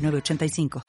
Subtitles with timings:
[0.00, 0.82] 906985.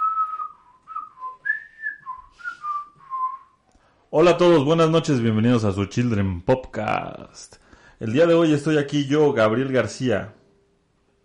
[4.10, 7.56] Hola a todos, buenas noches, bienvenidos a su Children Podcast.
[8.00, 10.34] El día de hoy estoy aquí yo, Gabriel García.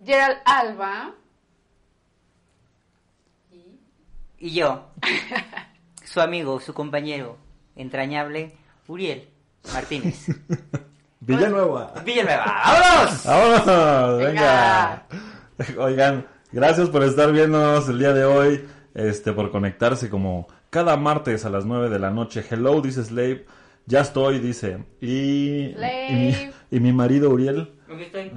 [0.04, 1.14] Gerald Alba.
[4.38, 4.90] Y yo,
[6.04, 7.38] su amigo, su compañero
[7.74, 9.28] entrañable, Uriel
[9.72, 10.26] Martínez.
[11.20, 11.94] Villanueva.
[12.04, 13.24] Villanueva, ¡vámonos!
[13.24, 14.18] ¡Vámonos!
[14.18, 15.06] Venga.
[15.78, 18.64] Oigan, gracias por estar viéndonos el día de hoy,
[18.94, 22.42] este, por conectarse como cada martes a las 9 de la noche.
[22.48, 23.44] Hello, dice Slave.
[23.84, 24.78] Ya estoy, dice.
[25.02, 26.34] Y, y, mi,
[26.70, 27.74] y mi marido Uriel.
[27.92, 28.32] Aquí estoy.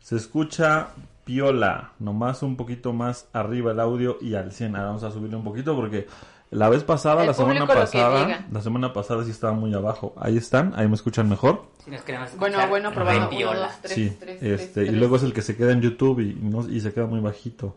[0.00, 0.88] se escucha
[1.24, 4.76] piola, nomás un poquito más arriba el audio y al 100.
[4.76, 6.06] Ahora vamos a subirle un poquito porque
[6.50, 10.14] la vez pasada, El la semana pasada, la semana pasada sí estaba muy abajo.
[10.16, 11.66] Ahí están, ahí me escuchan mejor.
[11.84, 13.36] Si nos queremos Bueno, escuchar, bueno, probando.
[13.36, 15.80] Uno, dos, tres, sí, tres, este, tres, y luego es el que se queda en
[15.80, 17.76] YouTube y, no, y se queda muy bajito.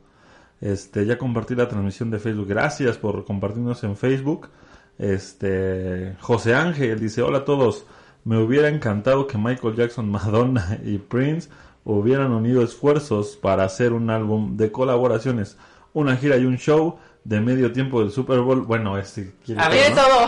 [0.60, 2.48] Este, ya compartí la transmisión de Facebook.
[2.48, 4.50] Gracias por compartirnos en Facebook.
[4.98, 7.86] Este, José Ángel dice, hola a todos.
[8.24, 11.50] Me hubiera encantado que Michael Jackson, Madonna y Prince
[11.86, 15.58] hubieran unido esfuerzos para hacer un álbum de colaboraciones,
[15.94, 18.62] una gira y un show de medio tiempo del Super Bowl.
[18.62, 20.08] Bueno, este quiere A todo, ver, Tiene ¿no?
[20.08, 20.28] todo.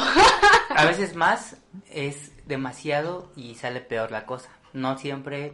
[0.77, 1.57] A veces más
[1.91, 4.49] es demasiado y sale peor la cosa.
[4.73, 5.53] No siempre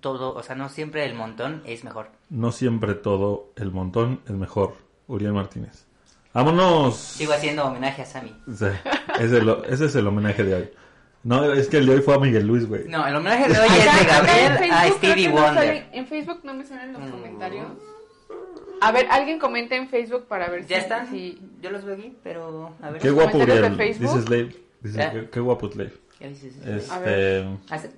[0.00, 2.10] todo, o sea, no siempre el montón es mejor.
[2.28, 4.74] No siempre todo el montón es mejor.
[5.08, 5.86] Uriel Martínez.
[6.32, 6.96] ¡Vámonos!
[6.96, 8.36] Sigo haciendo homenaje a Sammy.
[8.46, 8.66] Sí,
[9.20, 10.70] ese, es lo- ese es el homenaje de hoy.
[11.22, 12.86] No, es que el de hoy fue a Miguel Luis, güey.
[12.88, 15.88] No, el homenaje de hoy es de Gabriel a Stevie Wonder.
[15.92, 17.66] en Facebook no me salen los comentarios.
[18.80, 20.82] A ver, alguien comenta en Facebook para ver ¿Ya si...
[20.82, 21.10] están?
[21.10, 23.00] si- Yo los veo aquí, pero a ver.
[23.00, 23.76] Qué guapo de Uriel.
[23.98, 24.56] Dice Slave.
[24.82, 25.28] Dice, ¿Eh?
[25.32, 25.92] qué, guapo Slave.
[26.18, 26.54] ¿Qué dices?
[26.66, 27.90] A Este, Hace-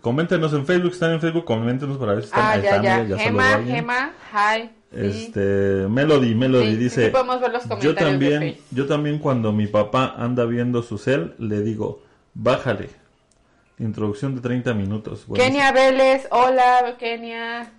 [0.00, 2.82] coméntenos en Facebook, están en Facebook, coméntenos para ver si están Ah, ahí ya, está,
[2.82, 3.02] ya.
[3.04, 3.64] mira, saludó a Gema.
[3.74, 4.62] Gema, hi.
[4.62, 4.70] sí.
[5.26, 5.40] Este,
[5.88, 8.64] Melody, Melody Sí, dice, sí podemos ver los yo comentarios de también, Face.
[8.72, 12.02] yo también cuando mi papá anda viendo su cel, le digo,
[12.34, 12.88] bájale.
[13.78, 15.26] Introducción de 30 minutos.
[15.26, 17.72] Bueno, Kenia Vélez, hola, Kenia.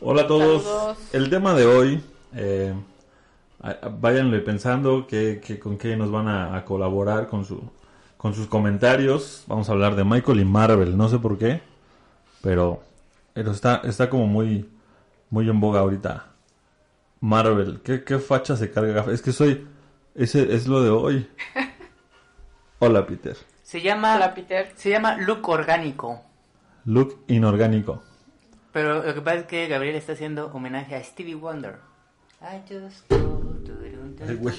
[0.00, 0.62] Hola a todos.
[0.62, 0.98] Saludos.
[1.12, 2.02] El tema de hoy,
[2.34, 2.74] eh,
[4.00, 7.62] váyanle pensando que, que- con qué nos van a, a colaborar con su
[8.16, 9.44] con sus comentarios.
[9.46, 11.60] Vamos a hablar de Michael y Marvel, no sé por qué,
[12.42, 12.82] pero,
[13.32, 14.68] pero está, está como muy,
[15.30, 16.26] muy en boga ahorita.
[17.20, 19.04] Marvel, ¿qué, qué facha se carga?
[19.12, 19.66] Es que soy,
[20.16, 21.28] ese es lo de hoy.
[22.80, 23.36] Hola Peter.
[23.62, 24.72] Se llama, Hola, Peter.
[24.74, 26.20] se llama Look Orgánico.
[26.86, 28.02] Look inorgánico.
[28.72, 31.76] Pero lo que pasa es que Gabriel está haciendo homenaje a Stevie Wonder.
[32.40, 33.16] I just go
[33.64, 33.88] to the-
[34.28, 34.54] Ay, güey.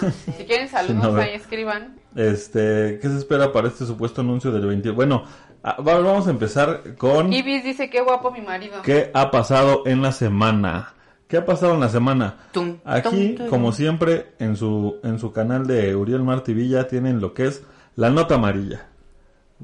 [0.36, 1.96] Si quieren saludos, No, ahí escriban.
[2.16, 4.90] Este, ¿qué se espera para este supuesto anuncio del 20?
[4.90, 5.24] Bueno,
[5.62, 8.82] ah, va- vamos a empezar con Ibis dice, qué guapo mi marido.
[8.82, 10.94] qué ha pasado en la semana.
[11.28, 12.36] ¿Qué ha pasado en la semana?
[12.52, 13.46] Tum, Aquí, tum, tum.
[13.48, 17.62] como siempre, en su en su canal de Uriel Martivilla tienen lo que es
[17.96, 18.86] la nota amarilla.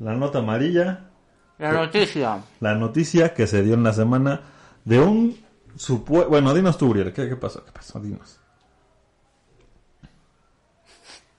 [0.01, 1.10] La nota amarilla,
[1.61, 2.43] La noticia.
[2.61, 4.41] la noticia que se dio en la semana
[4.85, 5.39] de un
[5.77, 6.31] supuesto...
[6.31, 7.63] Bueno, dinos tú, Uriel, ¿qué, qué pasó?
[7.65, 8.01] ¿Qué pasó?
[8.01, 8.41] Dinos.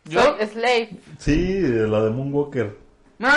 [0.06, 0.22] ¿Yo?
[0.22, 0.90] Soy Slave.
[1.18, 2.78] Sí, la de Moonwalker.
[3.20, 3.30] ¡No!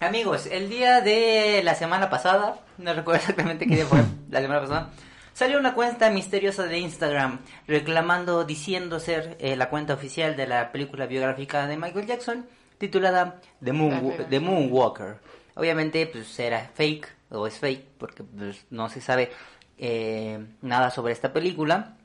[0.00, 4.60] Amigos, el día de la semana pasada, no recuerdo exactamente qué día fue, la semana
[4.60, 4.90] pasada,
[5.32, 10.70] salió una cuenta misteriosa de Instagram reclamando, diciendo ser eh, la cuenta oficial de la
[10.70, 12.46] película biográfica de Michael Jackson,
[12.78, 15.18] titulada The, Moon, The Moonwalker.
[15.54, 19.30] Obviamente, pues era fake, o es fake, porque pues, no se sabe
[19.76, 21.96] eh, nada sobre esta película.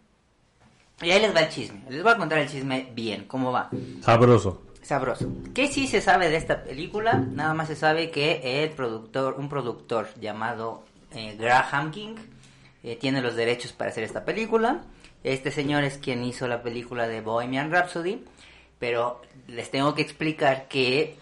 [1.01, 3.69] Y ahí les va el chisme, les voy a contar el chisme bien, cómo va.
[4.01, 4.61] Sabroso.
[4.81, 5.27] Sabroso.
[5.53, 7.13] ¿Qué sí se sabe de esta película?
[7.13, 12.15] Nada más se sabe que el productor, un productor llamado eh, Graham King,
[12.83, 14.83] eh, tiene los derechos para hacer esta película.
[15.23, 18.25] Este señor es quien hizo la película de Bohemian Rhapsody,
[18.83, 21.15] pero les tengo que explicar que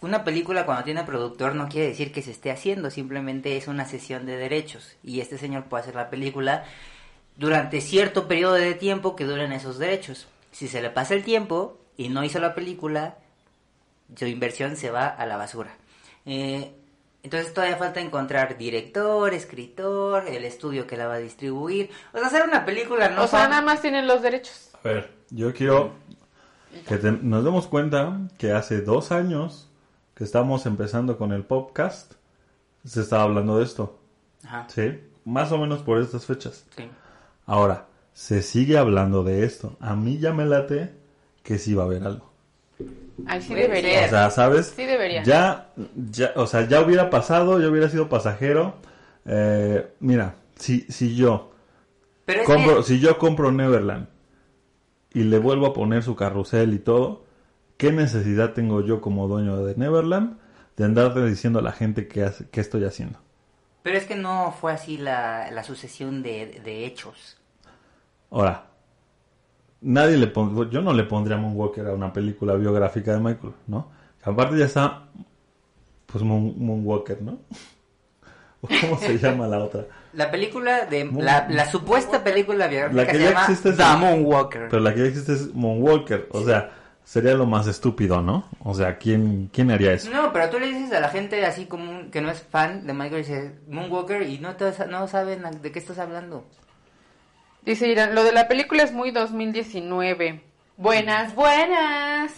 [0.00, 3.84] una película cuando tiene productor no quiere decir que se esté haciendo, simplemente es una
[3.86, 6.64] sesión de derechos y este señor puede hacer la película
[7.36, 10.26] durante cierto periodo de tiempo que duren esos derechos.
[10.50, 13.14] Si se le pasa el tiempo y no hizo la película,
[14.16, 15.70] su inversión se va a la basura.
[16.26, 16.72] Eh,
[17.22, 21.90] Entonces todavía falta encontrar director, escritor, el estudio que la va a distribuir.
[22.12, 24.70] O sea, hacer una película no o sea, son- nada más tienen los derechos.
[24.82, 25.92] A ver, yo quiero
[26.86, 29.68] que te- nos demos cuenta que hace dos años
[30.14, 32.12] que estamos empezando con el podcast,
[32.84, 33.98] se estaba hablando de esto.
[34.44, 35.00] Ajá, ¿Sí?
[35.24, 36.64] Más o menos por estas fechas.
[36.76, 36.88] sí.
[37.46, 39.76] Ahora, se sigue hablando de esto.
[39.80, 40.92] A mí ya me late
[41.42, 42.30] que sí va a haber algo.
[43.26, 44.06] Ay, sí debería.
[44.06, 44.72] O sea, ¿sabes?
[44.74, 45.22] Sí debería.
[45.24, 45.68] Ya,
[46.10, 48.74] ya, o sea, ya hubiera pasado, yo hubiera sido pasajero.
[49.26, 51.52] Eh, mira, si, si yo
[52.24, 54.06] Pero compro, que- si yo compro Neverland
[55.14, 57.24] y le vuelvo a poner su carrusel y todo,
[57.76, 60.38] ¿qué necesidad tengo yo como dueño de Neverland
[60.76, 63.18] de andarle diciendo a la gente qué, hace- qué estoy haciendo?
[63.82, 67.36] Pero es que no fue así la, la sucesión de, de hechos.
[68.30, 68.66] Ahora,
[69.80, 73.52] nadie le pon- yo no le pondría a Moonwalker a una película biográfica de Michael,
[73.66, 73.88] ¿no?
[74.22, 75.08] Aparte ya está,
[76.06, 77.38] pues Moon- Moonwalker, ¿no?
[78.64, 79.84] ¿O ¿Cómo se llama la otra?
[80.12, 81.04] La película de...
[81.04, 84.68] Moon- La, la supuesta película biográfica La que se ya llama existe es- The Moonwalker.
[84.68, 86.70] Pero la que ya existe es Moonwalker, o sea,
[87.04, 88.48] sería lo más estúpido, ¿no?
[88.60, 90.10] O sea, ¿quién, quién haría eso?
[90.10, 92.86] No, pero tú le dices a la gente así como un- que no es fan
[92.86, 96.46] de Michael, dice Moonwalker y no, te- no saben de qué estás hablando.
[97.62, 100.42] Dice Irán, lo de la película es muy 2019.
[100.76, 102.32] Buenas, buenas.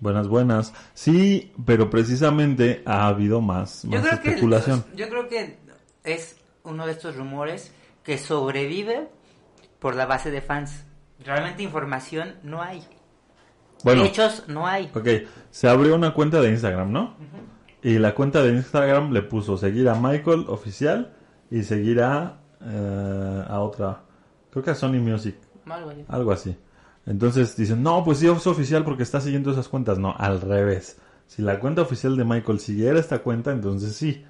[0.00, 0.72] Buenas, buenas.
[0.94, 4.84] Sí, pero precisamente ha habido más, Yo más que, especulación.
[4.96, 5.58] yo creo que
[6.04, 9.08] es uno de estos rumores que sobrevive
[9.78, 10.84] por la base de fans.
[11.24, 12.82] Realmente información no hay.
[13.84, 14.90] Bueno, Hechos no hay.
[14.94, 15.08] ok,
[15.50, 17.16] se abrió una cuenta de Instagram, ¿no?
[17.82, 21.14] Y la cuenta de Instagram le puso seguir a Michael oficial
[21.50, 24.02] y seguir a, eh, a otra,
[24.50, 25.36] creo que a Sony Music,
[25.66, 26.04] Algo así.
[26.08, 26.56] algo así.
[27.10, 29.98] Entonces dicen, no, pues sí es oficial porque está siguiendo esas cuentas.
[29.98, 30.96] No, al revés.
[31.26, 34.24] Si la cuenta oficial de Michael siguiera esta cuenta, entonces sí.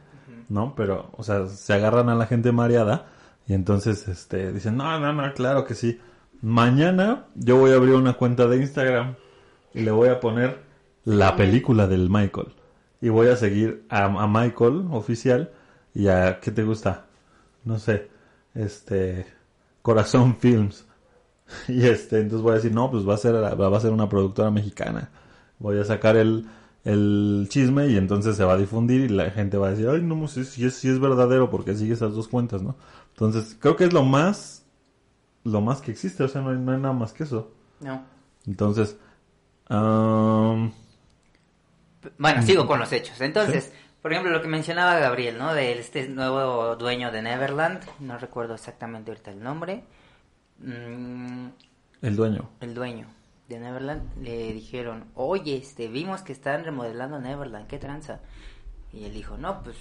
[0.49, 0.75] ¿No?
[0.75, 3.09] Pero, o sea, se agarran a la gente mareada
[3.47, 6.01] y entonces este, dicen, no, no, no, claro que sí.
[6.41, 9.17] Mañana yo voy a abrir una cuenta de Instagram
[9.75, 10.63] y le voy a poner
[11.05, 12.55] la película del Michael.
[13.03, 15.51] Y voy a seguir a, a Michael oficial
[15.93, 17.05] y a, ¿qué te gusta?
[17.63, 18.09] No sé,
[18.55, 19.27] este,
[19.83, 20.87] Corazón Films.
[21.69, 24.09] Y este, entonces voy a decir, no, pues va a ser, va a ser una
[24.09, 25.11] productora mexicana.
[25.59, 26.47] Voy a sacar el,
[26.85, 30.03] el chisme y entonces se va a difundir y la gente va a decir, ay,
[30.03, 32.77] no, pues sí, sí es, sí es verdadero porque sigue esas dos cuentas, ¿no?
[33.11, 34.65] Entonces, creo que es lo más,
[35.45, 37.53] lo más que existe, o sea, no hay, no hay nada más que eso.
[37.81, 38.05] No.
[38.47, 38.97] Entonces,
[39.69, 40.73] am,
[42.19, 43.21] Bueno, sigo con los hechos.
[43.21, 45.55] Entonces, por ejemplo, lo que mencionaba Gabriel, ¿no?
[45.55, 47.83] De este nuevo dueño de Neverland.
[47.99, 49.85] No recuerdo exactamente ahorita el nombre.
[50.61, 51.49] Mm,
[52.03, 52.49] el dueño.
[52.61, 53.07] el dueño
[53.49, 58.21] de Neverland le dijeron, oye, este, vimos que están remodelando Neverland, ¿qué tranza?
[58.93, 59.77] Y él dijo, no, pues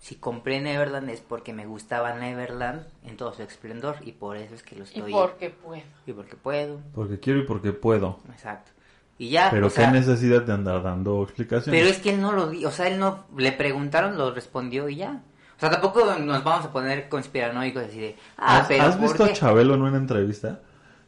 [0.00, 4.54] si compré Neverland es porque me gustaba Neverland en todo su esplendor y por eso
[4.54, 5.12] es que lo Y estoy...
[5.12, 5.82] porque puedo.
[6.06, 8.18] y porque puedo, Porque quiero y porque puedo.
[8.32, 8.70] exacto.
[9.18, 11.78] Y ya, Pero o sea, qué necesidad de andar dando explicaciones.
[11.78, 14.96] pero es que él no lo o sea, él no, le preguntaron, lo respondió y
[14.96, 15.22] ya.
[15.60, 19.02] O sea, tampoco nos vamos a poner conspiranoicos así de, ah, ¿Has, pero has ¿por
[19.08, 19.30] visto qué?
[19.30, 20.60] a Chabelo en una entrevista?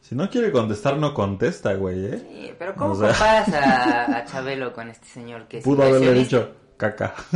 [0.02, 2.19] Si no quiere contestar, no contesta, güey, ¿eh?
[2.19, 5.84] Sí, pero ¿cómo O sea- comparas a, a Chabelo con este señor que es Pudo
[5.84, 7.14] haberle dicho caca.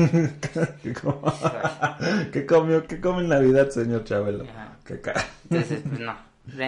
[0.82, 1.20] ¿Qué, com-
[2.32, 2.86] ¿Qué comió?
[2.86, 4.44] ¿Qué come en Navidad, señor Chabelo?
[4.44, 4.76] Ajá.
[4.84, 5.24] Caca.
[5.48, 6.14] Entonces, pues no.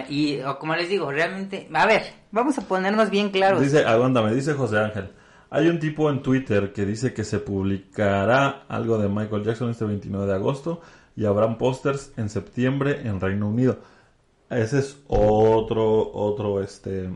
[0.09, 3.61] Y o como les digo, realmente, a ver, vamos a ponernos bien claros.
[3.61, 5.11] Dice, aguántame, dice José Ángel.
[5.51, 9.85] Hay un tipo en Twitter que dice que se publicará algo de Michael Jackson este
[9.85, 10.81] 29 de agosto
[11.15, 13.79] y habrán pósters en septiembre en Reino Unido.
[14.49, 17.09] Ese es otro, otro, este,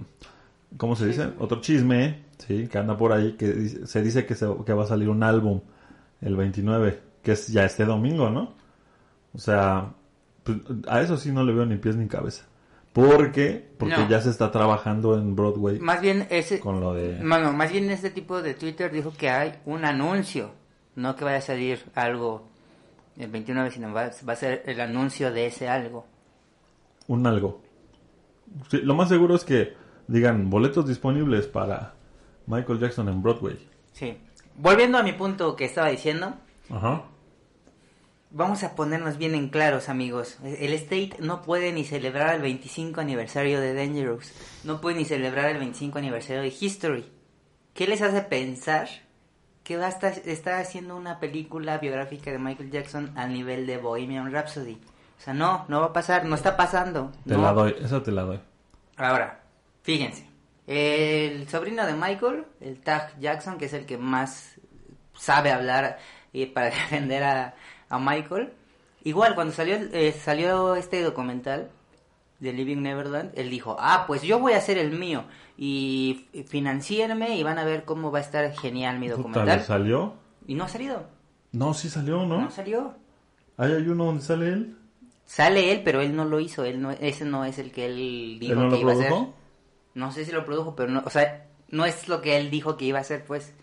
[0.77, 1.29] ¿cómo se dice?
[1.39, 4.83] Otro chisme, sí, que anda por ahí, que dice- se dice que, se, que va
[4.83, 5.61] a salir un álbum
[6.21, 8.53] el 29, que es ya este domingo, ¿no?
[9.33, 9.93] O sea,
[10.43, 12.45] pues, a eso sí no le veo ni pies ni cabeza.
[12.93, 14.07] Porque No.
[14.07, 17.17] ya se está trabajando en Broadway Más bien ese, con lo de...
[17.23, 20.51] bueno, más bien este tipo de Twitter dijo que hay un anuncio,
[20.95, 22.47] no que vaya a salir algo
[23.17, 26.05] el 29, sino va, va a ser el anuncio de ese algo.
[27.07, 27.61] un algo.
[28.69, 29.73] Sí, lo más seguro es que
[30.07, 31.93] digan boletos disponibles para
[32.45, 33.57] Michael Jackson en Broadway.
[33.93, 34.17] Sí.
[34.55, 36.35] Volviendo a mi punto que estaba diciendo,
[36.69, 37.03] Ajá.
[38.35, 40.39] Vamos a ponernos bien en claros, amigos.
[40.43, 44.33] El State no puede ni celebrar el 25 aniversario de Dangerous.
[44.63, 47.05] No puede ni celebrar el 25 aniversario de History.
[47.75, 48.87] ¿Qué les hace pensar
[49.63, 53.77] que va a estar, está haciendo una película biográfica de Michael Jackson al nivel de
[53.77, 54.81] Bohemian Rhapsody?
[55.19, 57.11] O sea, no, no va a pasar, no está pasando.
[57.27, 57.43] Te no.
[57.43, 58.39] la doy, esa te la doy.
[58.97, 59.43] Ahora,
[59.83, 60.27] fíjense.
[60.65, 64.55] El sobrino de Michael, el Tag Jackson, que es el que más
[65.13, 65.99] sabe hablar
[66.33, 67.53] eh, para defender a,
[67.93, 68.51] a Michael.
[69.03, 71.69] Igual, cuando salió, eh, salió este documental
[72.39, 75.23] de Living Neverland, él dijo, ah, pues yo voy a hacer el mío
[75.57, 79.61] y financiarme y van a ver cómo va a estar genial mi Puta, ¿le documental.
[79.63, 80.13] salió?
[80.47, 81.05] Y no ha salido,
[81.51, 82.41] No, sí salió, ¿no?
[82.41, 82.95] no salió.
[83.57, 84.75] ¿Ahí hay uno donde sale él?
[85.25, 88.39] Sale él, pero él no lo hizo, él no, ese no es el que él
[88.39, 89.07] dijo ¿Él no que lo iba a hacer.
[89.07, 89.33] produjo?
[89.93, 92.75] No sé si lo produjo, pero no, o sea, no es lo que él dijo
[92.77, 93.53] que iba a hacer, pues.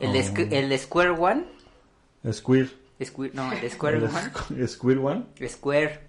[0.00, 0.12] El, Oh.
[0.14, 1.44] Squ- el de Square One,
[2.32, 2.76] Squir.
[3.04, 5.24] Square, no, el de Square One, Squ- Squir One.
[5.48, 6.00] Square.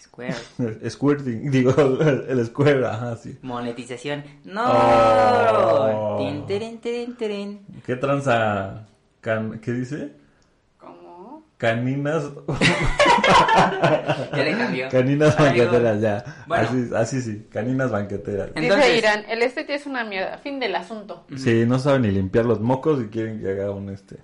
[0.00, 0.34] Square,
[0.90, 1.50] Squirting.
[1.50, 3.38] Digo, el, el Square, ajá, sí.
[3.42, 4.22] monetización.
[4.44, 6.16] No, Oh.
[6.18, 6.44] Tin.
[7.86, 8.86] ¿Qué tranza?
[9.20, 10.12] Can- ¿Qué dice?
[10.78, 11.44] ¿Cómo?
[11.56, 12.24] Caninas.
[13.24, 14.88] Ya le cambió.
[14.90, 15.64] Caninas Amigo.
[15.64, 16.44] banqueteras, ya.
[16.46, 16.68] Bueno.
[16.68, 18.50] Así, así sí, caninas banqueteras.
[18.54, 20.36] Entonces- Dice Irán, el este es una mierda.
[20.38, 21.24] Fin del asunto.
[21.36, 24.16] Sí, no saben ni limpiar los mocos y quieren que haga un este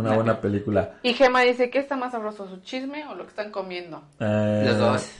[0.00, 0.98] una buena película.
[1.02, 4.02] Y Gema dice, ¿qué está más sabroso, su chisme o lo que están comiendo?
[4.20, 5.10] Eh, Los dos.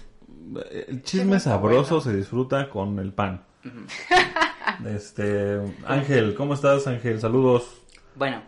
[0.89, 3.43] El chisme sabroso se disfruta con el pan.
[4.85, 7.21] Este, Ángel, ¿cómo estás, Ángel?
[7.21, 7.83] Saludos.
[8.15, 8.43] Bueno,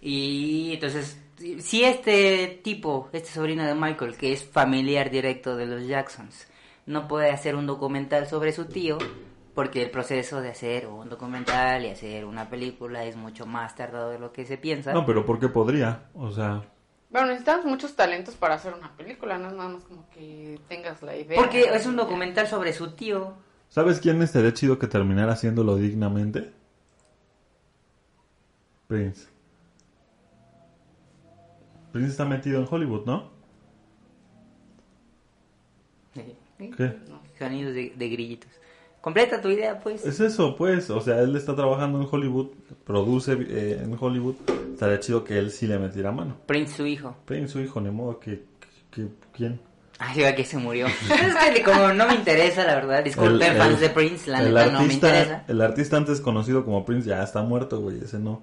[0.00, 1.20] y entonces,
[1.58, 6.48] si este tipo, este sobrino de Michael, que es familiar directo de los Jacksons,
[6.86, 8.98] no puede hacer un documental sobre su tío,
[9.60, 14.08] porque el proceso de hacer un documental y hacer una película es mucho más tardado
[14.08, 14.94] de lo que se piensa.
[14.94, 16.04] No, pero ¿por qué podría?
[16.14, 16.62] O sea,
[17.10, 21.02] Bueno, necesitamos muchos talentos para hacer una película, no es nada más como que tengas
[21.02, 21.38] la idea.
[21.38, 23.34] Porque es un documental sobre su tío.
[23.68, 26.54] ¿sabes quién estaría chido que terminara haciéndolo dignamente?
[28.86, 29.28] Prince.
[31.92, 33.30] Prince está metido en Hollywood, ¿no?
[36.14, 36.96] ¿Qué?
[37.38, 38.59] Sonidos de, de grillitos.
[39.00, 40.04] Completa tu idea, pues.
[40.04, 40.90] Es eso, pues.
[40.90, 42.48] O sea, él está trabajando en Hollywood,
[42.84, 44.34] produce eh, en Hollywood.
[44.72, 46.36] Estaría chido que él sí le metiera mano.
[46.46, 47.16] Prince, su hijo.
[47.24, 48.44] Prince, su hijo, ni modo que,
[48.90, 49.60] que- ¿Quién?
[49.98, 50.86] Ay, diga que se murió.
[51.10, 53.02] es que como no me interesa, la verdad.
[53.04, 55.32] Disculpen, El- fans el- de Prince, la neta no me interesa.
[55.34, 58.00] artista, el artista antes conocido como Prince ya está muerto, güey.
[58.02, 58.42] Ese no.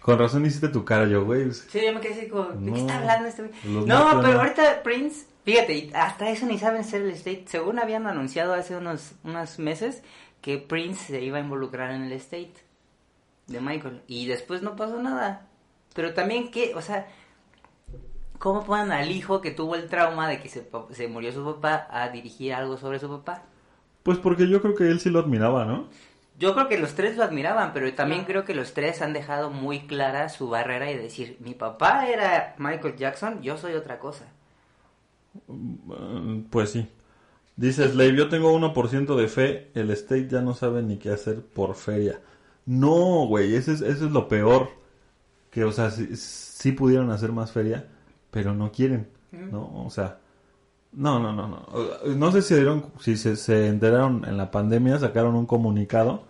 [0.00, 1.52] Con razón hiciste tu cara, yo, güey.
[1.52, 3.86] Sí, yo me quedé así como, ¿de No, qué está hablando este güey?
[3.86, 7.44] No, pero ahorita Prince, fíjate, y hasta eso ni saben ser el state.
[7.46, 10.02] Según habían anunciado hace unos, unos meses
[10.40, 12.54] que Prince se iba a involucrar en el state
[13.46, 14.02] de Michael.
[14.06, 15.46] Y después no pasó nada.
[15.94, 17.06] Pero también que, o sea,
[18.38, 21.86] ¿cómo ponen al hijo que tuvo el trauma de que se, se murió su papá
[21.90, 23.42] a dirigir algo sobre su papá?
[24.02, 25.88] Pues porque yo creo que él sí lo admiraba, ¿no?
[26.38, 29.50] Yo creo que los tres lo admiraban, pero también creo que los tres han dejado
[29.50, 34.24] muy clara su barrera y decir, mi papá era Michael Jackson, yo soy otra cosa.
[35.48, 36.88] Mm, Pues sí.
[37.56, 41.42] Dice Slave, yo tengo 1% de fe, el state ya no sabe ni qué hacer
[41.44, 42.20] por feria.
[42.66, 44.70] No, güey, eso es, eso es lo peor.
[45.50, 47.88] Que, o sea, sí, sí pudieron hacer más feria,
[48.30, 49.08] pero no quieren,
[49.50, 49.84] ¿no?
[49.86, 50.20] O sea,
[50.92, 51.66] no, no, no, no.
[52.16, 56.24] No sé si, dieron, si se, se enteraron en la pandemia, sacaron un comunicado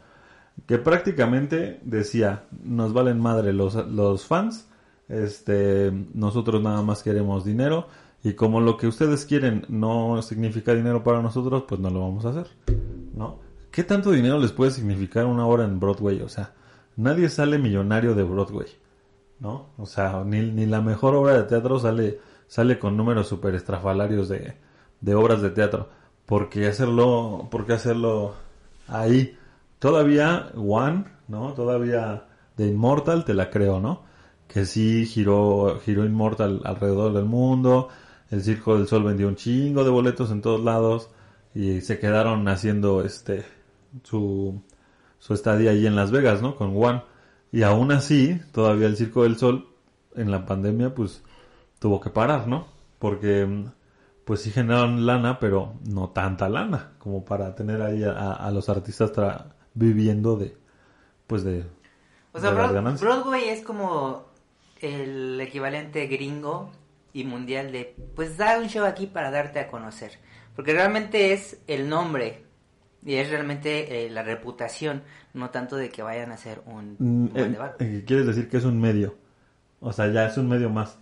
[0.67, 4.69] que prácticamente decía, nos valen madre los, los fans,
[5.09, 7.89] este, nosotros nada más queremos dinero
[8.23, 12.25] y como lo que ustedes quieren no significa dinero para nosotros, pues no lo vamos
[12.25, 12.47] a hacer,
[13.15, 13.41] ¿no?
[13.71, 16.21] ¿Qué tanto dinero les puede significar una hora en Broadway?
[16.21, 16.53] O sea,
[16.97, 18.69] nadie sale millonario de Broadway,
[19.41, 19.71] ¿no?
[19.79, 24.29] O sea, ni, ni la mejor obra de teatro sale, sale con números super estrafalarios
[24.29, 24.57] de,
[25.01, 25.89] de obras de teatro.
[26.27, 28.35] ¿Por qué hacerlo, por qué hacerlo
[28.89, 29.37] ahí?
[29.79, 31.55] Todavía One, ¿no?
[31.55, 32.27] Todavía
[32.57, 34.03] de Immortal te la creo, ¿no?
[34.47, 37.89] Que sí giró, giró Immortal alrededor del mundo.
[38.33, 41.11] El Circo del Sol vendió un chingo de boletos en todos lados.
[41.55, 43.45] Y se quedaron haciendo este
[44.03, 44.61] su,
[45.19, 46.57] su estadía ahí en Las Vegas, ¿no?
[46.57, 47.03] Con One.
[47.53, 49.69] Y aún así, todavía el Circo del Sol
[50.17, 51.23] en la pandemia, pues
[51.79, 52.67] tuvo que parar, ¿no?
[52.99, 53.67] Porque
[54.25, 58.69] pues sí generaron lana, pero no tanta lana como para tener ahí a, a los
[58.69, 60.57] artistas tra- viviendo de,
[61.27, 61.65] pues de,
[62.33, 62.53] O sea.
[62.53, 64.25] Broadway es como
[64.81, 66.71] el equivalente gringo
[67.13, 70.13] y mundial de, pues da un show aquí para darte a conocer.
[70.57, 72.45] Porque realmente es el nombre
[73.05, 75.03] y es realmente eh, la reputación,
[75.35, 77.85] no tanto de que vayan a hacer un, Mm, buen eh, debate.
[77.99, 79.15] eh, quieres decir que es un medio.
[79.81, 80.99] O sea, ya es un medio más.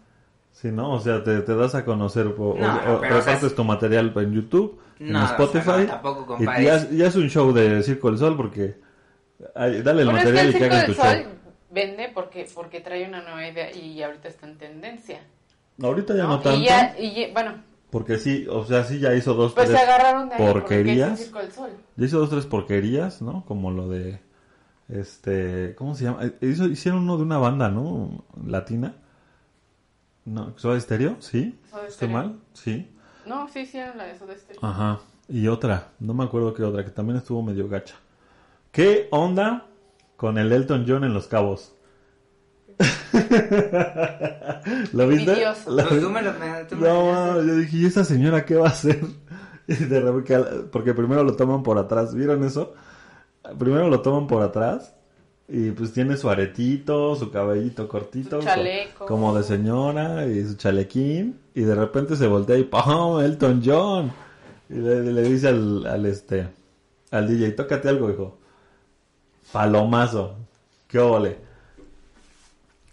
[0.52, 0.92] Sí, ¿no?
[0.94, 4.12] O sea, te, te das a conocer o, No, o o sea, repartes tu material
[4.16, 5.82] en YouTube, en No, o sea, Spotify.
[5.82, 8.76] no, tampoco y ya, es- ya es un show de Circo del Sol porque...
[9.54, 11.22] ay, dale el Bueno, es que material el y que Circo hagan del tu Sol
[11.22, 11.32] show.
[11.70, 15.20] vende porque, porque trae una nueva idea y ahorita está en tendencia.
[15.82, 16.40] Ahorita ya no, ¿no?
[16.40, 16.60] tanto.
[16.60, 17.54] Y ya, y ya- bueno,
[17.90, 20.80] Porque sí, o sea, sí ya hizo dos, pues se tres agarraron de ahí porque
[20.80, 21.20] el porquerías.
[21.54, 21.70] Sol.
[21.96, 23.44] Ya hizo dos, tres porquerías, ¿no?
[23.46, 24.20] Como lo de
[24.88, 26.24] Este, ¿cómo se llama?
[26.24, 28.24] Eh, hizo- hicieron uno de una banda, ¿no?
[28.44, 28.94] Latina.
[30.24, 31.16] No, ¿Soda Stereo?
[31.20, 31.58] ¿Sí?
[31.70, 32.38] Soda ¿Estoy mal?
[32.54, 32.90] Sí.
[33.24, 34.60] No, sí, sí, era la de Soda Stereo.
[34.64, 34.98] Ajá.
[35.28, 37.94] Y otra, no me acuerdo qué otra, que también estuvo medio gacha.
[38.72, 39.66] ¿Qué onda
[40.16, 41.72] con el Elton John en Los Cabos?
[44.92, 45.30] ¿Lo viste?
[45.32, 45.70] Envidioso.
[45.70, 46.32] ¿Lo Pues vi- tú me lo-
[46.68, 49.00] tú me No, lo- yo dije, ¿y esa señora qué va a hacer?
[49.68, 50.36] Y de repente,
[50.72, 52.74] porque primero lo toman por atrás, ¿vieron eso?
[53.56, 54.94] Primero lo toman por atrás
[55.46, 58.98] y pues tiene su aretito, su cabellito cortito, Su chaleco.
[58.98, 63.20] co- como de señora y su chalequín y de repente se voltea y ¡pam!
[63.20, 64.10] Elton John
[64.68, 66.48] y le, le dice al, al este
[67.12, 68.38] al DJ, tócate algo, hijo.
[69.52, 70.34] Palomazo.
[70.88, 71.38] ¿Qué ole?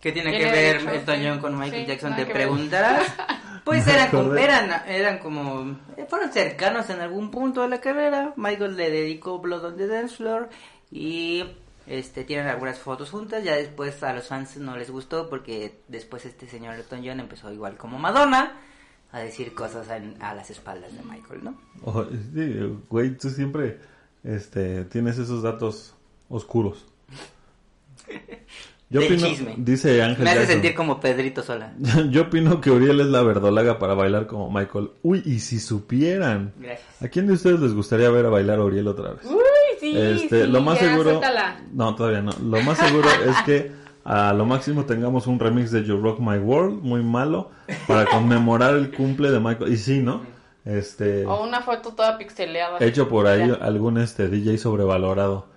[0.08, 1.24] ¿Qué tiene Tiene que ver sí.
[1.28, 2.16] John con Michael Sí, Jackson?
[2.16, 3.08] Te preguntarás.
[3.66, 8.32] Pues eran como, eran, eran como, eh, fueron cercanos en algún punto de la carrera.
[8.38, 10.48] Michael le dedicó Blood on the Dance Floor
[10.90, 11.44] y
[11.86, 13.44] este tienen algunas fotos juntas.
[13.44, 17.52] Ya después a los fans no les gustó porque después este señor Elton John empezó
[17.52, 18.54] igual como Madonna
[19.12, 21.60] a decir cosas en- a las espaldas de Michael, ¿no?
[21.84, 23.80] Oh, sí, güey, tú siempre
[24.24, 25.94] este, tienes esos datos
[26.30, 26.86] oscuros.
[28.90, 29.54] Yo opino, chisme.
[29.58, 31.74] dice Ángel Me hace Jackson, sentir como Pedrito Sola.
[32.10, 34.92] Yo opino que Uriel es la verdolaga para bailar como Michael.
[35.04, 36.54] Uy, y si supieran.
[36.58, 37.02] Gracias.
[37.04, 39.26] ¿A quién de ustedes les gustaría ver a bailar a Uriel otra vez?
[39.26, 39.36] Uy,
[39.80, 41.10] sí, Este, sí, lo más ya, seguro.
[41.10, 41.60] suéltala.
[41.74, 42.32] No, todavía no.
[42.42, 43.72] Lo más seguro es que
[44.06, 47.52] a lo máximo tengamos un remix de You Rock My World, muy malo,
[47.88, 49.74] para conmemorar el cumple de Michael.
[49.74, 50.22] Y sí, ¿no?
[50.64, 51.26] Este.
[51.26, 52.78] O una foto toda pixeleada.
[52.80, 53.56] hecho por ahí Ya.
[53.56, 55.48] algún este DJ sobrevalorado,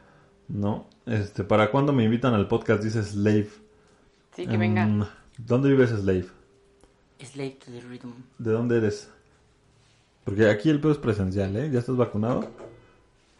[0.48, 0.86] ¿no?
[1.10, 2.84] Este, ¿para cuándo me invitan al podcast?
[2.84, 3.48] Dice Slave.
[4.36, 4.86] Sí, que venga.
[4.86, 5.06] Mm,
[5.38, 6.26] ¿Dónde vives, Slave?
[7.20, 8.12] Slave to the rhythm.
[8.38, 9.10] ¿De dónde eres?
[10.22, 11.68] Porque aquí el pedo es presencial, ¿eh?
[11.72, 12.48] ¿Ya estás vacunado?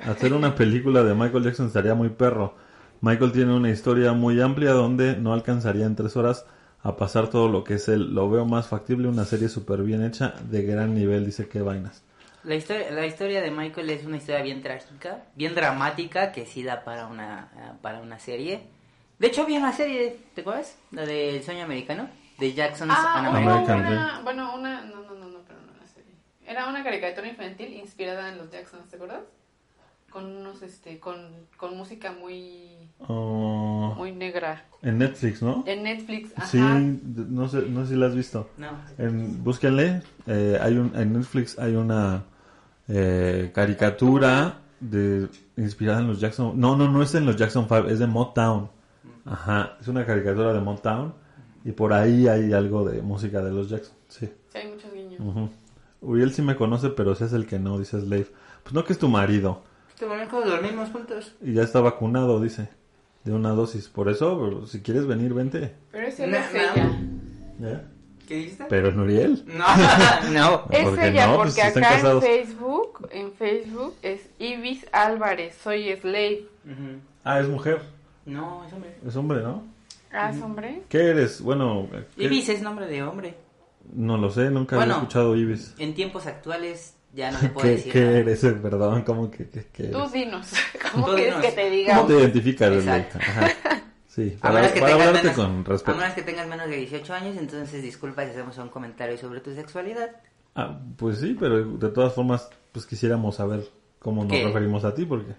[0.00, 2.54] Hacer una película de Michael Jackson estaría muy perro.
[3.02, 6.46] Michael tiene una historia muy amplia donde no alcanzaría en tres horas
[6.82, 8.12] a pasar todo lo que es él.
[8.12, 12.02] Lo veo más factible, una serie súper bien hecha, de gran nivel, dice que vainas.
[12.44, 16.62] La historia, la historia de Michael es una historia bien trágica, bien dramática, que sí
[16.62, 18.62] da para una, eh, para una serie.
[19.18, 20.78] De hecho, había una serie, ¿te acuerdas?
[20.90, 23.78] La del sueño americano, de Jackson's Ah, an American.
[23.78, 26.12] American una, bueno, una, no, no, no, no, pero no una serie.
[26.46, 29.20] Era una caricatura infantil inspirada en los Jacksons, ¿te acuerdas?
[30.10, 34.64] Con unos, este, con, con música muy, Oh, muy negra.
[34.82, 35.62] en Netflix, ¿no?
[35.66, 36.46] En Netflix, ajá.
[36.46, 38.48] Sí, d- no sé, no sé si la has visto.
[38.56, 42.24] No, En, búsquenle, eh, hay un, en Netflix hay una
[42.90, 46.58] eh, caricatura de inspirada en los Jackson.
[46.58, 48.68] No, no, no es en los Jackson 5, es de Motown.
[49.24, 51.14] Ajá, es una caricatura de Motown
[51.64, 53.94] y por ahí hay algo de música de los Jackson.
[54.08, 54.26] Sí.
[54.48, 55.20] Sí, hay muchos guiños.
[55.20, 55.48] Ujú.
[56.02, 58.26] Uriel sí me conoce, pero ese es el que no, dice Slave.
[58.62, 59.62] Pues no que es tu marido
[60.00, 61.34] este momento dormimos juntos.
[61.42, 62.70] y ya está vacunado, dice,
[63.24, 63.88] de una dosis.
[63.90, 65.74] Por eso, si quieres venir, vente.
[65.92, 66.58] Pero ese No, no es no.
[66.58, 67.00] ella.
[67.60, 67.89] ¿Ya?
[68.30, 68.64] ¿Qué dijiste?
[68.68, 69.44] Pero es Nuriel.
[69.46, 70.64] No, no.
[70.70, 71.36] Es ¿Por qué ella, no?
[71.38, 72.22] porque Pues acá casados.
[72.24, 76.46] en Facebook, en Facebook es Ibis Álvarez, soy Slave.
[76.64, 77.00] Ujú.
[77.24, 77.80] Ah, es mujer.
[78.26, 78.94] No, es hombre.
[79.04, 79.64] Es hombre, ¿no?
[80.12, 80.82] Ah, ¿es hombre?
[80.88, 81.40] ¿Qué eres?
[81.40, 83.34] Bueno, ¿qué- Ibis es nombre de hombre.
[83.94, 84.94] no lo sé, nunca Bueno.
[84.94, 85.74] había escuchado Ibis.
[85.78, 88.18] En tiempos actuales ya no se puede ¿Qué, decir qué nada.
[88.18, 88.40] eres?
[88.40, 90.12] Perdón, ¿cómo que, que- que Tú eres?
[90.12, 90.52] dinos.
[90.92, 91.46] ¿Cómo Tú quieres dinos.
[91.46, 91.96] que te diga?
[91.96, 92.86] ¿Cómo te identificas?
[92.86, 93.79] Ajá.
[94.20, 95.98] Sí, A para, menos que para hablarte menos- con A respeto.
[95.98, 99.54] menos que tengas menos de 18 años, entonces disculpa si hacemos un comentario sobre tu
[99.54, 100.10] sexualidad.
[100.54, 104.44] Ah, pues sí, pero de todas formas, pues quisiéramos saber cómo nos ¿Qué?
[104.44, 105.32] referimos a ti, porque...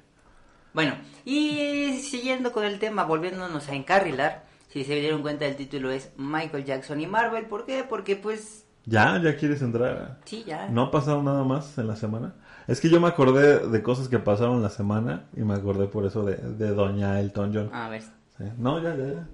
[0.74, 5.91] Bueno, y siguiendo con el tema, volviéndonos a encarrilar, si se dieron cuenta el título
[5.91, 7.84] es Michael Jackson y Marvel, ¿por qué?
[7.88, 9.22] Porque pues, ¿Ya?
[9.22, 10.20] ¿Ya quieres entrar?
[10.26, 10.70] sí, ya.
[10.70, 12.36] ¿No ha pasado nada más en la semana?
[12.67, 16.06] Es que yo me acordé de cosas que pasaron la semana y me acordé por
[16.06, 17.70] eso de, de Doña Elton John.
[17.74, 18.04] A ver.
[18.45, 18.51] Sí.
[18.58, 19.27] No, ya, ya, ya.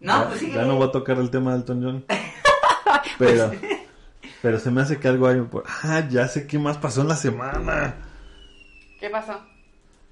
[0.00, 0.66] No, ya, pues ya síguele.
[0.66, 2.04] no voy a tocar el tema de Elton John.
[3.18, 3.50] Pero,
[4.40, 5.64] pero se me hace que algo hay por...
[5.82, 7.96] Ah, ya sé qué más pasó en la semana.
[8.98, 9.38] ¿Qué pasó?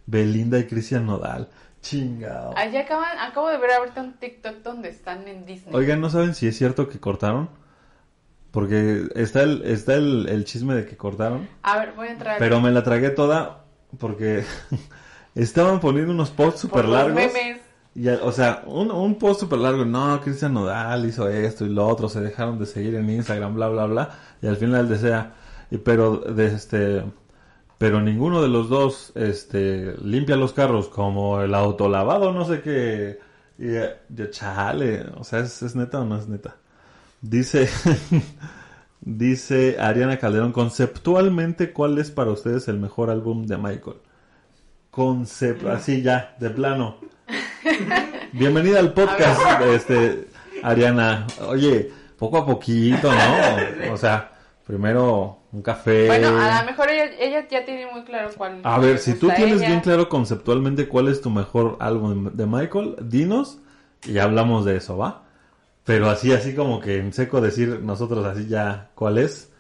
[0.05, 1.49] Belinda y Cristian Nodal.
[1.81, 2.53] Chingado.
[2.57, 5.75] Allá acaban, acabo de ver ahorita un TikTok donde están en Disney.
[5.75, 7.49] Oigan, ¿no saben si es cierto que cortaron?
[8.51, 11.49] Porque está el, está el, el chisme de que cortaron.
[11.63, 12.37] A ver, voy a entrar.
[12.39, 13.65] Pero me la tragué toda
[13.99, 14.45] porque
[15.35, 17.15] estaban poniendo unos posts Por los largos.
[17.15, 17.61] memes.
[18.23, 22.09] O sea, un, un post super largo, no, Cristian Nodal hizo esto y lo otro,
[22.09, 25.35] se dejaron de seguir en Instagram, bla, bla, bla, y al final desea,
[25.85, 27.05] pero, de este,
[27.77, 33.19] pero ninguno de los dos, este, limpia los carros como el autolavado, no sé qué,
[33.59, 36.57] y eh, yo, chale, o sea, ¿es, es neta o no es neta?
[37.21, 37.69] Dice,
[39.01, 43.97] dice Ariana Calderón, conceptualmente, ¿cuál es para ustedes el mejor álbum de Michael?
[44.93, 46.97] Concept, así ya, de plano.
[48.33, 50.29] Bienvenida al podcast, este,
[50.63, 51.27] Ariana.
[51.47, 53.93] Oye, poco a poquito, ¿no?
[53.93, 54.33] O sea,
[54.67, 56.07] primero un café.
[56.07, 58.61] Bueno, a lo mejor ella, ella ya tiene muy claro cuál.
[58.65, 59.69] A ver, si tú tienes ella.
[59.69, 63.59] bien claro conceptualmente cuál es tu mejor álbum de Michael, dinos
[64.05, 65.25] y ya hablamos de eso, ¿va?
[65.85, 69.51] Pero así, así como que en seco decir nosotros así ya cuál es,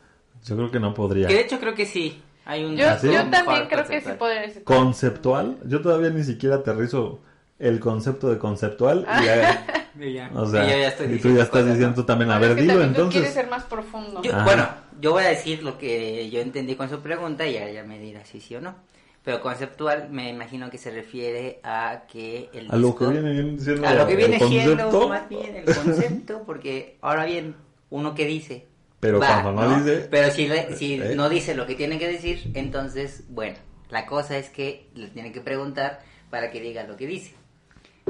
[0.44, 1.26] yo creo que no podría.
[1.26, 2.22] Que de hecho creo que sí.
[2.44, 4.64] Hay un Yo, yo también creo que sí podría decir.
[4.64, 7.20] Conceptual, yo todavía ni siquiera aterrizo
[7.58, 9.66] el concepto de conceptual y ya,
[10.00, 10.30] Y ya.
[10.34, 11.94] o sea, Y yo ya estoy y tú diciendo ya estás cosas, diciendo ¿no?
[11.96, 13.32] tú también, a ver, dilo tú entonces.
[13.32, 14.22] ser más profundo.
[14.22, 14.68] Yo- bueno,
[15.00, 18.24] yo voy a decir lo que yo entendí con su pregunta y ella me dirá
[18.24, 18.76] si sí o no.
[19.24, 23.86] Pero conceptual me imagino que se refiere a que el A lo que viene siendo
[23.86, 27.56] a lo que el viene siendo concepto, más bien el concepto, porque ahora bien,
[27.90, 28.66] uno que dice.
[29.00, 31.14] pero va, cuando no, dice, Pero si, le- si ¿Eh?
[31.16, 33.56] no dice lo que tiene que decir, entonces, bueno,
[33.90, 37.34] la cosa es que le tiene que preguntar para que diga lo que dice.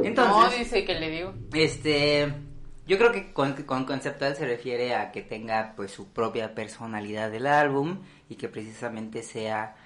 [0.05, 1.35] Entonces, no, dice que le digo.
[1.53, 2.33] este,
[2.87, 7.31] yo creo que con, con conceptual se refiere a que tenga pues su propia personalidad
[7.31, 9.77] del álbum y que precisamente sea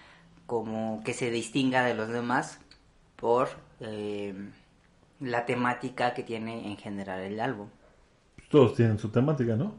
[0.47, 2.61] como que se distinga de los demás
[3.17, 3.49] por
[3.81, 4.35] eh,
[5.21, 7.69] la temática que tiene en general el álbum.
[8.51, 9.75] todos tienen su temática, ¿no?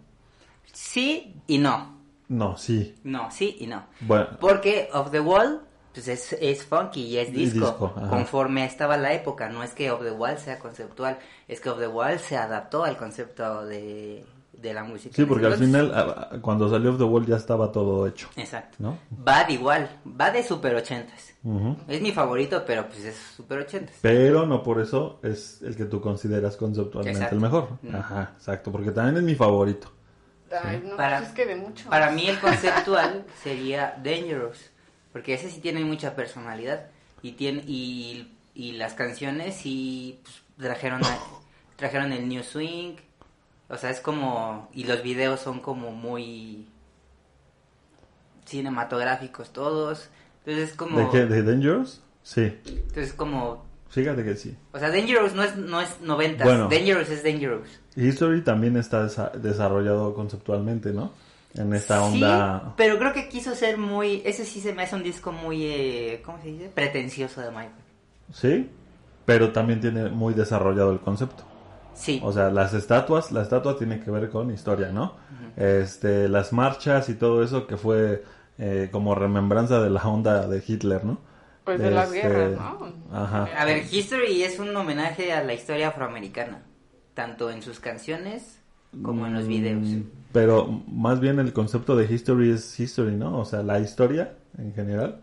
[0.71, 2.01] Sí y no.
[2.29, 2.95] No, sí.
[3.03, 3.85] No, sí y no.
[4.01, 5.61] Bueno, Porque Off the Wall
[5.93, 9.49] pues es, es funky y es disco, conforme estaba la época.
[9.49, 12.83] No es que Off the Wall sea conceptual, es que Off the Wall se adaptó
[12.83, 15.15] al concepto de, de la música.
[15.15, 18.77] sí, porque al final, cuando salió Off the Wall ya estaba todo hecho, Exacto.
[18.79, 18.97] ¿no?
[19.11, 21.31] Bad igual, Bad es super ochentas.
[21.43, 21.75] Ujú.
[21.89, 23.95] Es mi favorito, pero pues es super ochentas.
[24.01, 27.35] Pero no por eso es el que tú consideras conceptualmente Exacto.
[27.35, 27.67] el mejor.
[27.93, 29.91] Ajá, exacto, porque también es mi favorito.
[30.63, 31.89] Ay, no, Para- pues es que de mucho.
[31.89, 34.59] Para mí el conceptual sería Dangerous,
[35.13, 36.87] porque ese sí tiene mucha personalidad
[37.21, 41.19] y tiene y, y las canciones sí pues, trajeron a-
[41.77, 42.95] trajeron el new swing,
[43.69, 46.67] o sea es como y los videos son como muy
[48.45, 51.25] cinematográficos todos, entonces es como ¿De qué?
[51.25, 52.01] ¿De Dangerous?
[52.23, 54.55] Sí, entonces como fíjate que sí.
[54.73, 56.67] o sea Dangerous no es no es noventas, Bueno.
[56.69, 57.67] Dangerous es Dangerous.
[57.95, 61.11] History también está desa- desarrollado conceptualmente, ¿no?
[61.55, 62.73] En esta Sí, onda...
[62.77, 66.21] pero creo que quiso ser muy ese sí se me hace un disco muy eh,
[66.25, 66.69] ¿cómo se dice?
[66.73, 67.71] pretencioso de Michael.
[68.31, 68.69] Sí,
[69.25, 71.43] pero también tiene muy desarrollado el concepto.
[71.93, 72.19] Sí.
[72.23, 75.15] O sea, las estatuas, la estatua tiene que ver con historia, ¿no?
[75.55, 78.23] Este, las marchas y todo eso que fue
[78.57, 81.19] eh, como remembranza de la onda de Hitler, ¿no?
[81.63, 82.93] Pues de las Este, guerras, ¿no?
[83.15, 83.47] Ajá.
[83.55, 86.63] A ver, History es un homenaje a la historia afroamericana,
[87.13, 88.59] tanto en sus canciones
[89.01, 89.81] como en los videos.
[89.87, 90.01] Mm,
[90.31, 93.39] Pero más bien el concepto de history es history, ¿no?
[93.39, 95.19] O sea, la historia en general.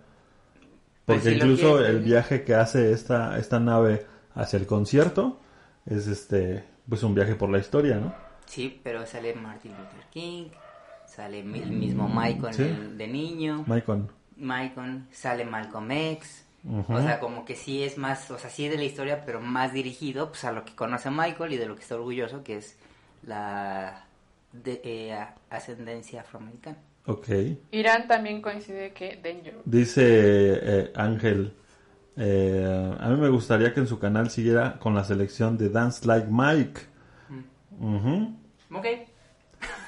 [1.06, 4.66] Pues Porque si lo incluso quieres el viaje que hace esta, esta nave hacia el
[4.66, 5.40] concierto
[5.86, 8.14] es este pues un viaje por la historia, ¿no?
[8.46, 10.46] Sí, pero sale Martin Luther King,
[11.06, 12.62] sale el mismo Michael Sí.
[12.64, 14.04] de, de niño, Michael.
[14.36, 16.46] Michael, sale Malcolm X.
[16.64, 16.92] Ujú.
[16.94, 19.40] O sea, como que sí es más, o sea, sí es de la historia, pero
[19.40, 22.56] más dirigido pues, a lo que conoce Michael y de lo que está orgulloso, que
[22.58, 22.76] es
[23.22, 24.06] la
[24.52, 26.78] de, eh, ascendencia afroamericana.
[27.06, 27.28] Ok.
[27.70, 29.58] Irán también coincide que Danger.
[29.64, 31.54] Dice eh, Ángel,
[32.16, 36.06] eh, a mí me gustaría que en su canal siguiera con la selección de Dance
[36.06, 36.80] Like Mike.
[37.78, 38.36] Ujú.
[38.72, 38.86] Ok.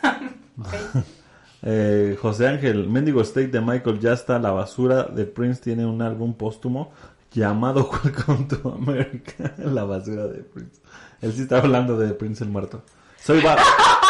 [1.64, 5.04] Eh, José Ángel, Mendigo State de Michael ya está la basura.
[5.04, 6.90] De Prince tiene un álbum póstumo
[7.30, 9.54] llamado Welcome to America.
[9.58, 10.80] la basura de Prince.
[11.20, 12.82] Él sí está hablando de Prince el muerto.
[13.22, 13.62] Soy vato.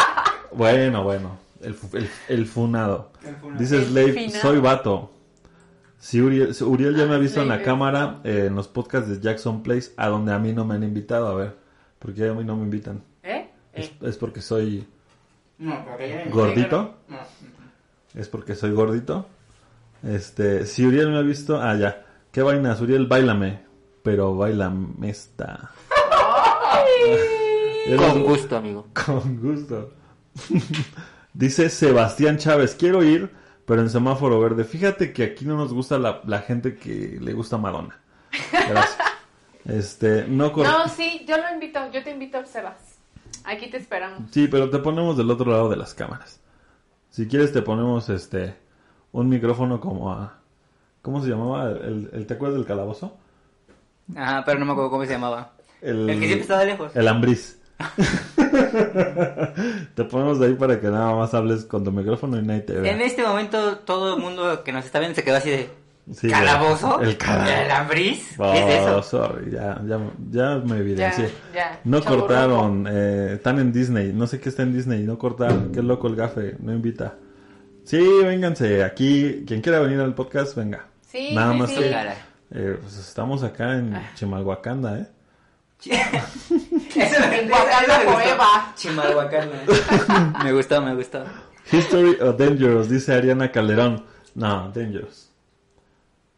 [0.53, 1.37] bueno, bueno.
[1.61, 3.11] El, el- el funado.
[3.57, 4.41] Dice Slave, finado.
[4.41, 5.09] soy vato.
[5.99, 9.09] Si Uriel, si Uriel ya me ha visto en la cámara eh, en los podcasts
[9.09, 11.27] de Jackson Place, a donde a mí no me han invitado.
[11.27, 11.55] A ver,
[11.99, 13.01] ¿por qué a mí no me invitan?
[13.23, 13.49] ¿Eh?
[13.71, 14.85] Es, es porque soy
[15.57, 16.95] No, porque ¿Gordito?
[17.07, 17.17] No.
[18.19, 19.25] Es porque soy gordito.
[20.03, 22.05] Este, si Uriel me ha visto, ah, ya.
[22.33, 22.81] ¿Qué vainas?
[22.81, 23.61] Uriel, bailame.
[24.03, 25.71] Pero bailame esta.
[27.97, 28.87] Con no- gusto, amigo.
[29.05, 29.93] Con gusto.
[31.33, 33.31] Dice Sebastián Chávez, quiero ir,
[33.65, 34.63] pero en semáforo verde.
[34.63, 37.99] Fíjate que aquí no nos gusta la, la gente que le gusta Madonna.
[38.51, 38.97] Gracias.
[39.65, 42.97] Este, no No, sí, yo lo invito, yo te invito, Sebas.
[43.45, 44.29] Aquí te esperamos.
[44.29, 46.41] Sí, pero te ponemos del otro lado de las cámaras.
[47.09, 48.57] Si quieres te ponemos este
[49.13, 50.43] un micrófono como a
[51.03, 51.69] ¿Cómo se llamaba?
[51.69, 53.17] ¿El, el, te acuerdas del calabozo?
[54.15, 55.51] Ajá, pero no me acuerdo cómo se llamaba.
[55.81, 56.95] El, El que siempre estaba lejos.
[56.95, 57.59] El ambriz.
[59.95, 62.73] te ponemos de ahí para que nada más hables con tu micrófono y nadie te
[62.73, 62.93] vea.
[62.93, 65.69] En este momento todo el mundo que nos está viendo se quedó así de...
[66.11, 66.99] Sí, ¿Calabozo?
[67.01, 68.21] El calabozo.
[68.37, 69.01] Oh, ¿Qué es eso?
[69.03, 69.99] sorry, ya, ya,
[70.31, 71.29] ya me evidencié.
[71.53, 71.79] Ya, ya.
[71.85, 75.81] No cortaron, eh, están en Disney, no sé qué está en Disney, no cortaron, qué
[75.81, 77.15] loco el gafe, no invita.
[77.85, 80.85] Sí, vénganse, aquí, quien quiera venir al podcast, venga.
[81.09, 81.75] Sí, Nada sí, más sí.
[81.77, 81.89] que,
[82.51, 84.11] eh, pues estamos acá en Ah.
[84.15, 85.07] Chimalhuacanda, ¿eh?
[85.91, 87.19] Eso eso
[88.95, 90.43] me gustó.
[90.43, 91.23] Me gustó, me gustó.
[91.71, 94.03] History of Dangerous, dice Ariana Calderón.
[94.35, 95.29] No, Dangerous.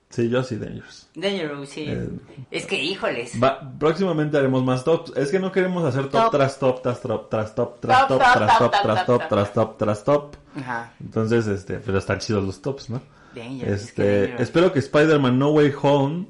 [0.09, 1.09] Sí, yo sí, Dangerous.
[1.15, 1.85] Dangerous, sí.
[1.87, 2.07] Eh.
[2.51, 3.33] Es que, híjoles.
[3.41, 5.11] Va, próximamente haremos más tops.
[5.17, 6.31] Es que no queremos hacer top, Top.
[6.31, 10.03] tras top, tras top, tras top, tras Top, tras top, tras top, tras top, tras
[10.03, 10.35] top.
[10.57, 10.93] Ajá.
[11.01, 13.01] Entonces, este, pero están chidos los tops, ¿no?
[13.35, 13.81] Dangerous.
[13.81, 14.41] es que Este, Dangerous.
[14.41, 16.27] espero que Spider-Man No Way Home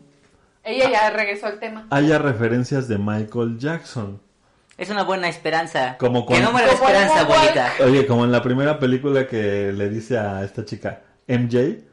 [0.65, 1.87] Ella ya regresó al tema.
[1.91, 4.19] haya referencias de Michael Jackson.
[4.77, 5.95] Es una buena esperanza.
[5.97, 7.39] Como Que cuando- no muera la Como esperanza, igual.
[7.39, 7.71] bonita.
[7.85, 11.83] Oye, como en la primera película que le dice a esta chica, MJ,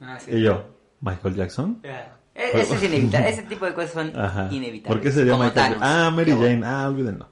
[0.00, 0.32] Ah, sí.
[0.32, 0.64] y yo,
[1.00, 1.80] Michael Jackson.
[1.82, 2.12] Ya.
[2.34, 3.30] E- Eso es inevitable.
[3.30, 4.48] Ese tipo de cosas son Ajá.
[4.50, 4.86] inevitables.
[4.86, 5.72] ¿Por qué sería Como Michael.
[5.72, 5.88] Jackson?
[5.88, 6.46] Ah, Mary Qué Jane.
[6.56, 6.66] bueno.
[6.68, 7.28] Ah, olvídenlo.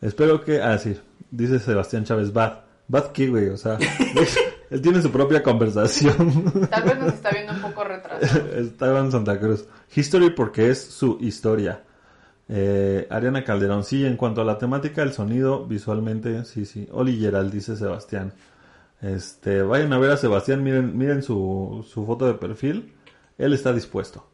[0.00, 0.60] Espero que.
[0.60, 1.00] Ah, sí.
[1.30, 2.60] Dice Sebastián Chávez, Bad.
[2.88, 3.48] Bad qué, güey.
[3.50, 3.78] O sea,
[4.74, 6.66] él tiene su propia conversación.
[6.70, 8.48] Tal vez nos está viendo un poco retrasado.
[8.56, 9.66] Estaba en Santa Cruz.
[9.94, 11.82] History porque es su historia.
[12.48, 16.88] Eh, Ariana Calderón, sí, en cuanto a la temática, el sonido, visualmente, sí, sí.
[16.90, 18.32] Oli Gerald, dice Sebastián.
[19.00, 22.92] Este, vayan a ver a Sebastián, miren, miren su, su foto de perfil.
[23.38, 24.26] Él está dispuesto.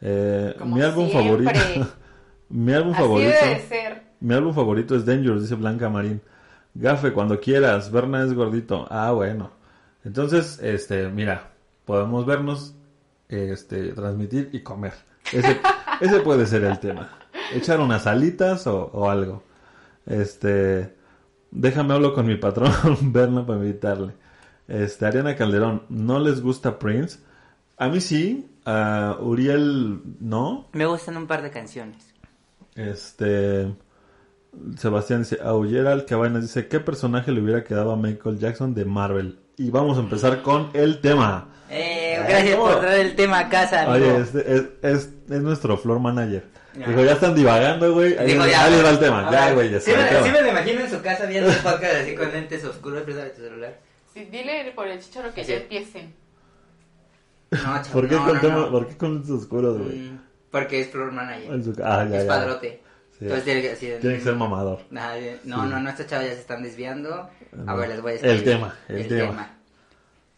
[0.00, 1.44] Eh, mi álbum siempre.
[1.44, 1.88] favorito.
[2.48, 3.30] mi álbum Así favorito.
[3.40, 4.02] debe de ser.
[4.18, 6.20] Mi álbum favorito es Dangerous, dice Blanca Marín.
[6.74, 7.92] Gafe, cuando quieras.
[7.92, 8.88] Berna es gordito.
[8.90, 9.54] Ah, bueno.
[10.06, 11.50] Entonces, este, mira,
[11.84, 12.76] podemos vernos,
[13.28, 14.92] este, transmitir y comer.
[15.32, 15.60] Ese,
[16.00, 17.10] ese puede ser el tema.
[17.52, 19.42] Echar unas alitas o, o algo.
[20.06, 20.94] Este,
[21.50, 22.72] déjame hablo con mi patrón,
[23.12, 24.12] Berna, para invitarle.
[24.68, 27.18] Este, Ariana Calderón, ¿no les gusta Prince?
[27.76, 30.68] A mí sí, a Uriel no.
[30.72, 32.14] Me gustan un par de canciones.
[32.76, 33.74] Este.
[34.78, 38.84] Sebastián dice, a Gerald Cabañas dice, ¿qué personaje le hubiera quedado a Michael Jackson de
[38.84, 39.40] Marvel?
[39.58, 41.48] Y vamos a empezar con el tema.
[41.70, 42.68] Eh, gracias ¿cómo?
[42.70, 44.06] por traer el tema a casa, amigo.
[44.14, 46.44] Oye, este es, es, es nuestro floor manager.
[46.74, 48.18] Dijo, ya están divagando, güey.
[48.18, 49.30] Ahí, ahí ya, va el tema.
[49.32, 50.26] Ya, güey, ya sí está el me, tema.
[50.26, 53.30] sí me lo imagino en su casa viendo el podcast así con lentes oscuros, préstame
[53.30, 53.78] tu celular.
[54.12, 55.52] Sí, dile por el chicharo que Así.
[55.52, 56.14] ya empiecen.
[57.50, 58.70] No, chavo, ¿Por, qué no, con no, tema- no.
[58.70, 59.96] ¿Por qué con lentes oscuros, güey?
[60.10, 61.52] Mm, Porque es floor manager.
[61.52, 62.28] En su- Ah, ya, es ya.
[62.28, 62.82] padrote.
[63.12, 63.18] Sí.
[63.22, 63.98] Entonces tiene que decir...
[64.00, 64.80] Tiene que ser mamador.
[64.90, 65.70] Nadie- no, Sí.
[65.70, 67.30] no, no, estos chavos ya se están desviando.
[67.52, 67.76] A No.
[67.76, 68.44] ver, les voy a El escribir.
[68.44, 69.50] tema, el tema.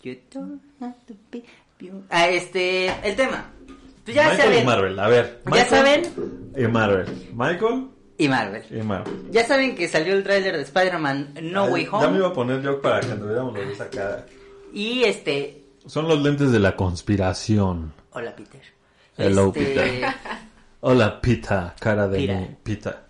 [0.02, 1.42] You don't have to be
[1.78, 2.04] beautiful.
[2.10, 3.50] Ah, este, el tema.
[4.04, 4.62] Pues ya Michael saben.
[4.62, 5.40] y Marvel, a ver.
[5.44, 6.02] Ya Michael saben.
[6.56, 7.06] Y Marvel.
[7.34, 8.62] Michael Y Marvel.
[8.70, 9.30] y Marvel.
[9.30, 12.18] Ya saben que salió el tráiler de Spider-Man No Ay, Way Ya me Home.
[12.18, 14.24] iba a poner yo para que anduviéramos los acá.
[14.72, 15.64] Y este.
[15.86, 17.92] Son los lentes de la conspiración.
[18.12, 18.60] Hola, Peter.
[19.16, 20.04] Hello, Este, Peter.
[20.80, 23.02] Hola, Pita, cara de Pita.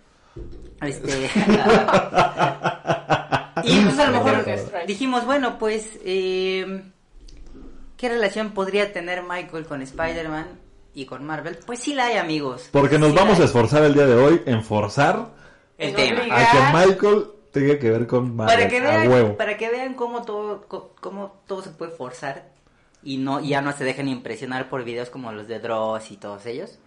[0.81, 1.29] Este.
[3.69, 4.45] y pues a lo mejor
[4.87, 5.99] dijimos, bueno, pues.
[6.03, 6.83] eh,
[7.99, 10.47] ¿Qué relación podría tener Michael con Spider-Man
[10.93, 11.59] y con Marvel?
[11.65, 12.69] Pues sí la hay, amigos.
[12.71, 15.31] Porque nos Sí vamos a esforzar el día de hoy en forzar
[15.77, 16.21] El tema.
[16.31, 18.55] a que Michael tenga que ver con Marvel.
[18.55, 19.35] Para que a vean, huevo.
[19.35, 20.65] para que vean cómo todo,
[21.01, 22.45] cómo todo se puede forzar
[23.03, 26.45] y no ya no se dejen impresionar por videos como los de Dross y todos
[26.45, 26.79] ellos.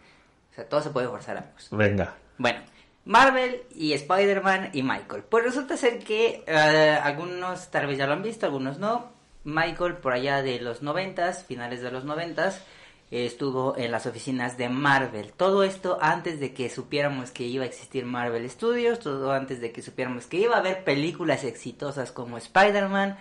[0.52, 1.68] O sea, todo se puede forzar, amigos.
[1.72, 2.14] Venga.
[2.38, 2.60] Bueno,
[3.04, 5.24] Marvel y Spider-Man y Michael.
[5.28, 9.10] Pues resulta ser que eh, algunos tal vez ya lo han visto, algunos no.
[9.44, 12.62] Michael por allá de los noventas, finales de los noventas,
[13.10, 15.32] estuvo en las oficinas de Marvel.
[15.32, 19.72] Todo esto antes de que supiéramos que iba a existir Marvel Studios, todo antes de
[19.72, 23.18] que supiéramos que iba a haber películas exitosas como Spider-Man,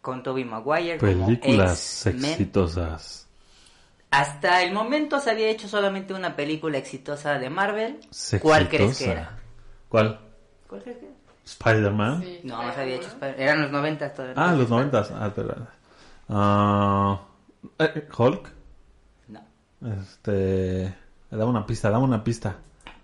[0.00, 3.27] con Tobey Maguire, Películas exitosas.
[4.10, 8.00] Hasta el momento se había hecho solamente una película exitosa de Marvel.
[8.40, 9.38] ¿Cuál crees que era?
[9.88, 10.18] ¿Cuál?
[10.68, 11.14] ¿Cuál crees que era?
[11.44, 12.22] Spider-Man.
[12.22, 13.30] Sí, No, no se había hecho Spider-Man.
[13.30, 14.34] Spider- Eran los 90 todavía.
[14.36, 15.10] Ah, los noventas.
[15.12, 15.56] Ah, espera.
[16.28, 17.20] Ah,
[17.78, 18.52] eh, Hulk.
[19.28, 19.40] No.
[20.00, 20.94] Este.
[21.30, 22.56] Dame una pista, dame una pista.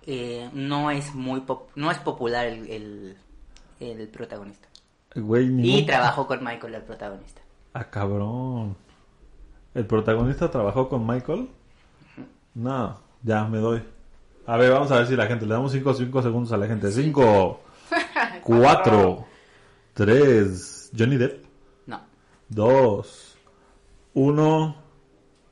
[0.06, 3.16] Eh, no es muy pop- no es popular el, el,
[3.80, 4.68] el protagonista.
[5.14, 7.40] Güey, Y un- trabajó con Michael el protagonista.
[7.74, 8.76] Ah, cabrón.
[9.74, 11.48] ¿El protagonista trabajó con Michael?
[12.54, 13.82] No, ya me doy.
[14.46, 15.46] A ver, vamos a ver si la gente.
[15.46, 16.92] Le damos 5 segundos a la gente.
[16.92, 17.60] 5,
[18.42, 19.26] 4,
[19.94, 20.90] 3.
[20.96, 21.44] Johnny Depp.
[21.86, 22.00] No.
[22.50, 23.36] 2,
[24.14, 24.76] 1.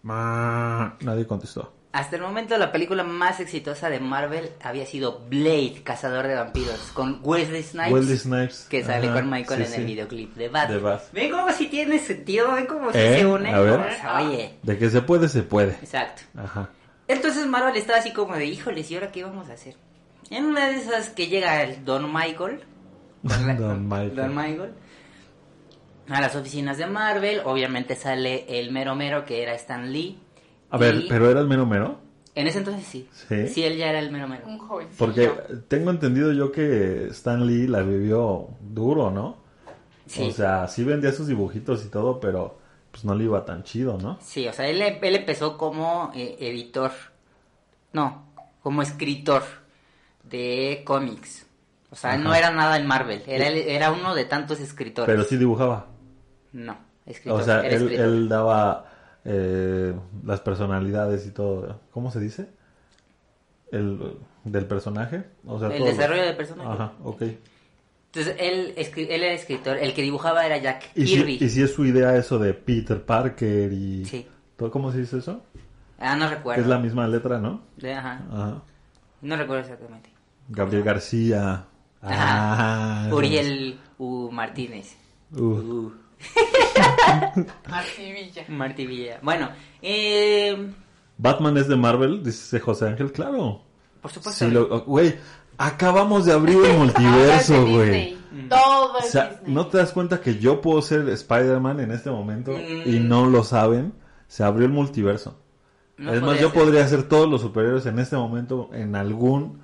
[0.04, 1.72] Nadie contestó.
[1.92, 6.80] Hasta el momento la película más exitosa de Marvel había sido Blade, Cazador de Vampiros,
[6.94, 7.92] con Wesley Snipes.
[7.92, 8.66] Wesley Snipes.
[8.70, 10.70] Que sale Ajá, con Michael sí, en el videoclip de Bat.
[10.70, 11.02] De Bat.
[11.12, 13.18] Ven como si tiene sentido, ven como si ¿Eh?
[13.18, 13.52] se une.
[13.52, 13.78] A ver.
[13.80, 15.72] O sea, oye, De que se puede, se puede.
[15.72, 16.22] exacto.
[16.38, 16.70] Ajá.
[17.08, 19.76] Entonces Marvel estaba así como de, híjoles, ¿y ahora qué vamos a hacer?
[20.30, 22.60] En una de esas que llega el Don Michael.
[23.22, 24.16] la- Don Michael.
[24.16, 24.72] Don Michael.
[26.08, 27.42] A las oficinas de Marvel.
[27.44, 30.18] Obviamente sale el mero mero que era Stan Lee.
[30.72, 31.98] A ver, ¿pero era el mero mero?
[32.34, 33.06] En ese entonces sí.
[33.12, 33.48] ¿Sí?
[33.48, 34.46] Sí, él ya era el mero mero.
[34.46, 34.98] Un jovencillo.
[34.98, 35.30] Porque
[35.68, 39.36] tengo entendido yo que Stan Lee la vivió duro, ¿no?
[40.06, 40.22] Sí.
[40.22, 42.58] O sea, sí vendía sus dibujitos y todo, pero
[42.90, 44.18] pues no le iba tan chido, ¿no?
[44.22, 46.90] Sí, o sea, él, él empezó como eh, editor.
[47.92, 48.24] No,
[48.62, 49.42] como escritor
[50.22, 51.44] de cómics.
[51.90, 53.22] O sea, no era nada en Marvel.
[53.26, 55.14] Era, era uno de tantos escritores.
[55.14, 55.88] Pero sí dibujaba.
[56.52, 57.42] No, escritor.
[57.42, 58.06] O sea, era él, escritor.
[58.06, 58.91] él daba
[59.24, 61.80] eh, las personalidades y todo.
[61.90, 62.48] ¿Cómo se dice?
[63.70, 65.24] El del personaje.
[65.46, 66.68] O sea, El todo lo- desarrollo del personaje.
[66.70, 67.22] Ajá, ok.
[68.14, 69.78] Entonces, él, él era escritor.
[69.78, 71.38] El que dibujaba era Jack ¿Y Kirby.
[71.38, 74.04] si, y si es su idea eso de Peter Parker y...
[74.04, 74.26] Sí.
[74.56, 75.42] todo- ¿Cómo se dice eso?
[75.98, 76.60] Ah, no recuerdo.
[76.60, 77.62] es la misma letra, ¿no?
[77.78, 78.20] De- ajá.
[78.30, 78.62] Ajá.
[79.22, 80.10] No recuerdo exactamente.
[80.48, 81.64] Gabriel García.
[82.02, 83.06] Ajá.
[83.06, 84.28] Ah, Uriel U.
[84.30, 84.96] Martínez.
[85.32, 85.40] Uf.
[85.40, 85.92] Uh.
[87.68, 88.44] Martí Villa.
[88.48, 89.18] Martí Villa.
[89.22, 90.70] Bueno, eh,
[91.18, 93.62] Batman es de Marvel, dice José Ángel, claro.
[94.00, 94.44] por supuesto.
[94.44, 95.14] Sí, lo- güey,
[95.58, 97.90] acabamos de abrir el multiverso, güey.
[97.90, 98.18] Disney.
[98.48, 99.54] Todo O sea, Disney.
[99.54, 102.88] ¿no te das cuenta que yo puedo ser Spider-Man en este momento Mm.
[102.88, 103.92] y no lo saben?
[104.28, 105.38] Se abrió el multiverso.
[105.98, 106.58] No es más, yo ser.
[106.58, 109.60] podría ser todos los superhéroes en este momento en algún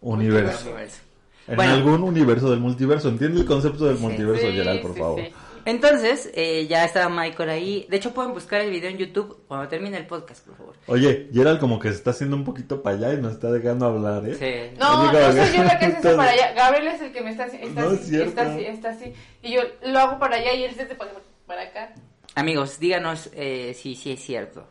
[0.00, 0.64] universo.
[0.70, 0.98] Universo.
[1.46, 1.72] En Bueno.
[1.74, 3.08] algún universo del multiverso.
[3.08, 5.20] ¿Entiende el concepto del multiverso, Sí, Gerald, por sí, favor?
[5.66, 7.86] Entonces, eh, ya estaba Michael ahí.
[7.90, 10.74] De hecho, pueden buscar el video en YouTube cuando termine el podcast, por favor.
[10.86, 13.84] Oye, Gerald como que se está haciendo un poquito para allá y nos está dejando
[13.86, 14.34] hablar, ¿eh?
[14.34, 14.78] Sí.
[14.78, 16.52] No, no soy yo la que hace entonces- eso para allá.
[16.54, 17.68] Gabriel es el que me está haciendo.
[17.68, 18.28] Está No es así, cierto.
[18.28, 19.12] está así, está así.
[19.42, 21.10] Y yo lo hago para allá y él se hace para,
[21.46, 21.92] para acá.
[22.36, 24.66] Amigos, díganos eh, si sí es cierto.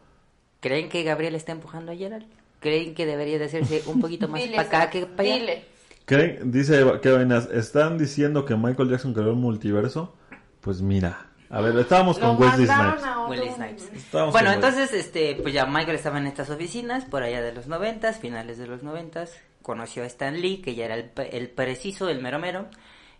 [0.61, 2.25] ¿Creen que Gabriel está empujando a Gerald?
[2.61, 5.35] ¿Creen que debería de hacerse un poquito más para acá que para allá?
[5.41, 5.63] Dile.
[6.05, 6.51] ¿Creen?
[6.51, 7.49] Dice ¿qué vainas?
[7.51, 10.13] ¿Están diciendo que Michael Jackson creó el multiverso?
[10.65, 11.27] Pues mira.
[11.49, 13.03] A ver, estábamos con Wesley Snipes.
[13.29, 13.75] Wesley.
[13.95, 17.53] Estábamos Bueno, con entonces, este, pues ya Michael estaba en estas oficinas por allá de
[17.53, 21.37] los noventas, finales de los noventas, conoció a Stan Lee, que ya era el, pe-
[21.37, 22.65] el preciso, el mero mero,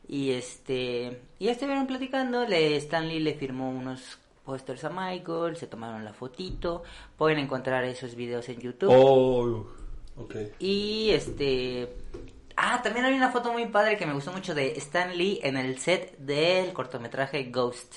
[0.08, 5.56] y este, y ya estuvieron platicando, le, Stan Lee le firmó unos pósters a Michael,
[5.56, 6.82] se tomaron la fotito,
[7.18, 8.90] pueden encontrar esos videos en YouTube.
[8.92, 9.68] Oh,
[10.18, 10.36] ok.
[10.60, 11.94] Y este.
[12.58, 15.58] Ah, también hay una foto muy padre que me gustó mucho de Stan Lee en
[15.58, 17.96] el set del cortometraje Ghost.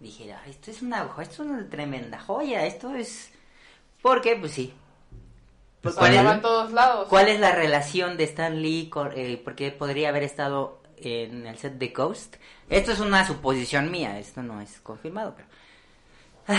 [0.00, 3.30] Dije, "Ah, esto es una esto es una tremenda joya, esto es.
[4.02, 4.74] Porque, pues sí.
[5.80, 7.08] Pues, ¿Cuál, es, todos lados.
[7.08, 9.12] cuál es la relación de Stan Lee con.
[9.16, 12.36] Eh, porque podría haber estado en el set de Ghost?
[12.68, 15.48] Esto es una suposición mía, esto no es confirmado, pero.
[16.48, 16.58] Ay,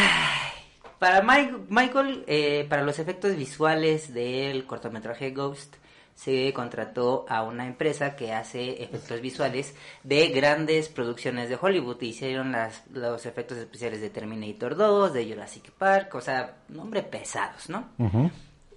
[1.00, 5.76] para Mike- Michael, eh, para los efectos visuales del cortometraje Ghost,
[6.16, 12.02] se contrató a una empresa que hace efectos visuales de grandes producciones de Hollywood.
[12.02, 17.70] Hicieron las, los efectos especiales de Terminator 2, de Jurassic Park, o sea, nombre pesados,
[17.70, 17.90] ¿no?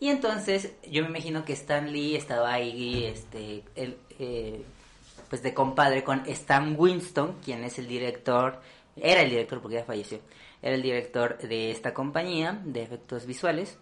[0.01, 4.63] Y entonces yo me imagino que Stan Lee estaba ahí, este, el, eh,
[5.29, 8.61] pues de compadre con Stan Winston, quien es el director,
[8.97, 10.21] era el director porque ya falleció,
[10.63, 13.79] era el director de esta compañía de efectos visuales.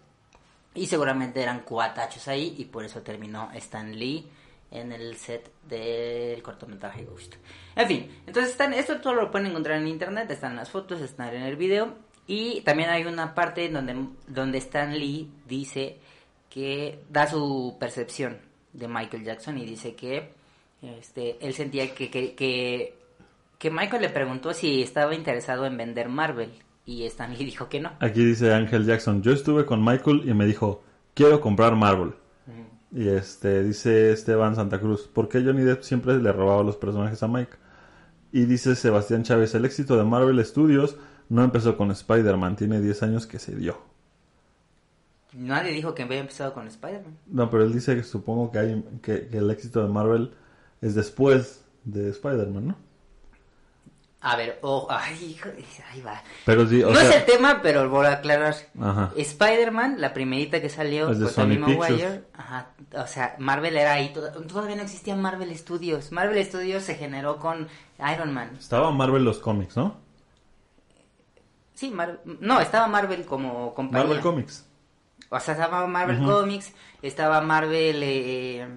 [0.75, 4.29] Y seguramente eran cuatachos ahí y por eso terminó Stan Lee
[4.71, 7.35] en el set del cortometraje Ghost.
[7.75, 11.33] En fin, entonces están, esto todo lo pueden encontrar en internet, están las fotos, están
[11.33, 11.95] en el video
[12.27, 13.95] y también hay una parte donde,
[14.27, 15.97] donde Stan Lee dice
[16.49, 18.39] que da su percepción
[18.73, 20.31] de Michael Jackson y dice que
[20.81, 22.95] este, él sentía que, que, que,
[23.57, 26.51] que Michael le preguntó si estaba interesado en vender Marvel
[26.85, 27.91] y Stan Lee dijo que no.
[27.99, 32.13] Aquí dice Ángel Jackson, yo estuve con Michael y me dijo, quiero comprar Marvel.
[32.91, 37.21] Y este dice Esteban Santa Cruz, ¿por qué Johnny Depp siempre le robaba los personajes
[37.23, 37.57] a Mike?
[38.31, 40.95] Y dice Sebastián Chávez, el éxito de Marvel Studios
[41.27, 43.77] no empezó con Spider-Man, tiene 10 años que se dio.
[45.33, 47.17] Nadie dijo que había empezado con Spider-Man.
[47.25, 50.31] No, pero él dice que supongo que, hay, que, que el éxito de Marvel
[50.79, 52.77] es después de Spider-Man, ¿no?
[54.27, 55.49] A ver, oh, ay, hijo,
[55.91, 56.19] ahí va.
[56.45, 58.55] Pero sí, o no sea, es el tema, pero voy a aclarar.
[59.15, 61.77] Spider-Man, la primerita que salió Es Sony Tobey Pictures.
[61.91, 66.11] Maguire, ajá, o sea, Marvel era ahí, toda- todavía no existía Marvel Studios.
[66.11, 67.67] Marvel Studios se generó con
[68.11, 68.49] Iron Man.
[68.59, 69.95] estaba Marvel los cómics, ¿no?
[71.75, 74.07] Sí, Mar- no, estaba Marvel como compañía.
[74.07, 74.65] Marvel Comics.
[75.29, 76.73] O sea, estaba Marvel Comics,
[77.03, 78.01] estaba Marvel...
[78.01, 78.67] Eh,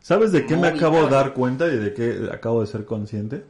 [0.00, 3.46] ¿Sabes de qué me acabo de dar cuenta y de qué acabo de ser consciente?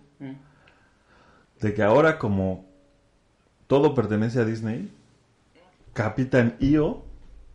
[1.64, 2.66] De que ahora como
[3.68, 4.90] todo pertenece a Disney,
[5.94, 7.02] Capitán EO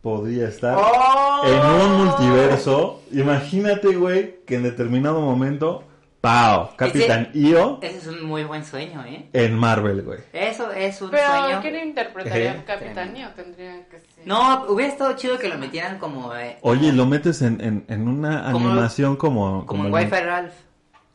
[0.02, 1.42] podría estar ¡Oh!
[1.46, 3.02] en un multiverso.
[3.12, 5.84] Imagínate, güey, que en determinado momento,
[6.20, 6.70] ¡pau!
[6.76, 9.28] Capitán EO Ese es un muy buen sueño, ¿eh?
[9.32, 10.18] en Marvel, güey.
[10.32, 11.60] Eso es un Pero, sueño.
[11.62, 12.58] ¿quién interpretaría Eh.
[12.58, 14.26] a Capitán o tendría que ser?
[14.26, 16.34] No, hubiera estado chido que lo metieran como...
[16.34, 19.66] eh, Oye, lo metes en, en, en una Como- animación como...
[19.66, 20.52] como en el- Wi-Fi Ralph.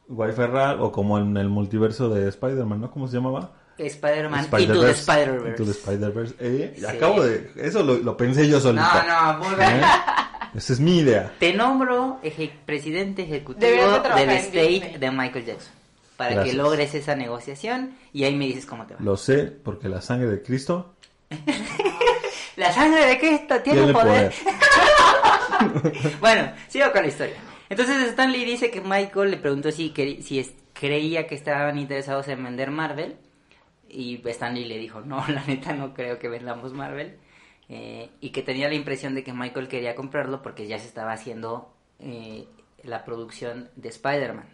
[0.07, 2.91] Wi-Fi Ralph, o como en el multiverso de Spider-Man, ¿no?
[2.91, 3.51] ¿Cómo se llamaba?
[3.77, 5.49] Spider-Man Into the Spider-Verse.
[5.49, 6.35] Into the Spider-Verse.
[6.39, 6.85] Eh, Sí.
[6.85, 7.51] Acabo de...
[7.57, 8.85] Eso lo, lo pensé yo solito.
[8.85, 9.69] No, no, muy bien.
[9.69, 9.81] ¿Eh?
[10.55, 11.33] Esa es mi idea.
[11.39, 13.69] Te nombro eje- presidente ejecutivo
[14.15, 15.73] del estate de Michael Jackson.
[16.15, 16.55] Para Gracias.
[16.55, 19.01] que logres esa negociación y ahí me dices cómo te va.
[19.01, 20.93] Lo sé porque la sangre de Cristo
[22.55, 24.31] La sangre de Cristo tiene, tiene poder.
[24.31, 26.13] poder.
[26.21, 27.35] bueno, sigo con la historia.
[27.69, 32.43] Entonces Stanley dice que Michael le preguntó si, si es- creía que estaban interesados en
[32.43, 33.17] vender Marvel.
[33.89, 37.17] Y Stanley le dijo, no, la neta no creo que vendamos Marvel.
[37.69, 41.13] Eh, y que tenía la impresión de que Michael quería comprarlo porque ya se estaba
[41.13, 42.47] haciendo eh,
[42.83, 44.45] la producción de Spider-Man.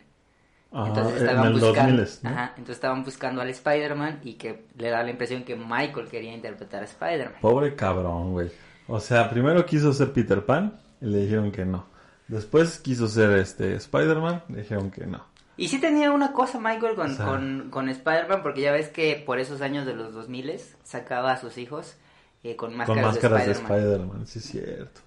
[0.74, 2.30] Entonces en estaban el buscando, 2000, ¿no?
[2.30, 6.34] ajá, entonces estaban buscando al Spider-Man y que le da la impresión que Michael quería
[6.34, 7.42] interpretar a Spider-Man.
[7.42, 8.50] Pobre cabrón, güey.
[8.88, 11.91] O sea, primero quiso ser Peter Pan y le dijeron que no.
[12.32, 15.26] Después quiso ser este Spider-Man, dijeron que no.
[15.58, 18.88] Y sí tenía una cosa Michael con, O sea- con, con Spider-Man, porque ya ves
[18.88, 21.98] que por esos años de los 2000 sacaba a sus hijos
[22.44, 24.28] eh, con máscaras, Con máscaras de de Spider-Man.
[24.28, 25.02] Sí es cierto.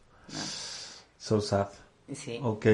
[1.17, 1.69] So sad.
[2.13, 2.39] Sí.
[2.43, 2.67] Ok.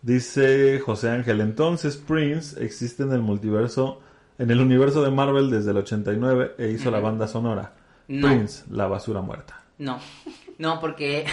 [0.00, 4.00] Dice José Ángel, entonces Prince existe en el multiverso,
[4.38, 7.74] en el universo de Marvel desde el 89 e hizo la banda sonora.
[8.08, 8.26] No.
[8.26, 9.62] Prince, la basura muerta.
[9.76, 10.00] No,
[10.56, 11.26] no porque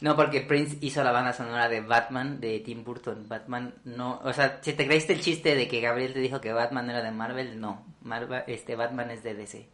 [0.00, 3.26] no porque Prince hizo la banda sonora de Batman de Tim Burton.
[3.28, 6.52] Batman no, o sea, si te creíste el chiste de que Gabriel te dijo que
[6.52, 7.84] Batman era de Marvel, no.
[8.02, 9.68] Marvel, este Batman es de DC.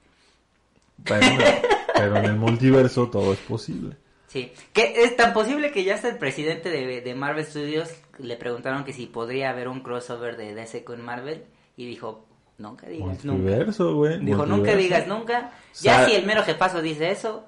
[0.98, 1.44] Bueno,
[1.94, 3.96] pero en el multiverso todo es posible.
[4.26, 8.36] Sí, que es tan posible que ya hasta el presidente de, de Marvel Studios le
[8.36, 11.44] preguntaron que si podría haber un crossover de DC con Marvel
[11.76, 12.26] y dijo,
[12.58, 13.42] nunca digas nunca.
[13.42, 14.18] Multiverso, güey.
[14.24, 15.52] Dijo, nunca digas nunca.
[15.72, 17.44] O sea, Ya si el mero jefazo dice eso,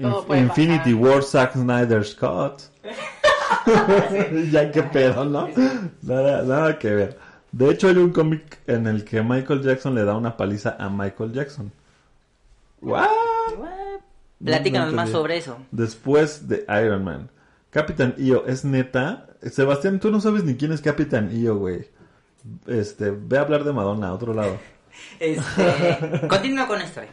[0.00, 1.12] Todo Inf- puede Infinity pasar.
[1.12, 2.62] War Zack Snyder Scott.
[4.50, 5.48] ya qué pedo, ¿no?
[6.02, 7.18] Nada, nada que ver.
[7.52, 10.88] De hecho, hay un cómic en el que Michael Jackson le da una paliza a
[10.88, 11.70] Michael Jackson.
[12.80, 13.06] ¿What?
[14.42, 15.58] platícanos No más sobre eso.
[15.70, 17.30] Después de Iron Man.
[17.70, 19.28] Capitán Io, ¿es neta?
[19.42, 21.88] Sebastián, tú no sabes ni quién es Capitán Io, güey.
[22.66, 24.58] Este, ve a hablar de Madonna a otro lado.
[25.18, 27.10] Este, continúo con historia.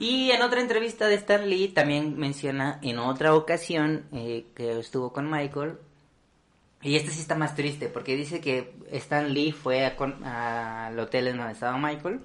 [0.00, 5.12] Y en otra entrevista de Stan Lee también menciona en otra ocasión eh, que estuvo
[5.12, 5.76] con Michael.
[6.82, 11.38] Y este sí está más triste porque dice que Stan Lee fue a hotel en
[11.38, 12.20] donde estaba Michael.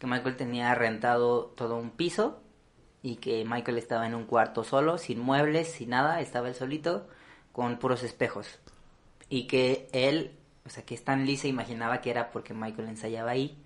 [0.00, 2.40] Que Michael tenía rentado todo un piso.
[3.00, 6.20] Y que Michael estaba en un cuarto solo, sin muebles, sin nada.
[6.20, 7.06] Estaba él solito,
[7.52, 8.58] con puros espejos.
[9.28, 10.32] Y que él,
[10.66, 13.63] o sea, que Stan Lee se imaginaba que era porque Michael ensayaba ahí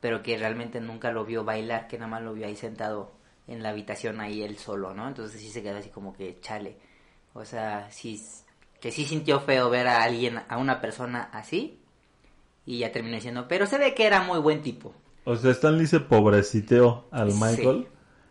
[0.00, 3.12] pero que realmente nunca lo vio bailar, que nada más lo vio ahí sentado
[3.46, 5.08] en la habitación ahí él solo, ¿no?
[5.08, 6.76] Entonces sí se quedó así como que chale.
[7.34, 8.20] O sea, sí,
[8.80, 11.78] que sí sintió feo ver a alguien, a una persona así,
[12.66, 14.94] y ya terminó diciendo, pero se ve que era muy buen tipo.
[15.24, 17.88] O sea, Stan Lee se pobreciteó al Sí, Michael.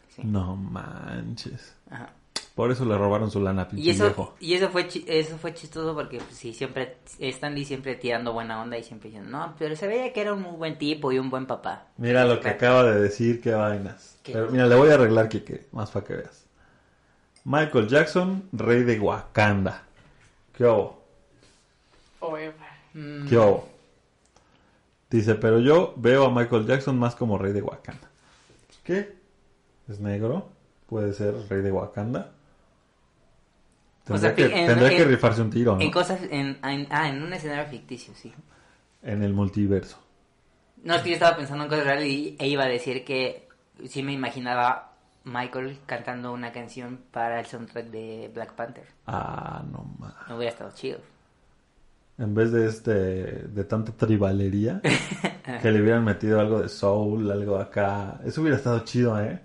[0.10, 0.22] sí.
[0.24, 1.76] No manches.
[1.90, 2.14] Ajá.
[2.60, 4.36] Por eso le robaron su lana, pinche Y eso, viejo.
[4.42, 8.34] y eso fue chi- eso fue chistoso porque pues, sí siempre Stan Lee siempre tirando
[8.34, 11.14] buena onda y siempre diciendo, "No, pero se veía que era un muy buen tipo
[11.14, 14.18] y un buen papá." Mira lo que acaba de decir, qué vainas.
[14.24, 14.34] ¿Qué?
[14.34, 16.44] Pero mira, le voy a arreglar que más para que veas.
[17.46, 19.84] Michael Jackson, rey de Wakanda.
[20.52, 21.02] ¿Qué hubo?
[22.20, 22.56] Forever.
[22.94, 23.70] Mm, ¿Qué hubo?
[25.10, 28.10] Dice, pero yo veo a Michael Jackson más como rey de Wakanda.
[28.84, 29.16] ¿Qué?
[29.88, 30.50] ¿Es negro?
[30.88, 32.34] ¿Puede ser rey de Wakanda?
[34.18, 35.82] Tendría, sea, que, en- tendría que en- rifarse un tiro, ¿no?
[35.82, 38.34] En cosas en, en- ah, en un escenario ficticio, sí.
[39.04, 39.98] En el multiverso.
[40.84, 43.48] No, es que yo estaba pensando en cosas reales y e iba a decir que
[43.88, 44.94] sí me imaginaba
[45.26, 48.86] Michael cantando una canción para el soundtrack de Black Panther.
[49.08, 50.14] Ah, no más.
[50.28, 51.00] No hubiera estado chido.
[52.18, 54.82] En vez de este, de tanta tribalería,
[55.62, 58.20] que le hubieran metido algo de soul, algo acá.
[58.26, 59.40] Eso hubiera estado chido, ¿eh?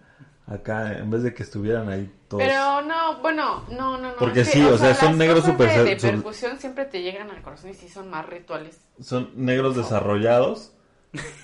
[0.46, 2.48] Acá, en vez de que estuvieran ahí todos.
[2.48, 4.16] Pero no, bueno, no, no, no.
[4.16, 7.30] Porque es que, sí, o sea, son las negros super- De, percusión siempre te llegan
[7.30, 8.78] al corazón y sí son más rituales.
[9.00, 10.72] Son negros desarrollados,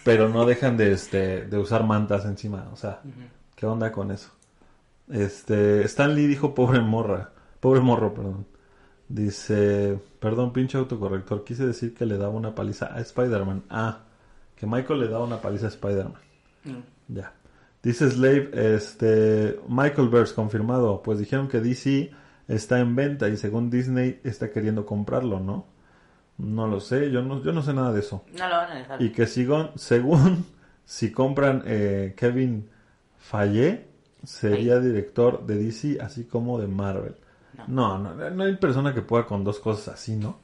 [0.04, 2.68] pero no dejan de, este, de usar mantas encima.
[2.72, 3.00] O sea,
[3.54, 4.30] ¿qué onda con eso?
[5.10, 7.30] Este, Stan Lee dijo pobre morra,
[7.60, 8.46] pobre morro, perdón.
[9.08, 13.64] Dice, perdón, pinche autocorrector, quise decir que le daba una paliza a Spider-Man.
[13.68, 13.98] Ah,
[14.54, 16.20] que Michael le daba una paliza a Spider-Man.
[16.64, 17.14] Mm.
[17.16, 17.32] Ya.
[17.82, 22.10] Dice Slave, este, Michael Verse confirmado, pues dijeron que DC
[22.46, 25.66] está en venta y según Disney está queriendo comprarlo, ¿no?
[26.36, 28.24] No lo sé, yo no, yo no sé nada de eso.
[28.38, 29.02] No lo van a dejar.
[29.02, 30.44] Y que según, según
[30.84, 32.68] si compran eh, Kevin
[33.18, 33.86] Faye,
[34.24, 37.14] sería director de DC así como de Marvel.
[37.66, 40.38] No, no, no hay persona que pueda con dos cosas así, ¿no?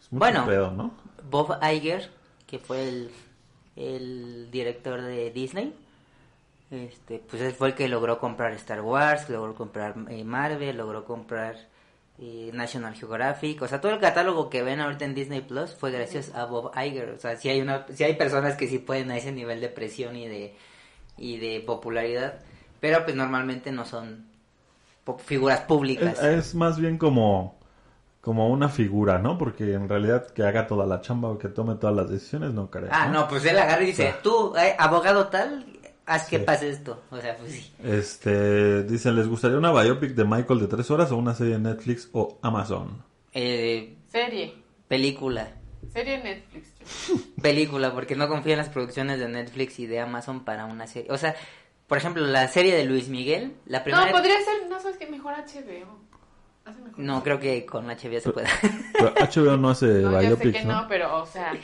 [0.00, 0.46] Es mucho Bueno.
[0.46, 0.92] pedo, ¿no?
[1.28, 2.10] Bob Iger,
[2.46, 3.10] que fue el,
[3.74, 5.74] el director de Disney,
[6.74, 11.04] este, pues él fue el que logró comprar Star Wars, logró comprar eh, Marvel, logró
[11.04, 11.56] comprar
[12.18, 15.90] eh, National Geographic, o sea, todo el catálogo que ven ahorita en Disney Plus fue
[15.90, 19.10] gracias a Bob Iger, o sea, si hay una, si hay personas que sí pueden
[19.10, 20.54] a ese nivel de presión y de
[21.16, 22.40] y de popularidad,
[22.80, 24.26] pero pues normalmente no son
[25.24, 26.18] figuras públicas.
[26.22, 27.56] Es, es más bien como,
[28.20, 29.36] como una figura, ¿no?
[29.38, 32.70] Porque en realidad que haga toda la chamba o que tome todas las decisiones, no
[32.70, 32.88] creo.
[32.90, 34.20] Ah, no, pues él agarra y dice, Ah.
[34.22, 35.66] tú, eh, abogado tal,
[36.06, 36.44] haz que Sí.
[36.44, 37.02] pase esto.
[37.10, 37.72] O sea, pues sí.
[37.82, 41.60] Este, dicen, ¿les gustaría una biopic de Michael de tres horas o una serie de
[41.60, 43.02] Netflix o Amazon?
[43.32, 44.54] Eh, Serie.
[44.88, 45.48] película.
[45.92, 46.68] Serie Netflix.
[46.78, 47.16] yo.
[47.42, 51.10] Película, porque no confío en las producciones de Netflix y de Amazon para una serie.
[51.12, 51.34] O sea,
[51.86, 54.06] por ejemplo, la serie de Luis Miguel, la primera...
[54.06, 55.98] No, podría ser, no sabes que mejor HBO.
[56.64, 56.98] Hace mejor.
[56.98, 58.48] No, creo que con HBO se pueda.
[58.94, 60.82] Pero HBO no hace No, ya sé biopics, que ¿no?
[60.82, 61.52] no, pero, o sea.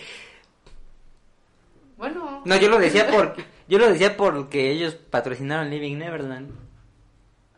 [1.97, 2.43] Bueno.
[2.45, 3.35] no, yo lo decía por...
[3.71, 6.51] Yo lo decía porque ellos patrocinaron Living Neverland.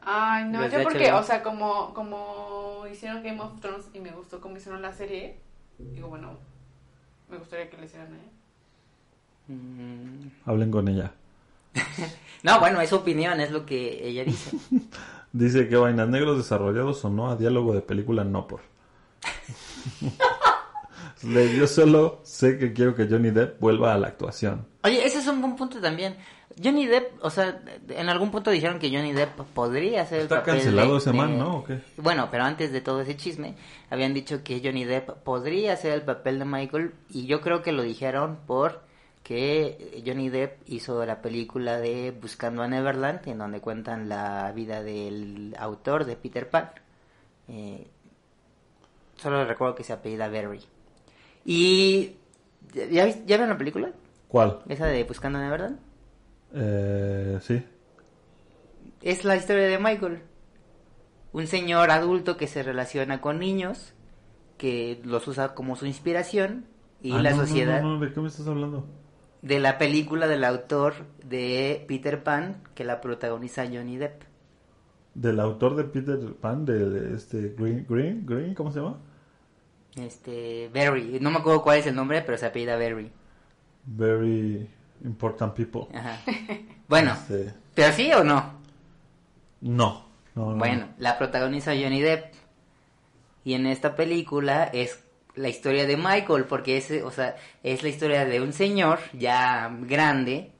[0.02, 1.18] Ay, no, Los yo porque, HBO.
[1.18, 5.38] o sea, como, como hicieron Game of Thrones y me gustó cómo hicieron la serie,
[5.78, 6.36] digo, bueno,
[7.30, 8.30] me gustaría que le hicieran a ella.
[9.48, 11.12] Mm, Hablen con ella.
[12.42, 14.56] No, bueno, es su opinión, es lo que ella dice.
[15.32, 18.60] Dice que vainas negros desarrollados o no a diálogo de película no por.
[21.22, 24.66] Le- Yo solo sé que quiero que Johnny Depp vuelva a la actuación.
[24.84, 26.16] Oye, ese es un buen punto también.
[26.62, 30.40] Johnny Depp, o sea, en algún punto dijeron que Johnny Depp podría hacer el Está
[30.40, 31.56] papel cancelado de- ese de- man, ¿no?
[31.58, 31.78] ¿O qué?
[31.96, 33.54] Bueno, pero antes de todo ese chisme,
[33.90, 37.72] habían dicho que Johnny Depp podría hacer el papel de Michael y yo creo que
[37.72, 38.82] lo dijeron por
[39.22, 44.82] que Johnny Depp hizo la película de Buscando a Neverland, en donde cuentan la vida
[44.82, 46.70] del autor de Peter Pan.
[47.48, 47.86] Eh,
[49.16, 50.60] solo recuerdo que se apellida Berry.
[51.44, 52.16] Y...
[52.74, 53.90] ¿Ya, ¿Ya vieron la película?
[54.32, 54.60] ¿Cuál?
[54.68, 55.78] ¿Esa de Buscando a Neverland?
[56.54, 57.62] Eh, sí.
[59.02, 60.22] Es la historia de Michael.
[61.32, 63.94] Un señor adulto que se relaciona con niños,
[64.58, 66.66] que los usa como su inspiración,
[67.02, 68.86] y Ah, la no, sociedad No, no, ¿de qué me estás hablando?
[69.42, 74.22] de la película del autor de Peter Pan, que la protagoniza Johnny Depp.
[75.14, 78.98] Del autor de Peter Pan, de, este Green, Green, Green, ¿cómo se llama?
[79.96, 83.10] Este, Barry, no me acuerdo cuál es el nombre, pero se apellida Barry.
[83.84, 84.68] Very
[85.04, 85.86] important people.
[85.96, 86.18] Ajá.
[86.88, 88.52] Bueno, Este, ¿pero sí o no?
[89.62, 90.04] no,
[90.34, 90.56] no, no.
[90.56, 92.34] Bueno, la protagoniza Johnny Depp.
[93.44, 95.02] Y en esta película es
[95.34, 99.74] la historia de Michael, porque es, o sea, es la historia de un señor ya
[99.82, 100.52] grande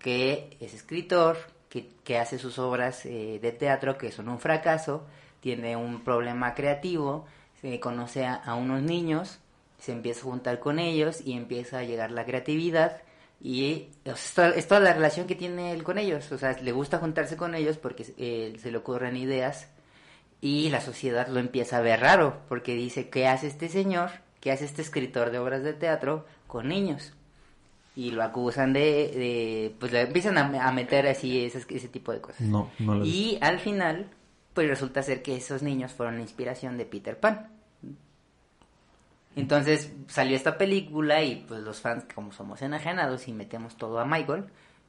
[0.00, 1.38] que es escritor,
[1.68, 5.06] que, que hace sus obras eh, de teatro que son un fracaso,
[5.40, 7.26] tiene un problema creativo,
[7.60, 9.38] se conoce a, a unos niños,
[9.84, 13.02] se empieza a juntar con ellos y empieza a llegar la creatividad
[13.40, 16.72] y o sea, es toda- la relación que tiene él con ellos, o sea, le
[16.72, 19.68] gusta juntarse con ellos porque eh, se le ocurren ideas
[20.40, 24.10] y la sociedad lo empieza a ver raro porque dice, ¿qué hace este señor?
[24.40, 27.12] ¿Qué hace este escritor de obras de teatro con niños?
[27.96, 32.12] Y lo acusan de, de pues le empiezan a, a meter así ese, ese tipo
[32.12, 32.40] de cosas.
[32.42, 34.08] No, no lo Y al final,
[34.52, 37.50] pues resulta ser que esos niños fueron la inspiración de Peter Pan.
[39.36, 44.04] Entonces salió esta película y pues los fans, como somos enajenados y metemos todo a
[44.04, 44.44] Michael,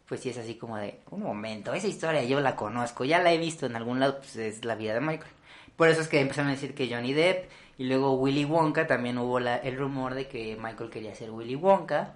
[0.07, 3.33] pues sí es así como de, un momento, esa historia yo la conozco, ya la
[3.33, 5.31] he visto en algún lado, pues es la vida de Michael.
[5.75, 9.17] Por eso es que empezaron a decir que Johnny Depp y luego Willy Wonka, también
[9.17, 12.13] hubo la- el rumor de que Michael quería ser Willy Wonka.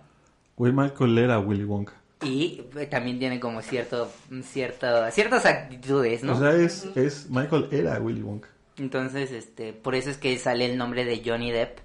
[0.58, 1.94] Will Michael era Willy Wonka.
[2.24, 4.12] Y eh, también tiene como cierto,
[4.44, 6.36] cierto, ciertas actitudes, ¿no?
[6.36, 8.50] O sea, es, es Michael era Willy Wonka.
[8.78, 11.80] Entonces, este, por eso es que sale el nombre de Johnny Depp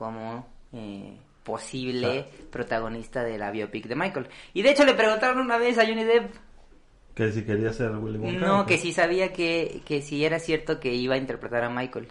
[0.00, 4.28] como eh, posible protagonista de la biopic de Michael.
[4.54, 6.34] Y de hecho le preguntaron una vez a Johnny Depp,
[7.14, 8.38] Que si quería ser Willy Wonka.
[8.46, 12.08] no, que si sabía que, que si era cierto que iba a interpretar a Michael.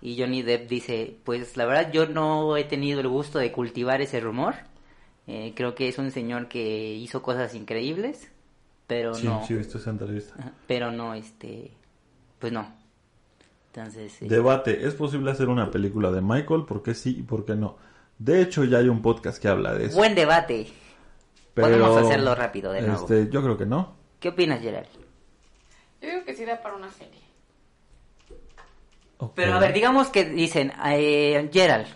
[0.00, 4.00] Y Johnny Depp dice, pues la verdad yo no he tenido el gusto de cultivar
[4.00, 4.54] ese rumor.
[5.26, 8.30] Eh, creo que es un señor que hizo cosas increíbles,
[8.86, 9.44] pero Sí, no.
[9.46, 10.34] sí, he visto esa entrevista.
[10.68, 11.72] Pero no, este.
[12.38, 12.72] Pues no.
[13.74, 14.20] Entonces.
[14.20, 16.64] eh, Debate, ¿es posible hacer una película de Michael?
[16.66, 17.76] ¿Por qué sí y por qué no?
[18.18, 19.96] De hecho, ya hay un podcast que habla de eso.
[19.96, 20.68] Buen debate.
[21.54, 23.00] pero, podemos hacerlo rápido de nuevo.
[23.00, 23.94] Este, yo creo que no.
[24.20, 24.86] ¿Qué opinas, Gerald?
[26.00, 27.20] Yo digo que sí da para una serie.
[29.18, 29.32] Ok.
[29.34, 31.86] Pero a ver, digamos que dicen, eh, Gerald,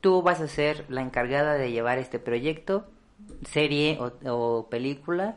[0.00, 2.86] tú vas a ser la encargada de llevar este proyecto,
[3.50, 5.36] serie o, o película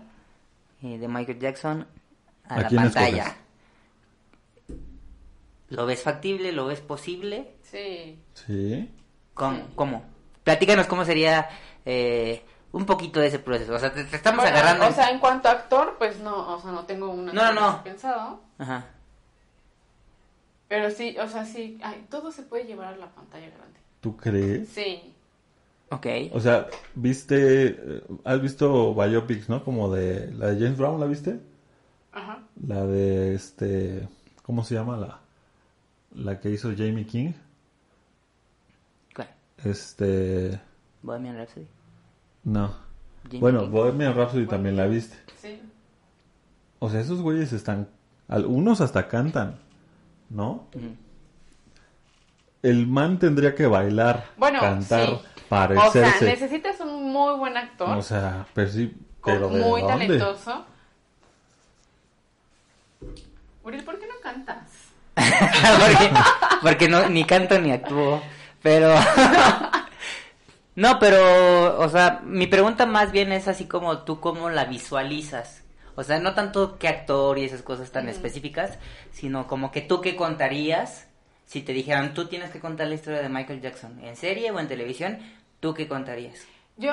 [0.84, 1.88] eh, de Michael Jackson
[2.48, 3.24] a, ¿A la pantalla.
[3.24, 3.45] escoges?
[5.70, 6.52] ¿Lo ves factible?
[6.52, 7.56] ¿Lo ves posible?
[7.64, 8.20] Sí.
[8.34, 8.90] Sí.
[9.34, 9.68] ¿Cómo?
[9.76, 10.04] ¿Cómo?
[10.44, 11.50] Platícanos cómo sería
[11.86, 13.74] eh, un poquito de ese proceso.
[13.74, 14.88] O sea, te, te estamos Bueno, agarrando...
[14.88, 17.62] O sea, en cuanto a actor, pues no, o sea, no tengo una No, no,
[17.72, 17.84] no.
[17.84, 18.42] pensado.
[18.60, 18.86] Ajá.
[20.68, 23.80] Pero sí, o sea, sí, ay, todo se puede llevar a la pantalla grande.
[24.02, 24.70] ¿Tú crees?
[24.70, 25.14] Sí.
[25.90, 26.08] Ok.
[26.34, 29.64] O sea, viste, eh, has visto biopics, ¿no?
[29.64, 31.40] Como de la de James Brown, ¿la viste?
[32.12, 32.40] Ajá.
[32.66, 34.08] La de este,
[34.42, 35.20] ¿cómo se llama la?
[36.16, 37.34] La que hizo Jamie King.
[39.16, 39.30] ¿Cuál?
[39.64, 40.60] Este,
[41.02, 41.68] Bohemian Rhapsody.
[42.44, 42.74] no.
[43.26, 43.70] Jamie bueno, King.
[43.72, 45.18] Bohemian Rhapsody también la viste.
[45.42, 45.60] Sí.
[46.80, 47.90] O sea, esos güeyes están,
[48.28, 49.58] algunos hasta cantan,
[50.30, 50.68] ¿no?
[52.62, 55.14] El man tendría que bailar, Bueno, cantar, sí.
[55.14, 56.26] O sea, parecerse.
[56.26, 60.06] necesitas un muy buen actor, O sea, pero sí, con- pero ¿de muy dónde?
[60.08, 60.66] talentoso.
[63.64, 64.75] Uriel, ¿por qué no cantas?
[65.80, 66.12] porque,
[66.62, 68.22] porque no, ni canto ni actúo.
[68.62, 68.94] Pero.
[70.76, 71.80] no, pero.
[71.80, 75.64] O sea, mi pregunta más bien es así como tú, cómo la visualizas.
[75.96, 78.12] O sea, no tanto qué actor y esas cosas tan Ujú.
[78.16, 78.78] específicas,
[79.12, 81.08] sino como que tú qué contarías
[81.46, 84.60] si te dijeran tú tienes que contar la historia de Michael Jackson, en serie o
[84.60, 85.20] en televisión,
[85.60, 86.46] tú qué contarías.
[86.78, 86.92] Yo,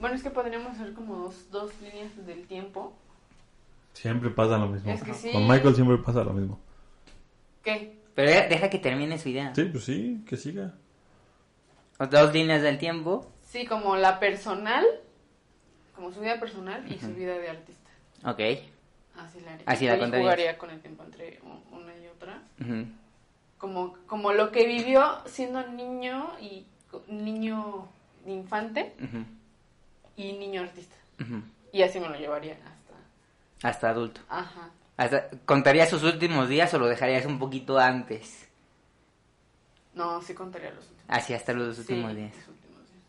[0.00, 2.96] bueno, es que podríamos hacer como dos, dos líneas del tiempo.
[4.00, 4.92] Siempre pasa lo mismo.
[4.92, 5.32] Es que sí.
[5.32, 6.60] Con Michael siempre pasa lo mismo.
[7.64, 7.96] ¿Qué?
[8.14, 9.52] Pero de- deja que termine su idea.
[9.54, 10.74] Sí, pues sí, que siga.
[11.98, 13.28] O Dos líneas del tiempo.
[13.42, 14.84] Sí, como la personal,
[15.96, 17.90] como su vida personal y su vida de artista.
[18.24, 18.40] Ok.
[19.16, 19.64] Así la haría.
[19.66, 20.24] Así la Ahí contarías.
[20.24, 21.40] jugaría con el tiempo entre
[21.72, 22.42] una y otra.
[23.58, 26.66] Como, como lo que vivió siendo niño y
[27.08, 27.88] niño
[28.26, 28.92] infante
[30.16, 30.94] y niño artista.
[31.72, 32.56] Y así me lo llevaría
[33.62, 33.90] hasta.
[33.90, 34.20] Adulto.
[34.28, 34.70] Ajá.
[34.96, 38.48] Hasta- ¿Contarías sus últimos días o lo dejarías un poquito antes?
[39.94, 41.04] No, sí contaría los últimos.
[41.08, 42.34] Así hasta los Sí, últimos días.
[42.36, 43.02] los últimos días.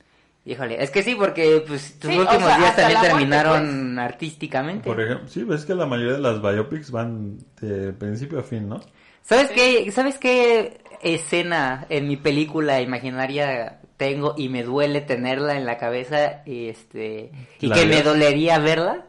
[0.45, 3.99] Híjole, es que sí, porque pues tus Sí, o últimos sea, días también muerte, terminaron
[3.99, 4.83] artísticamente.
[4.89, 8.67] Por ejemplo, sí, ves que la mayoría de las biopics van de principio a fin,
[8.69, 8.79] ¿no?
[9.23, 9.53] ¿Sabes Sí.
[9.55, 9.91] qué?
[9.91, 16.41] ¿Sabes qué escena en mi película imaginaria tengo y me duele tenerla en la cabeza
[16.45, 19.05] y este y ¿La que me dolería verla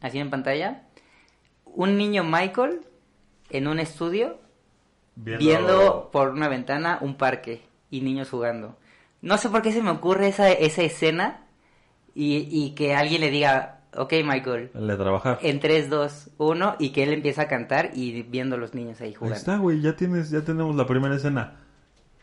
[0.00, 0.82] así en pantalla?
[1.64, 2.80] Un niño Michael
[3.50, 4.38] en un estudio
[5.16, 8.76] viendo por una ventana un parque y niños jugando.
[9.20, 11.44] No sé por qué se me ocurre esa, esa escena
[12.14, 15.38] y, y que alguien le diga, ok Michael, El de trabajar.
[15.42, 19.00] en 3, 2, 1 y que él empieza a cantar y viendo a los niños
[19.00, 19.36] ahí Ahí jugando.
[19.36, 21.54] está, güey, ya tienes, ya tenemos la primera escena.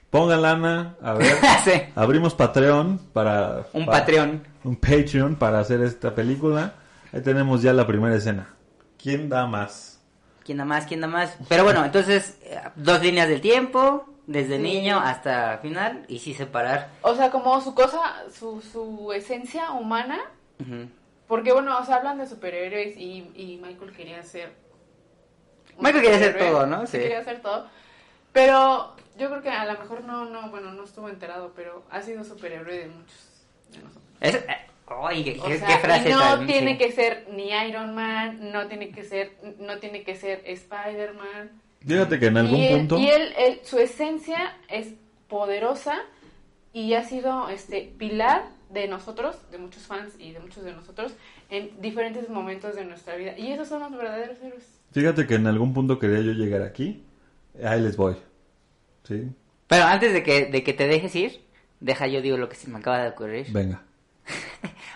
[0.09, 1.33] Pongan lana, a ver.
[1.65, 1.71] Sí.
[1.95, 3.65] Abrimos Patreon para...
[3.73, 4.43] Un para- Patreon.
[4.63, 6.75] Un Patreon para hacer esta película.
[7.15, 8.53] Ahí tenemos ya la primera escena.
[9.01, 10.01] ¿Quién da más?
[10.43, 10.85] ¿Quién da más?
[10.85, 11.37] ¿Quién da más?
[11.49, 14.61] Pero bueno, entonces, eh, dos líneas del tiempo, desde Sí.
[14.61, 16.89] niño hasta final, y sí separar.
[17.01, 18.01] O sea, como su cosa,
[18.37, 20.19] su, su esencia humana.
[20.59, 20.89] Ujú.
[21.27, 24.53] Porque, bueno, o sea, hablan de superhéroes y, y Michael quería ser.
[25.79, 26.51] Michael quería ser superhéroe.
[26.59, 26.81] todo, ¿no?
[26.85, 26.97] Sí.
[26.97, 26.97] Sí.
[26.99, 27.67] quería ser todo.
[28.33, 32.01] Pero yo creo que a lo mejor no, no, bueno, no estuvo enterado, pero ha
[32.01, 34.03] sido superhéroe de muchos de nosotros.
[34.21, 36.77] Es- eh, ay, qué, O sea, qué frase y no tan- tiene sí.
[36.77, 41.51] que ser ni Iron Man, no tiene que ser, no tiene que ser Spider-Man.
[41.85, 42.97] Fíjate que en algún y él- punto...
[42.99, 44.93] y él, él- su esencia es
[45.27, 45.97] poderosa
[46.73, 51.13] y ha sido este pilar de nosotros, de muchos fans y de muchos de nosotros,
[51.49, 53.37] en diferentes momentos de nuestra vida.
[53.37, 54.65] Y esos son los verdaderos héroes.
[54.91, 57.03] Fíjate que en algún punto quería yo llegar aquí.
[57.63, 58.15] Ahí les voy.
[59.03, 59.29] ¿Sí?
[59.67, 61.41] Pero antes de que, de que te dejes ir,
[61.79, 63.47] deja yo digo lo que se me acaba de ocurrir.
[63.51, 63.83] Venga.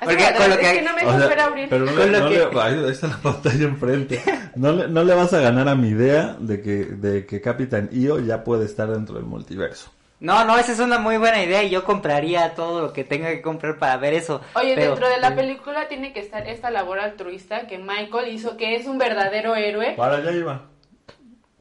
[0.01, 1.67] Porque que, con lo es que- que no me O sea, abrir.
[1.69, 4.21] pero no, Con no que- le- ahí está la pantalla enfrente.
[4.55, 7.89] No le, no le vas a ganar a mi idea de que, de que Capitán
[7.91, 9.91] Io ya puede estar dentro del multiverso.
[10.21, 13.29] No, no, esa es una muy buena idea y yo compraría todo lo que tenga
[13.29, 14.41] que comprar para ver eso.
[14.55, 18.57] Oye, pero- dentro de la película tiene que estar esta labor altruista que Michael hizo,
[18.57, 19.93] que es un verdadero héroe.
[19.95, 20.61] Para allá iba.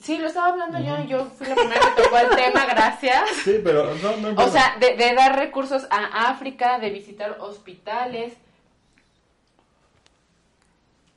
[0.01, 3.31] Sí, lo estaba hablando yo, yo fui la primera que tocó el tema, gracias.
[3.45, 8.35] Sí, pero no, no O sea, de, de dar recursos a África, de visitar hospitales.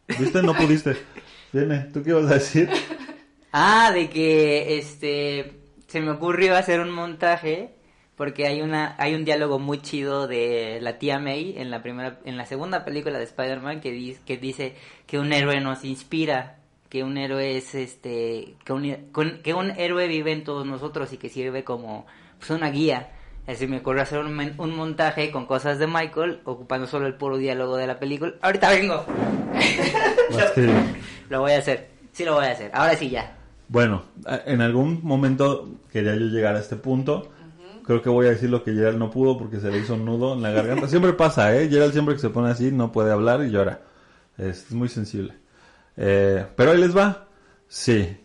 [0.07, 0.41] ¿Viste?
[0.41, 0.97] No pudiste.
[1.51, 2.69] Viene, ¿tú qué ibas a decir?
[3.51, 7.75] Ah, de que este se me ocurrió hacer un montaje
[8.15, 12.19] porque hay una hay un diálogo muy chido de la tía May en la primera
[12.23, 14.75] en la segunda película de Spider-Man que dice que dice
[15.05, 16.59] que un héroe nos inspira,
[16.91, 18.83] que un héroe es este que un,
[19.41, 22.05] que un héroe vive en todos nosotros y que sirve como
[22.37, 23.11] pues, una guía.
[23.47, 27.37] Así me ocurrió hacer un, un montaje con cosas de Michael, ocupando solo el puro
[27.37, 28.33] diálogo de la película.
[28.41, 29.05] Ahorita vengo.
[30.53, 30.69] Que-
[31.29, 31.89] Lo voy a hacer.
[32.11, 32.69] Sí lo voy a hacer.
[32.73, 33.37] Ahora sí ya.
[33.69, 34.03] Bueno,
[34.45, 37.31] en algún momento quería yo llegar a este punto.
[37.85, 40.03] Creo que voy a decir lo que Gerald no pudo porque se le hizo un
[40.05, 40.87] nudo en la garganta.
[40.89, 41.69] Siempre pasa, ¿eh?
[41.69, 43.79] Gerald siempre que se pone así no puede hablar y llora.
[44.37, 45.33] Es muy sensible.
[45.97, 47.27] Eh, pero ahí les va.
[47.67, 48.17] Sí.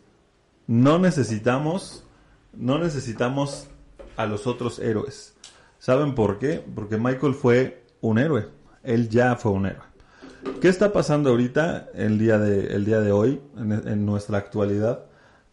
[0.66, 2.04] No necesitamos,
[2.52, 3.68] no necesitamos
[4.16, 5.34] a los otros héroes.
[5.78, 6.64] ¿Saben por qué?
[6.74, 8.48] Porque Michael fue un héroe.
[8.82, 9.84] Él ya fue un héroe.
[10.60, 15.06] ¿Qué está pasando ahorita, el día de, el día de hoy, en, en nuestra actualidad?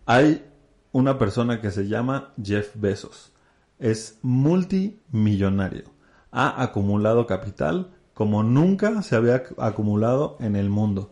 [0.06, 0.46] Hay
[0.92, 3.32] una persona que se llama Jeff Bezos.
[3.80, 5.86] Es multimillonario.
[6.32, 11.12] Ha acumulado capital como nunca se había ac- acumulado en el mundo.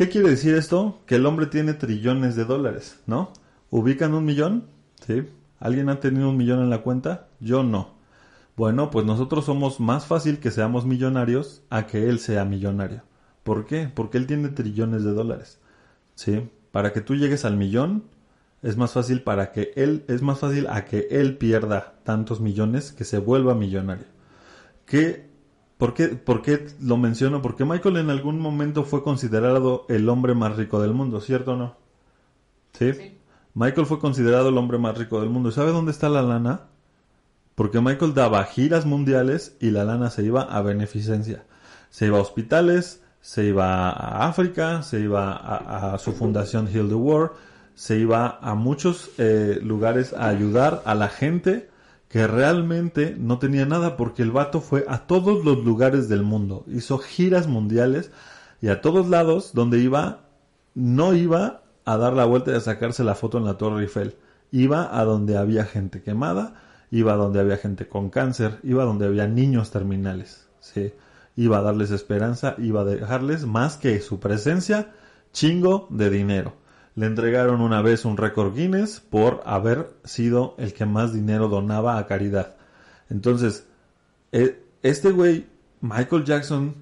[0.00, 1.02] ¿Qué quiere decir esto?
[1.04, 3.34] Que el hombre tiene trillones de dólares, ¿no?
[3.68, 4.64] ¿Ubican un millón?
[5.06, 5.28] ¿Sí?
[5.58, 7.28] ¿Alguien ha tenido un millón en la cuenta?
[7.38, 7.96] Yo no.
[8.56, 13.02] Bueno, pues nosotros somos más fácil que seamos millonarios a que él sea millonario.
[13.42, 13.92] ¿Por qué?
[13.94, 15.60] Porque él tiene trillones de dólares.
[16.14, 16.48] ¿Sí?
[16.72, 18.04] Para que tú llegues al millón,
[18.62, 22.92] es más fácil para que él, es más fácil a que él pierda tantos millones
[22.92, 24.06] que se vuelva millonario.
[24.86, 25.28] ¿Qué,
[25.80, 27.40] por, qué, ¿Por qué lo menciono?
[27.40, 31.56] Porque Michael en algún momento fue considerado el hombre más rico del mundo, ¿cierto o
[31.56, 31.76] no?
[32.78, 32.92] ¿Sí?
[32.92, 33.18] Sí.
[33.54, 35.48] Michael fue considerado el hombre más rico del mundo.
[35.48, 36.66] ¿Y ¿Sabe dónde está la lana?
[37.54, 41.44] Porque Michael daba giras mundiales y la lana se iba a beneficencia.
[41.88, 46.88] Se iba a hospitales, se iba a África, se iba a, a su fundación Heal
[46.88, 47.32] the World,
[47.74, 51.69] se iba a muchos eh, lugares a ayudar a la gente
[52.10, 56.64] que realmente no tenía nada porque el vato fue a todos los lugares del mundo.
[56.66, 58.10] Hizo giras mundiales
[58.60, 60.24] y a todos lados donde iba,
[60.74, 64.16] no iba a dar la vuelta y a sacarse la foto en la Torre Eiffel.
[64.50, 66.54] Iba a donde había gente quemada,
[66.90, 70.48] iba a donde había gente con cáncer, iba a donde había niños terminales.
[70.58, 70.92] ¿sí?
[71.36, 74.90] Iba a darles esperanza, iba a dejarles más que su presencia,
[75.32, 76.54] chingo de dinero.
[77.00, 81.96] Le entregaron una vez un récord Guinness por haber sido el que más dinero donaba
[81.96, 82.56] a caridad.
[83.08, 83.66] Entonces,
[84.32, 85.46] eh, este güey,
[85.80, 86.74] Michael Jackson,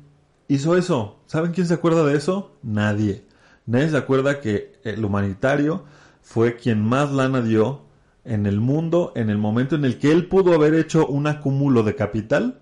[0.48, 1.20] hizo eso.
[1.26, 2.50] ¿Saben quién se acuerda de eso?
[2.64, 3.24] Nadie.
[3.64, 5.84] Nadie se acuerda que el humanitario
[6.20, 7.82] fue quien más lana dio
[8.24, 11.84] en el mundo en el momento en el que él pudo haber hecho un acúmulo
[11.84, 12.58] de capital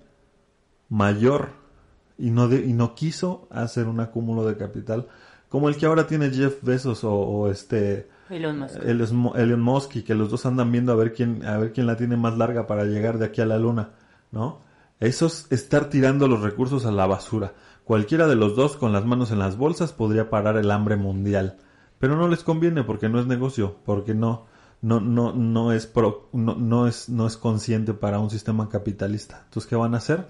[0.90, 1.52] mayor
[2.18, 5.08] y no, y no quiso hacer un acúmulo de capital
[5.48, 8.76] como el que ahora tiene Jeff Bezos o, o este Elon Musk.
[8.84, 11.86] Elon Elon Musk y que los dos andan viendo a ver quién a ver quién
[11.86, 13.90] la tiene más larga para llegar de aquí a la luna,
[14.32, 14.60] ¿no?
[14.98, 17.52] Eso es estar tirando los recursos a la basura.
[17.84, 21.58] Cualquiera de los dos con las manos en las bolsas podría parar el hambre mundial,
[21.98, 24.46] pero no les conviene porque no es negocio, porque no
[24.82, 29.42] no no no es pro- no, no es no es consciente para un sistema capitalista.
[29.44, 30.26] Entonces, ¿qué van a hacer?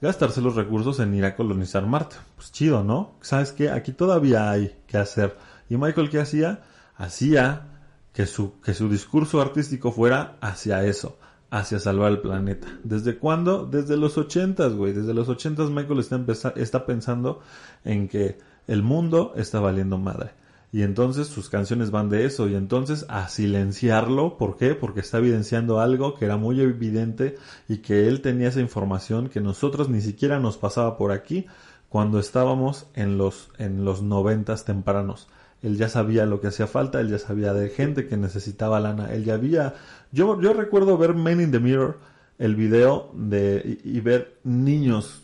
[0.00, 2.16] Gastarse los recursos en ir a colonizar Marte.
[2.36, 3.14] Pues chido, ¿no?
[3.20, 3.70] ¿Sabes qué?
[3.70, 5.36] Aquí todavía hay que hacer.
[5.68, 6.62] ¿Y Michael qué hacía?
[6.96, 7.66] Hacía
[8.12, 11.18] que su, que su discurso artístico fuera hacia eso,
[11.50, 12.68] hacia salvar el planeta.
[12.82, 13.66] ¿Desde cuándo?
[13.66, 14.92] Desde los ochentas, güey.
[14.92, 17.40] Desde los ochentas Michael está, está pensando
[17.84, 20.30] en que el mundo está valiendo madre.
[20.72, 22.48] Y entonces sus canciones van de eso.
[22.48, 24.36] Y entonces a silenciarlo.
[24.36, 24.74] ¿Por qué?
[24.74, 27.36] Porque está evidenciando algo que era muy evidente
[27.68, 31.46] y que él tenía esa información que nosotros ni siquiera nos pasaba por aquí
[31.88, 35.28] cuando estábamos en los, en los noventas tempranos.
[35.62, 39.12] Él ya sabía lo que hacía falta, él ya sabía de gente que necesitaba lana,
[39.14, 39.74] él ya había...
[40.12, 41.98] Yo, yo recuerdo ver Men in the Mirror,
[42.38, 45.22] el video de, y, y ver niños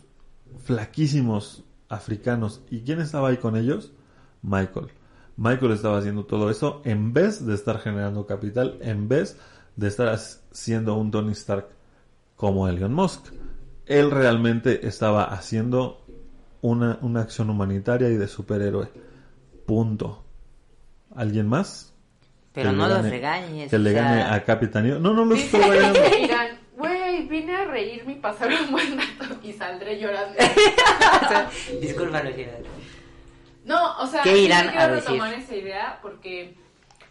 [0.65, 2.63] flaquísimos africanos.
[2.71, 3.93] ¿Y quién estaba ahí con ellos?
[4.41, 4.89] Michael.
[5.37, 9.39] Michael estaba haciendo todo eso en vez de estar generando capital, en vez
[9.77, 10.17] de estar
[10.51, 11.69] siendo un Tony Stark
[12.37, 13.33] como Elon Musk.
[13.87, 16.05] Él realmente estaba haciendo
[16.61, 18.89] una, una acción humanitaria y de superhéroe.
[19.67, 20.25] Punto.
[21.15, 21.93] ¿Alguien más?
[22.53, 23.71] Pero que no los gane- regañes.
[23.71, 24.99] Que le sea, gane a Capitanio.
[24.99, 25.99] No, no los estoy regañando.
[26.77, 30.37] güey, vine a reírme y pasar un buen rato y saldré llorando.
[31.81, 32.65] Discúlpalo, Gerard.
[33.65, 35.11] No, o sea, ¿Qué irán me a decir?
[35.11, 36.57] retomar esa idea porque,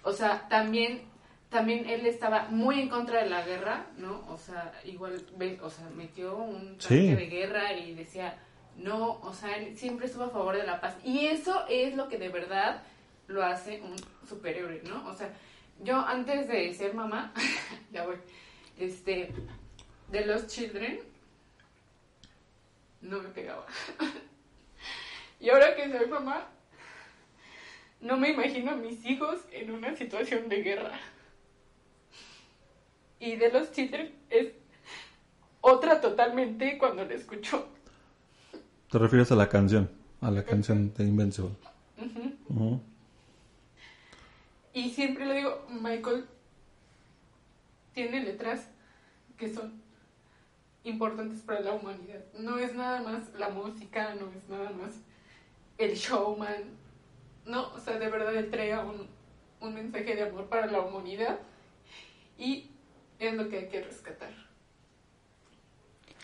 [0.04, 1.04] o sea, también,
[1.50, 4.24] también él estaba muy en contra de la guerra, ¿no?
[4.30, 7.16] O sea, igual, ve- o sea, metió un tanque Sí.
[7.16, 8.38] de guerra y decía,
[8.78, 10.96] No, o sea, él siempre estuvo a favor de la paz.
[11.04, 12.82] Y eso es lo que de verdad
[13.28, 13.96] lo hace un
[14.28, 15.08] superhéroe, ¿no?
[15.10, 15.30] O sea,
[15.84, 17.34] yo antes de ser mamá,
[17.92, 18.16] ya voy,
[18.80, 19.34] este,
[20.10, 21.02] de los children,
[23.02, 23.66] no me pegaba.
[25.42, 26.48] y ahora que soy mamá,
[28.00, 31.00] no me imagino a mis hijos en una situación de guerra.
[33.20, 34.54] Y de los children es
[35.62, 37.68] otra totalmente cuando la escucho.
[38.90, 39.90] Te refieres a la canción,
[40.22, 41.56] a la canción de Invincible.
[41.98, 42.82] Ujú.
[44.74, 46.26] Y siempre le digo, Michael
[47.94, 48.70] tiene letras
[49.38, 49.82] que son
[50.84, 52.24] importantes para la humanidad.
[52.38, 54.96] No es nada más la música, no es nada más
[55.86, 56.64] el showman.
[57.46, 59.08] No, o sea, de verdad entrega un,
[59.60, 61.40] un mensaje de amor para la humanidad
[62.38, 62.70] y
[63.20, 64.30] es lo que hay que rescatar.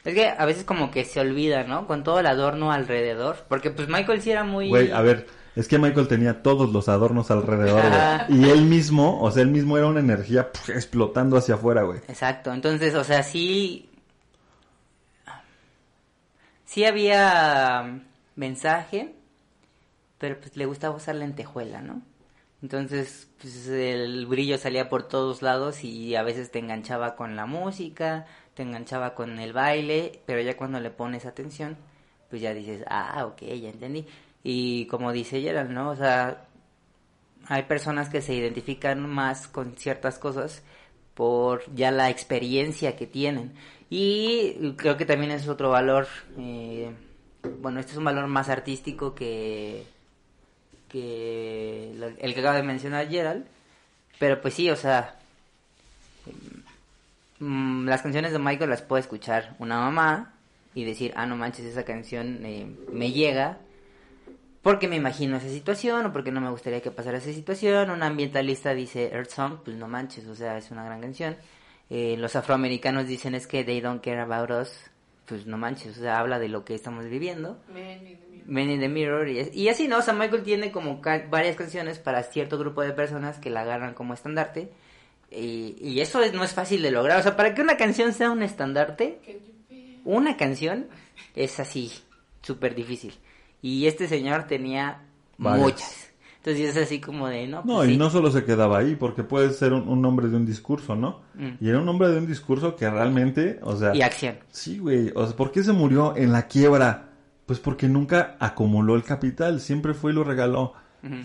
[0.03, 1.85] Es que a veces como que se olvida, ¿no?
[1.85, 3.45] Con todo el adorno alrededor.
[3.49, 4.69] Porque pues Michael sí era muy...
[4.69, 8.39] Güey, a ver, es que Michael tenía todos los adornos alrededor, güey.
[8.39, 11.99] Y él mismo, o sea, él mismo era una energía explotando hacia afuera, güey.
[12.07, 13.89] Exacto, entonces, o sea, sí...
[16.63, 18.01] Sí había
[18.35, 19.13] mensaje,
[20.17, 22.01] pero pues le gustaba usar lentejuela, ¿no?
[22.61, 27.45] Entonces, pues el brillo salía por todos lados y a veces te enganchaba con la
[27.45, 31.77] música, te enganchaba con el baile, pero ya cuando le pones atención,
[32.29, 34.07] pues ya dices, ah, ok, ya entendí.
[34.43, 35.91] Y como dice Gerald, ¿no?
[35.91, 36.47] O sea,
[37.47, 40.63] hay personas que se identifican más con ciertas cosas
[41.13, 43.53] por ya la experiencia que tienen.
[43.89, 46.07] Y creo que también es otro valor,
[46.37, 46.91] eh,
[47.61, 49.85] bueno, este es un valor más artístico que,
[50.89, 53.45] que el que acaba de mencionar Gerald,
[54.19, 55.15] pero pues sí, o sea,
[57.39, 60.33] mm, las canciones de Michael las puede escuchar una mamá
[60.73, 63.57] y decir, ah, no manches, esa canción eh, me llega
[64.61, 67.89] porque me imagino esa situación o porque no me gustaría que pasara esa situación.
[67.89, 71.37] Un ambientalista dice Earth Song, pues no manches, o sea, es una gran canción.
[71.89, 74.91] Eh, los afroamericanos dicen es que they don't care about us,
[75.27, 77.59] pues no manches, o sea, habla de lo que estamos viviendo.
[77.73, 78.47] Man in the mirror.
[78.47, 79.97] Men in the Mirror y, y así, ¿no?
[79.97, 83.61] O sea, Michael tiene como ca- varias canciones para cierto grupo de personas que la
[83.61, 84.71] agarran como estandarte.
[85.29, 87.19] Y, y eso es- no es fácil de lograr.
[87.19, 89.19] O sea, para que una canción sea un estandarte,
[90.05, 90.87] una canción
[91.35, 91.91] es así,
[92.41, 93.13] súper difícil.
[93.61, 95.01] Y este señor tenía
[95.37, 96.06] muchas.
[96.47, 97.97] Entonces es así como de, no, No, pues y sí.
[97.97, 101.19] no solo se quedaba ahí, porque puede ser un, un hombre de un discurso, ¿no?
[101.33, 101.55] Mm.
[101.59, 103.93] Y era un hombre de un discurso que realmente, o sea...
[103.93, 104.37] Y acción.
[104.49, 105.11] Sí, güey.
[105.13, 107.09] O sea, ¿por qué se murió en la quiebra?
[107.45, 109.59] Pues porque nunca acumuló el capital.
[109.59, 110.73] Siempre fue y lo regaló.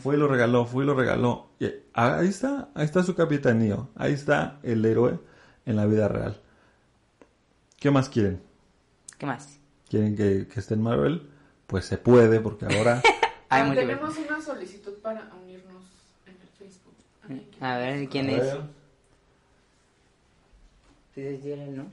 [0.03, 1.51] Fue y lo regaló, fue y lo regaló.
[1.61, 3.91] Y ahí está, ahí está su capitanío.
[3.95, 5.21] Ahí está el héroe
[5.67, 6.41] en la vida real.
[7.79, 8.41] ¿Qué más quieren?
[9.19, 9.61] ¿Qué más?
[9.89, 11.29] ¿Quieren que, que esté en Marvel?
[11.69, 13.03] Pues se puede, porque ahora...
[13.53, 15.83] Hay Ah, tenemos una solicitud para unirnos
[16.27, 16.95] en el Facebook.
[17.61, 18.43] A ver, ¿quién A es?
[18.43, 18.61] ver,
[21.35, 21.85] es Gerald, ¿no?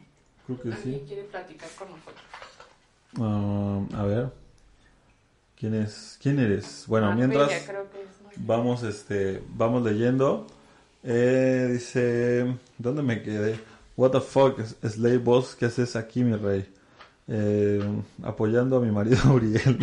[0.45, 1.05] creo que ¿Alguien sí.
[1.07, 2.23] quiere platicar con nosotros?
[3.19, 4.29] Ah, a ver.
[5.57, 6.17] ¿Quién es?
[6.21, 6.85] ¿Quién eres?
[6.87, 7.49] Bueno, mientras...
[7.67, 8.43] creo que es Marbella.
[8.45, 10.47] Vamos, este, vamos leyendo.
[11.03, 13.59] Eh, dice, ¿dónde me quedé?
[13.97, 16.65] What the fuck, Slay Boss, ¿qué haces aquí, mi rey?
[17.27, 17.83] Eh,
[18.23, 19.77] apoyando a mi marido Uriel.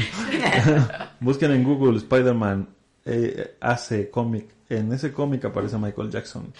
[1.20, 2.68] Busquen en Google Spider-Man
[3.06, 4.48] eh, AC cómic.
[4.68, 6.52] En ese cómic aparece Michael Jackson.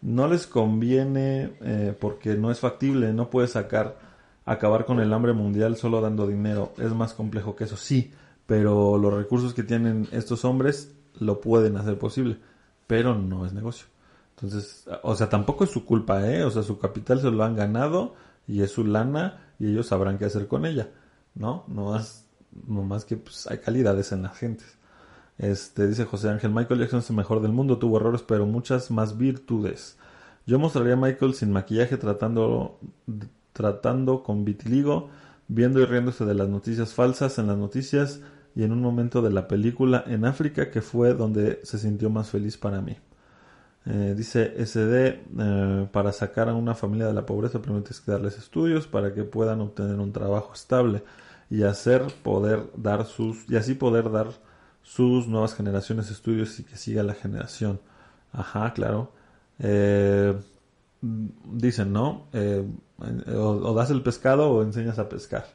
[0.00, 3.98] No les conviene eh, porque no es factible, no puedes sacar,
[4.44, 6.72] acabar con el hambre mundial solo dando dinero.
[6.78, 8.12] Es más complejo que eso, sí,
[8.46, 12.38] pero los recursos que tienen estos hombres lo pueden hacer posible,
[12.86, 13.86] pero no es negocio.
[14.36, 16.44] Entonces, o sea, tampoco es su culpa, ¿eh?
[16.44, 18.14] O sea, su capital se lo han ganado
[18.46, 20.90] y es su lana y ellos sabrán qué hacer con ella,
[21.34, 21.64] ¿no?
[21.68, 22.26] No más,
[22.66, 24.64] no más que pues, hay calidades en la gente.
[25.38, 28.90] Este, dice José Ángel, Michael Jackson es el mejor del mundo, tuvo errores, pero muchas
[28.90, 29.98] más virtudes.
[30.46, 32.78] Yo mostraría a Michael sin maquillaje tratando,
[33.52, 35.08] tratando con vitiligo,
[35.48, 38.20] viendo y riéndose de las noticias falsas en las noticias
[38.54, 42.30] y en un momento de la película en África que fue donde se sintió más
[42.30, 42.96] feliz para mí.
[43.86, 48.38] Eh, dice SD, eh, para sacar a una familia de la pobreza permites que darles
[48.38, 51.02] estudios para que puedan obtener un trabajo estable
[51.50, 54.28] y hacer poder dar sus y así poder dar
[54.84, 57.80] sus nuevas generaciones estudios y que siga la generación.
[58.32, 59.12] Ajá, claro.
[59.58, 60.34] Eh,
[61.00, 62.28] mm, dicen, ¿no?
[62.32, 62.64] Eh,
[63.34, 65.46] o, o das el pescado o enseñas a pescar.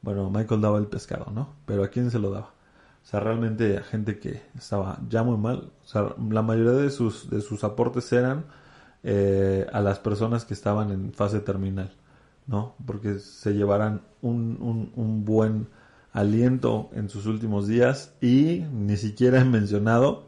[0.00, 1.54] Bueno, Michael daba el pescado, ¿no?
[1.66, 2.54] Pero ¿a quién se lo daba?
[3.02, 5.72] O sea, realmente a gente que estaba ya muy mal.
[5.84, 8.46] O sea, la mayoría de sus, de sus aportes eran
[9.02, 11.92] eh, a las personas que estaban en fase terminal,
[12.46, 12.74] ¿no?
[12.86, 15.68] Porque se llevaran un, un buen
[16.12, 20.26] aliento en sus últimos días y ni siquiera he mencionado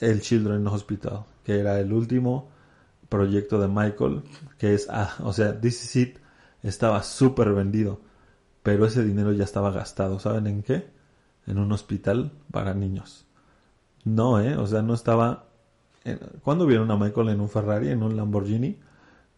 [0.00, 2.48] el Children Hospital, que era el último
[3.08, 4.22] proyecto de Michael,
[4.58, 6.18] que es, ah, o sea, This Is It
[6.62, 8.00] estaba súper vendido,
[8.62, 10.88] pero ese dinero ya estaba gastado, ¿saben en qué?
[11.46, 13.26] En un hospital para niños.
[14.04, 14.56] No, ¿eh?
[14.56, 15.46] O sea, no estaba...
[16.04, 18.78] en- ¿Cuándo vieron a Michael en un Ferrari, en un Lamborghini?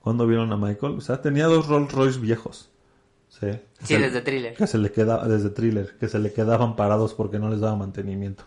[0.01, 0.95] ¿Cuándo vieron a Michael?
[0.99, 2.71] O sea, tenía dos Rolls Royce viejos.
[3.29, 3.49] Sí,
[3.81, 4.55] Sí, Se- desde thriller.
[4.55, 7.77] que se le quedaba desde thriller que se le quedaban parados porque no les daba
[7.77, 8.45] mantenimiento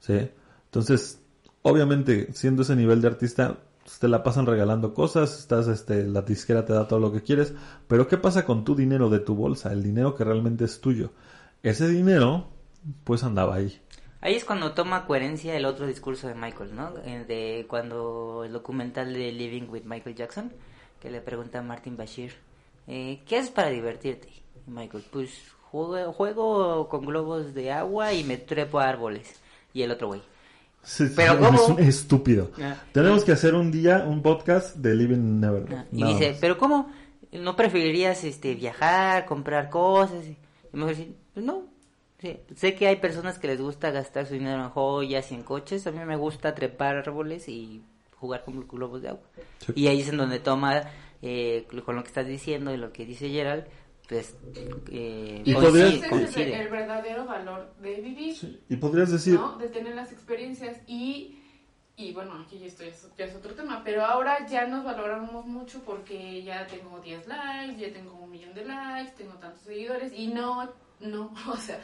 [0.00, 0.28] sí
[0.66, 1.20] entonces
[1.62, 6.22] obviamente siendo ese nivel de artista pues, te la pasan regalando cosas estás este la
[6.22, 7.54] disquera te da todo lo que quieres
[7.86, 11.12] pero qué pasa con tu dinero de tu bolsa el dinero que realmente es tuyo
[11.62, 12.48] ese dinero
[13.04, 13.80] pues andaba ahí
[14.20, 16.94] Ahí es cuando toma coherencia el otro discurso de Michael, ¿no?
[17.04, 20.50] Eh, De cuando el documental de Living with Michael Jackson,
[20.98, 22.32] que le pregunta a Martin Bashir,
[22.86, 24.28] eh, ¿qué haces para divertirte?
[24.66, 25.30] Michael, pues
[25.70, 29.40] juego, juego con globos de agua y me trepo a árboles.
[29.72, 30.22] Y el otro güey,
[30.82, 31.64] Sí, Pero es ¿cómo?
[31.66, 32.76] un estúpido Ah.
[32.92, 36.90] tenemos que hacer un día un podcast de Living Never Ah, Y dice, pero ¿cómo?
[37.32, 40.24] ¿No preferirías este viajar, comprar cosas?
[40.26, 40.36] Y
[40.76, 41.62] me dice, pues no.
[42.20, 45.42] Sí, Sé que hay personas que les gusta gastar su dinero en joyas y en
[45.42, 45.86] coches.
[45.86, 47.82] A mí me gusta trepar árboles y
[48.20, 49.22] jugar con globos de agua.
[49.66, 49.72] Sí.
[49.74, 50.82] Y ahí es en donde toma,
[51.26, 53.64] eh, con lo que estás diciendo y lo que dice Gerald,
[54.08, 54.36] pues
[54.90, 55.88] eh, Y coincide.
[55.88, 56.60] es el, coincide.
[56.60, 59.56] el verdadero valor de vivir, Sí, y podrías decir ¿no?
[59.56, 61.38] De tener las experiencias y,
[61.96, 65.46] y bueno, aquí esto ya es, ya es otro tema, pero ahora ya nos valoramos
[65.46, 70.12] mucho porque ya tengo 10 likes, ya tengo un millón de likes, tengo tantos seguidores
[70.14, 70.68] y no,
[71.00, 71.80] no, o sea,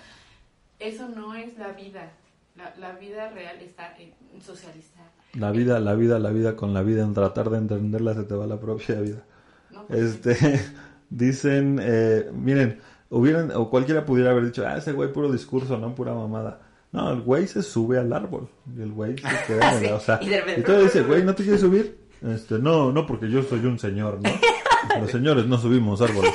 [0.78, 2.12] eso no es la vida.
[2.56, 4.12] La, la vida real está en
[4.42, 5.08] socializar.
[5.34, 8.34] La vida, la vida, la vida con la vida, en tratar de entenderla se te
[8.34, 9.24] va la propia vida.
[9.72, 9.86] ¿No?
[9.88, 10.60] Este,
[11.10, 15.94] dicen, eh, miren, hubieran, o cualquiera pudiera haber dicho, ah, ese güey puro discurso, no
[15.94, 16.60] pura mamada.
[16.92, 20.18] No, el güey se sube al árbol y el güey se queda, Sí, o sea,
[20.22, 21.98] y de y repente- todo dice, güey, ¿no te quieres subir?
[22.22, 24.30] Este, no, no, porque yo soy un señor, ¿no?
[25.00, 26.34] Los señores no subimos árboles.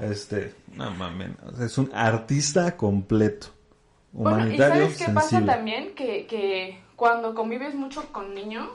[0.00, 3.48] Este, no mames, es un artista completo,
[4.12, 5.94] Bueno, ¿y humanitario, sabes qué pasa también?
[5.96, 8.68] Que, que cuando convives mucho con niños,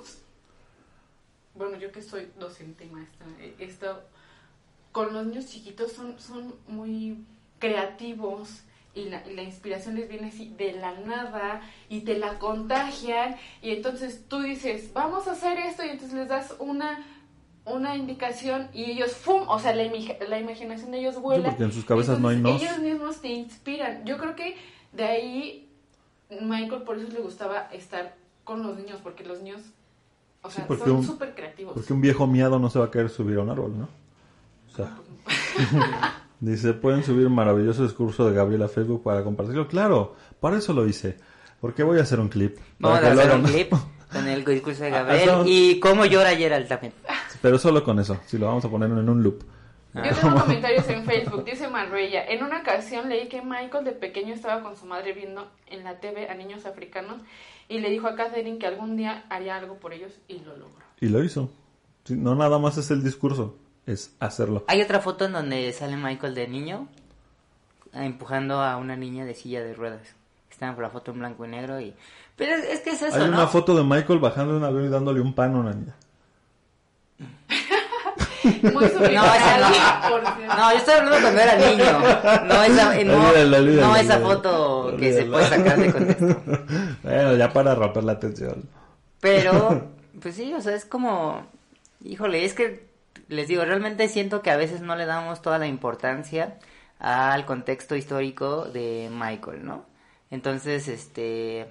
[1.56, 4.02] bueno, yo que soy docente y maestra, eh, esto,
[4.92, 7.24] con los niños chiquitos son, son muy
[7.60, 8.64] creativos
[8.96, 13.38] y la, y la inspiración les viene así de la nada y te la contagian
[13.62, 17.06] y entonces tú dices, vamos a hacer esto y entonces les das una
[17.66, 19.48] una indicación y ellos ¡fum!
[19.48, 19.84] o sea la,
[20.28, 22.62] la imaginación de ellos vuela porque en sus cabezas no hay nos.
[22.62, 24.58] ellos mismos te inspiran yo creo que
[24.92, 25.70] de ahí
[26.42, 29.62] Michael por eso le gustaba estar con los niños porque los niños
[30.44, 32.86] o Sí, sea porque son un- súper creativos Porque un viejo miado no se va
[32.86, 33.90] a querer subir a un árbol, ¿no?
[34.72, 34.92] O sea,
[36.40, 39.68] dice, pueden subir un maravilloso discurso de Gabriel a Facebook para compartirlo.
[39.68, 41.18] Claro, para eso lo hice.
[41.62, 42.58] ¿Por qué voy a hacer un clip?
[42.80, 43.74] Vamos Para a hacer un clip
[44.12, 46.94] con el discurso de Ah, Gabriel eso- y cómo llora Gerald también.
[47.42, 49.44] Pero solo con eso, si lo vamos a poner en un loop.
[49.94, 54.34] Yo tengo comentarios en Facebook, dice Marrella, en una ocasión leí que Michael de pequeño
[54.34, 57.22] estaba con su madre viendo en la TV a niños africanos
[57.70, 60.84] y le dijo a Catherine que algún día haría algo por ellos y lo logró.
[61.00, 61.52] Y lo hizo.
[62.06, 64.66] Sí, no nada más es el discurso, es hacerlo.
[64.68, 66.88] Hay otra foto en donde sale Michael de niño
[67.94, 70.16] eh, empujando a una niña de silla de ruedas.
[70.50, 71.94] Está la foto en blanco y negro y...
[72.36, 73.36] Pero es, es que es eso, Hay ¿no?
[73.38, 75.96] una foto de Michael bajando de un avión y dándole un pan a una niña.
[78.44, 80.56] Muy subliminal, esa no.
[80.56, 82.00] No, yo estoy hablando cuando era niño.
[82.46, 84.36] No esa, eh, no, Olvídalo, olvídalo, no esa olvídalo.
[84.36, 86.42] foto que se puede sacar de contexto.
[87.04, 88.70] Bueno, ya para romper la atención.
[89.20, 89.90] Pero,
[90.22, 91.46] pues sí, o sea, es como,
[92.04, 92.86] híjole, es que
[93.30, 96.58] les digo, realmente siento que a veces no le damos toda la importancia
[97.00, 99.86] al contexto histórico de Michael, ¿no?
[100.32, 101.68] Entonces, este,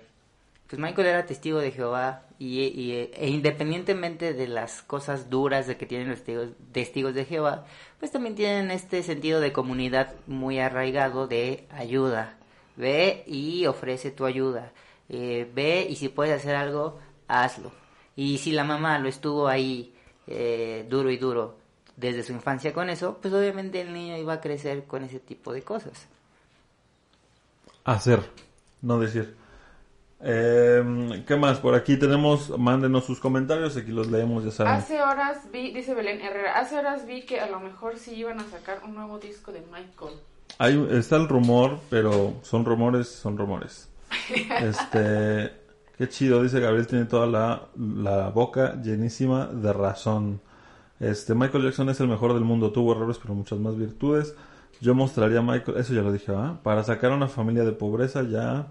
[0.69, 5.77] pues Michael era testigo de Jehová y, y- e independientemente de las cosas duras de
[5.77, 7.67] que tienen los testigos, testigos de Jehová,
[8.01, 12.37] pues también tienen este sentido de comunidad muy arraigado de ayuda.
[12.77, 14.73] Ve y ofrece tu ayuda.
[15.11, 16.99] Eh, ve y si puedes hacer algo,
[17.29, 17.71] hazlo.
[18.17, 19.95] Y si la mamá lo estuvo ahí
[20.27, 21.59] eh, duro y duro
[21.97, 25.53] desde su infancia con eso, pues obviamente el niño iba a crecer con ese tipo
[25.53, 26.09] de cosas.
[27.85, 28.21] Hacer,
[28.81, 29.37] no decir.
[30.25, 31.59] Eh, ¿Qué más?
[31.59, 34.75] Por aquí tenemos, mándenos sus comentarios, aquí los leemos, ya saben.
[34.75, 38.39] Hace horas vi, dice Belén Herrera, hace horas vi que a lo mejor sí iban
[38.39, 40.21] a sacar un nuevo disco de Michael.
[40.59, 43.89] Hay, está el rumor, pero son rumores, son rumores.
[44.61, 45.53] Este,
[45.99, 50.41] qué chido, dice Gabriel, tiene toda la, la boca llenísima de razón.
[51.01, 54.37] Este, Michael Jackson es el mejor del mundo, tuvo errores, pero muchas más virtudes.
[54.81, 56.63] Yo mostraría a Michael, eso ya lo dije, ¿va?
[56.63, 58.69] Para sacar a una familia de pobreza ya...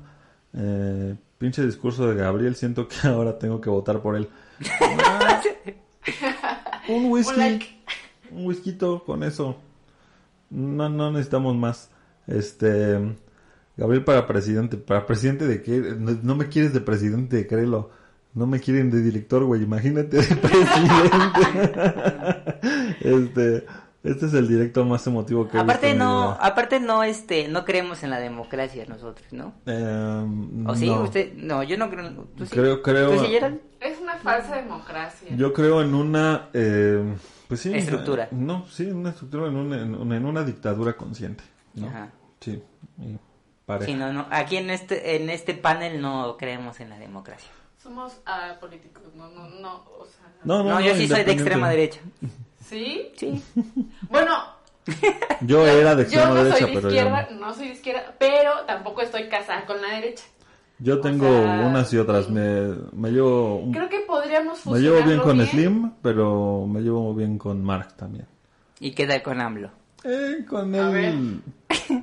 [0.53, 4.29] Eh, pinche discurso de Gabriel, siento que ahora tengo que votar por él.
[4.79, 5.41] Ah,
[6.87, 7.33] un whisky.
[7.33, 7.81] Un like.
[8.31, 9.57] Un whisky con eso.
[10.51, 11.89] No, no necesitamos más.
[12.27, 13.17] Este...
[13.75, 14.77] Gabriel para presidente.
[14.77, 15.79] ¿Para presidente de qué?
[15.97, 17.89] No, no me quieres de presidente, créelo.
[18.35, 19.63] No me quieren de director, güey.
[19.63, 21.41] Imagínate de presidente.
[23.01, 23.65] este...
[24.03, 26.37] Este es el director más emotivo que he Aparte visto en mi no, vida.
[26.41, 29.53] aparte no, este, no creemos en la democracia nosotros, ¿no?
[29.67, 30.87] Em, ¿O sí?
[30.87, 31.03] no.
[31.03, 31.33] ¿Usted?
[31.35, 32.09] No, yo no creo.
[32.35, 32.51] ¿Tú sí?
[32.51, 33.11] Creo, creo.
[33.11, 33.35] ¿Tú sí?
[33.79, 35.35] Es una falsa democracia.
[35.35, 37.15] Yo creo en una, eh,
[37.47, 38.27] pues sí, Estructura.
[38.31, 41.43] No, sí, en una estructura, en una, en una, en una dictadura consciente,
[41.75, 41.87] ¿no?
[41.87, 42.09] Ajá.
[42.39, 42.63] Sí,
[42.97, 43.17] y
[43.67, 43.91] pareja.
[43.91, 44.25] Sí, no, no.
[44.31, 47.51] Aquí en este, en este panel no creemos en la democracia.
[47.77, 50.31] Somos ah, políticos, no, no, no, o sea...
[50.43, 51.99] No, No, yo sí soy de extrema derecha.
[52.71, 53.11] ¿Sí?
[53.17, 53.43] Sí.
[54.09, 54.31] Bueno,
[55.41, 57.73] Yo era de yo extrema no derecha, soy de pero izquierda, yo, no soy de
[57.73, 60.23] izquierda, pero tampoco estoy casada con la derecha.
[60.79, 62.29] yo tengo sea, unas y otras.
[62.29, 67.37] Me, me llevo, Creo que podríamos me llevo bien con Slim, pero me llevo bien
[67.37, 68.25] con Mark también.
[68.79, 69.69] ¿Y qué tal con AMLO?
[70.03, 71.41] Eh, con A él,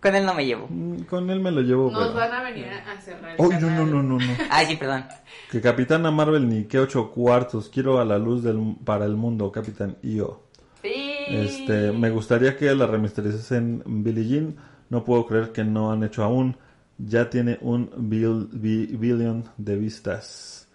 [0.00, 0.66] Con él no me llevo.
[0.68, 1.90] mm, con él me lo llevo.
[1.90, 3.76] Nos pero- van a venir a cerrar el Oh, no, canal.
[3.76, 4.32] no, no, no, no.
[4.50, 5.04] Ay, sí, perdón.
[5.50, 7.68] Que Capitana Marvel ni que ocho cuartos.
[7.68, 10.42] Quiero a la luz del, para el mundo, Capitán Io.
[10.82, 10.92] Sí.
[11.28, 14.56] Este, me gustaría que la remasterizasen Billie Jean.
[14.88, 16.56] No puedo creer que no han hecho aún.
[16.98, 20.68] Ya tiene un bil- bi- billion de vistas.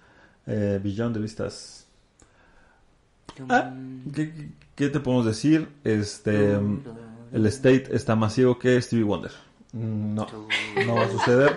[0.47, 1.87] Eh, billón de vistas.
[3.49, 3.73] Ah,
[4.13, 5.67] ¿qué, qué- qué te podemos decir?
[5.83, 6.57] Este,
[7.31, 9.31] el State está más ciego que Stevie Wonder.
[9.73, 10.25] No,
[10.85, 11.53] no va a suceder.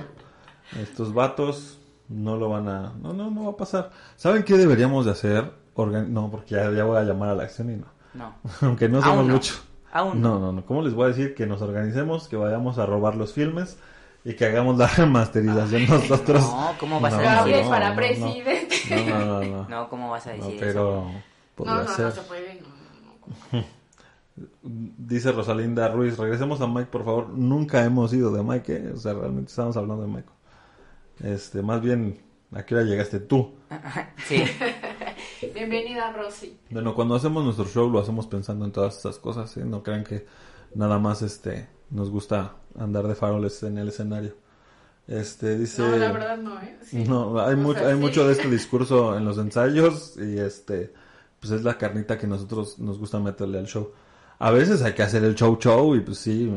[0.80, 2.92] Estos vatos no lo van a...
[3.00, 3.90] No, no, no va a pasar.
[4.16, 5.52] ¿Saben qué deberíamos de hacer?
[5.74, 7.86] Organ- No, porque ya, ya voy a llamar a la acción y no.
[8.14, 8.34] No.
[8.62, 9.32] Aunque no Aún somos no.
[9.34, 9.54] mucho.
[9.92, 10.64] Aún No, no, no.
[10.66, 13.78] ¿Cómo les voy a decir que nos organicemos, que vayamos a robar los filmes
[14.24, 16.42] y que hagamos la remasterización nosotros?
[16.42, 17.70] No, ¿cómo vas a decir eso?
[17.70, 18.76] para no, presidente.
[18.90, 19.44] No, no, no.
[19.44, 19.68] no.
[19.68, 20.64] No, ¿cómo vas a No, decir eso?
[20.66, 21.22] pero No,
[21.54, 22.04] podría no, ser.
[22.06, 22.62] no se puede.
[24.62, 27.28] Dice Rosalinda Ruiz, regresemos a Mike, por favor.
[27.30, 28.92] Nunca hemos ido de Mike, ¿eh?
[28.94, 30.28] O sea, realmente estamos hablando de Mike.
[31.20, 32.20] Este, más bien,
[32.52, 33.54] ¿a qué hora llegaste tú?
[34.26, 34.42] Sí.
[35.54, 36.58] Bienvenida, Rosy.
[36.70, 39.64] Bueno, cuando hacemos nuestro show lo hacemos pensando en todas estas cosas, ¿eh?
[39.64, 40.26] No crean que
[40.74, 44.34] nada más, este, nos gusta andar de faroles en el escenario.
[45.06, 45.82] Este, dice...
[45.82, 46.78] No, la verdad no, ¿eh?
[46.82, 47.04] Sí.
[47.04, 48.00] No, hay, O mucho, sea, hay sí.
[48.00, 50.92] mucho de este discurso en los ensayos y este,
[51.40, 53.92] pues es la carnita que nosotros nos gusta meterle al show.
[54.38, 56.50] A veces hay que hacer el show show y pues sí,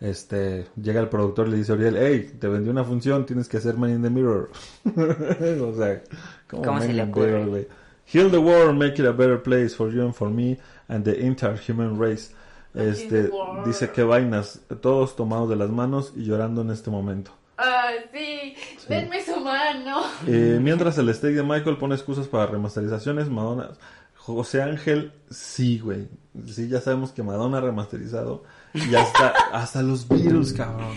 [0.00, 3.48] este, llega el productor y le dice a Oriel, hey, te vendí una función, tienes
[3.48, 4.50] que hacer Man in the Mirror.
[5.62, 6.02] o sea,
[6.48, 7.44] ¿cómo, ¿Cómo se le ocurre?
[7.44, 7.68] Mirror?
[8.12, 10.58] Heal the world, make it a better place for you and for me
[10.88, 12.32] and the entire human race.
[12.74, 13.30] Este,
[13.64, 17.32] dice que vainas, todos tomados de las manos y llorando en este momento.
[17.56, 18.86] Ay, sí.
[18.88, 20.02] Denme su mano.
[20.26, 23.72] Eh, mientras el steak de Michael pone excusas para remasterizaciones, Madonna.
[24.20, 26.08] José Ángel, sí, güey.
[26.46, 28.44] Sí, ya sabemos que Madonna ha remasterizado.
[28.74, 30.94] Y hasta, hasta los Beatles, cabrón.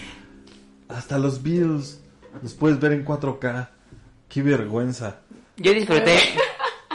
[0.89, 2.01] Hasta los Beatles.
[2.41, 3.69] Los puedes ver en 4K.
[4.27, 5.17] Qué vergüenza.
[5.57, 6.17] Yo disfruté.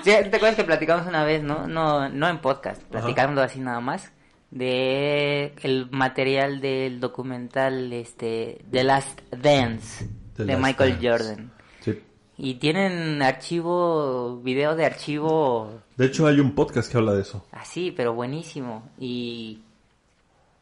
[0.04, 1.66] Sí, ¿Te acuerdas que platicamos una vez, no?
[1.66, 4.12] No, no en podcast, platicando así nada más
[4.52, 11.08] de el material del documental este The Last Dance The de Last Michael Dance.
[11.08, 11.52] Jordan.
[12.40, 17.44] Y tienen archivo, video de archivo De hecho, hay un podcast que habla de eso.
[17.52, 18.84] así, pero buenísimo.
[18.98, 19.60] Y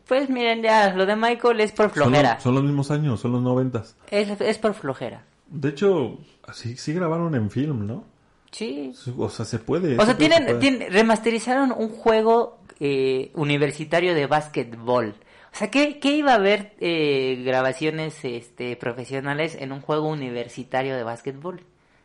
[0.09, 2.35] pues miren ya, lo de Michael es por Son, flojera.
[2.35, 3.95] los- son los mismos años, son los noventas.
[4.11, 5.25] Es, es por flojera.
[5.49, 6.19] De hecho,
[6.53, 8.05] sí, sí grabaron en film, ¿no?
[8.53, 8.93] Sí.
[9.19, 9.95] O sea, se puede.
[9.95, 10.59] O sea, se tienen, puede.
[10.61, 15.15] tienen- remasterizaron un juego eh, universitario de básquetbol.
[15.57, 20.95] O sea, ¿qué, qué iba a haber eh, grabaciones este, profesionales en un juego universitario
[20.95, 21.63] de básquetbol?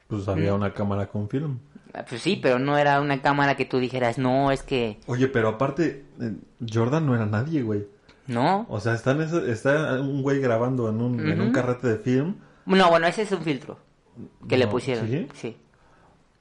[0.07, 0.29] Pues Mm.
[0.29, 1.59] había una cámara con film.
[1.93, 5.27] Ah, Pues sí, pero no era una cámara que tú dijeras, no, es que Oye,
[5.27, 6.31] pero aparte, eh,
[6.65, 7.85] Jordan no era nadie, güey.
[8.27, 8.65] no.
[8.69, 11.97] O sea, está, en ese- está un güey grabando en un, en un carrete de
[11.97, 12.35] film.
[12.65, 13.77] No, bueno, ese es un filtro
[14.47, 15.09] que le pusieron.
[15.09, 15.27] ¿sí?
[15.33, 15.57] Sí.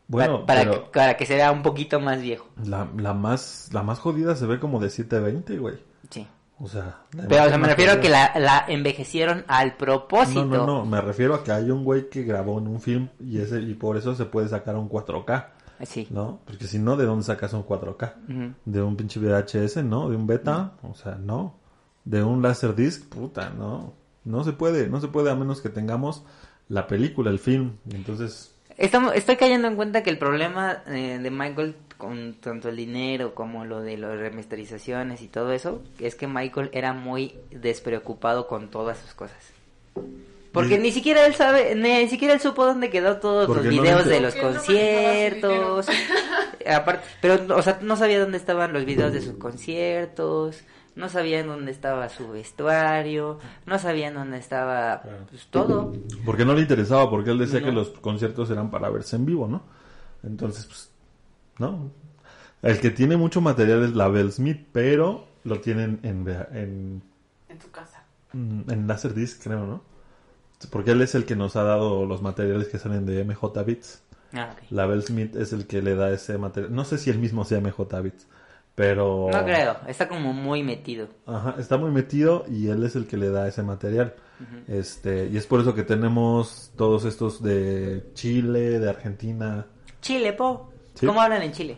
[0.06, 2.46] Bueno, para, pero que, para que se vea un poquito más viejo.
[2.64, 5.74] la, la más la más jodida se ve como de 720, güey.
[6.10, 6.26] Sí.
[6.62, 10.44] O sea, Pero o sea, imagen me refiero a que la, la envejecieron al propósito.
[10.44, 13.08] No, no, no, me refiero a que hay un güey que grabó en un film
[13.18, 15.46] y ese y por eso se puede sacar un 4K,
[15.84, 16.06] Sí.
[16.10, 16.40] ¿no?
[16.44, 18.12] Porque si no, ¿de dónde sacas un 4K?
[18.28, 18.54] Ujú.
[18.66, 20.10] De un pinche VHS, ¿no?
[20.10, 21.54] De un beta, o sea, no.
[22.04, 23.94] De un Laserdisc, puta, no.
[24.24, 26.24] No se puede, no se puede a menos que tengamos
[26.68, 27.78] la película, el film.
[27.90, 28.49] Entonces,
[28.80, 33.34] Estamos, estoy cayendo en cuenta que el problema eh, de Michael con tanto el dinero
[33.34, 38.70] como lo de las remasterizaciones y todo eso, es que Michael era muy despreocupado con
[38.70, 39.36] todas sus cosas.
[40.50, 44.06] Porque Ni- siquiera él sabe, ni siquiera él supo dónde quedó todos los no videos
[44.06, 45.86] de los no conciertos.
[46.66, 50.62] Aparte, pero, o sea, no sabía dónde estaban los videos de sus conciertos,
[50.96, 55.26] no sabían dónde estaba su vestuario, no sabían dónde estaba Claro.
[55.30, 55.92] pues, todo.
[56.24, 57.66] Porque no le interesaba, porque él decía No.
[57.66, 59.62] que los conciertos eran para verse en vivo, ¿no?
[60.22, 60.90] Entonces, pues,
[61.58, 61.90] no.
[62.62, 67.02] El que tiene mucho material es la Bell Smith, pero lo tienen en, en,
[67.48, 68.04] En su casa.
[68.34, 69.82] en Laserdisc, creo, ¿no?
[70.70, 74.02] Porque él es el que nos ha dado los materiales que salen de MJ Beats.
[74.34, 74.64] Ah, ok.
[74.70, 76.74] La Bell Smith es el que le da ese material.
[76.74, 78.26] No sé si él mismo sea MJ Beats,
[78.80, 79.28] pero...
[79.30, 81.06] No creo, está como muy metido.
[81.26, 84.14] Ajá, está muy metido y él es el que le da ese material.
[84.68, 89.66] Este, y es por eso que tenemos todos estos de Chile, de Argentina.
[90.00, 90.72] Chile, po.
[90.94, 91.06] Sí.
[91.06, 91.76] ¿Cómo hablan en Chile?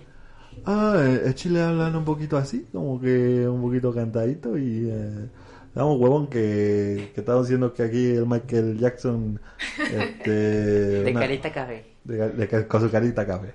[0.65, 5.29] Ah, eh, en Chile hablan un poquito así, como que un poquito cantadito y eh,
[5.74, 9.41] damos huevón que, que estamos diciendo que aquí el Michael Jackson
[9.93, 11.85] este, De una- carita café.
[12.05, 13.55] de- de ca- con su carita café.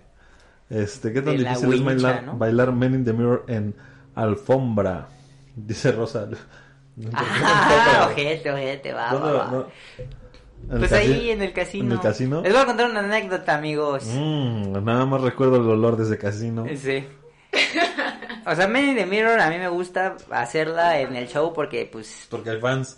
[0.69, 2.38] Este, ¿qué tan difícil es bailar, ¿no?
[2.38, 3.73] bailar Men in the Mirror en
[4.15, 5.07] alfombra?
[5.56, 6.27] Dice Rosa.
[7.14, 9.52] Ah, ojete, ojete, va, ¿Dónde- va, va.
[9.52, 9.68] no?
[10.68, 11.85] ¿En el Pues ahí en el casino.
[11.85, 12.41] ¿En el casino?
[12.41, 14.03] Les voy a contar una anécdota, amigos.
[14.11, 16.65] Mm, nada más recuerdo el olor de ese casino.
[16.76, 17.06] Sí.
[18.48, 21.88] O sea, Men in the Mirror a mí me gusta hacerla en el show porque,
[21.91, 22.98] pues, Porque hay fans.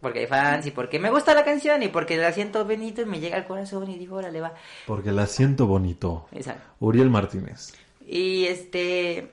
[0.00, 3.06] Porque hay fans y porque me gusta la canción y porque la siento bonito y
[3.06, 4.54] me llega al corazón y digo, órale, va.
[4.86, 6.26] Porque la siento bonito.
[6.32, 6.62] Exacto.
[6.80, 7.74] Uriel Martínez.
[8.06, 9.30] Y este...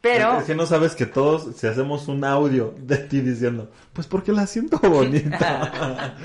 [0.00, 0.38] Pero...
[0.38, 4.32] Es que no sabes que todos, si hacemos un audio de ti diciendo, pues porque
[4.32, 6.16] la siento bonita.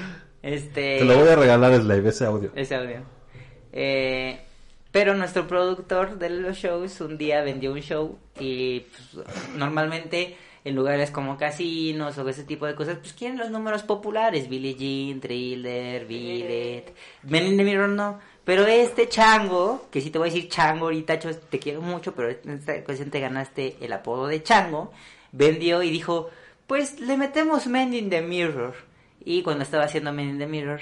[0.41, 0.99] Este...
[0.99, 2.51] Te lo voy a regalar Slave, ese audio.
[2.55, 3.01] Ese audio.
[3.71, 4.39] Eh,
[4.91, 9.25] pero nuestro productor de los shows un día vendió un show y pues,
[9.55, 14.47] normalmente en lugares como casinos o ese tipo de cosas, pues quieren los números populares,
[14.49, 16.89] Billie Jean, Thriller, It,
[17.23, 18.19] Men in the Mirror no.
[18.45, 22.29] Pero este chango, que sí te voy a decir chango ahorita, te quiero mucho, pero
[22.29, 24.91] en esta ocasión te ganaste el apodo de chango,
[25.31, 26.29] vendió y dijo,
[26.67, 28.73] pues le metemos Men in the Mirror.
[29.25, 30.81] Y cuando estaba haciendo Men in the Mirror,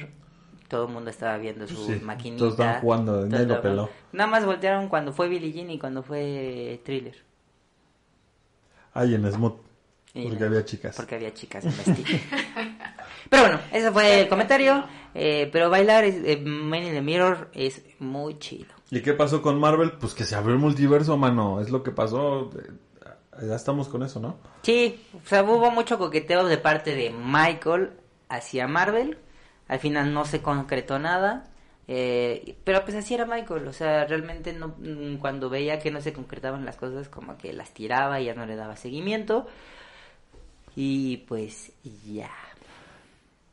[0.67, 2.39] todo el mundo estaba viendo su Sí, maquinita.
[2.39, 3.89] todos estaban jugando, nadie lo peló.
[4.11, 7.15] Nada más voltearon cuando fue Billie Jean y cuando fue Thriller.
[8.93, 9.53] Ay, en Smooth.
[10.13, 10.95] Y Porque había chicas.
[10.95, 11.73] Porque había chicas en
[13.29, 14.83] pero bueno, ese fue el comentario.
[15.13, 18.73] eh, pero bailar es, eh, Men in the Mirror es muy chido.
[18.89, 19.93] ¿Y qué pasó con Marvel?
[19.93, 21.61] Pues que se abrió el multiverso, mano.
[21.61, 22.49] Es lo que pasó.
[22.59, 24.37] Eh, Ya estamos con eso, ¿no?
[24.63, 27.91] Sí, o sea, hubo mucho coqueteo de parte de Michael
[28.27, 29.17] hacia Marvel.
[29.69, 31.45] Al final no se concretó nada.
[31.87, 35.99] eh, pero pues así era Michael, o sea, realmente no, mm, cuando veía que no
[36.01, 39.47] se concretaban las cosas, como que las tiraba y ya no le daba seguimiento.
[40.75, 41.71] Y pues
[42.05, 42.31] ya.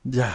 [0.04, 0.34] Ya.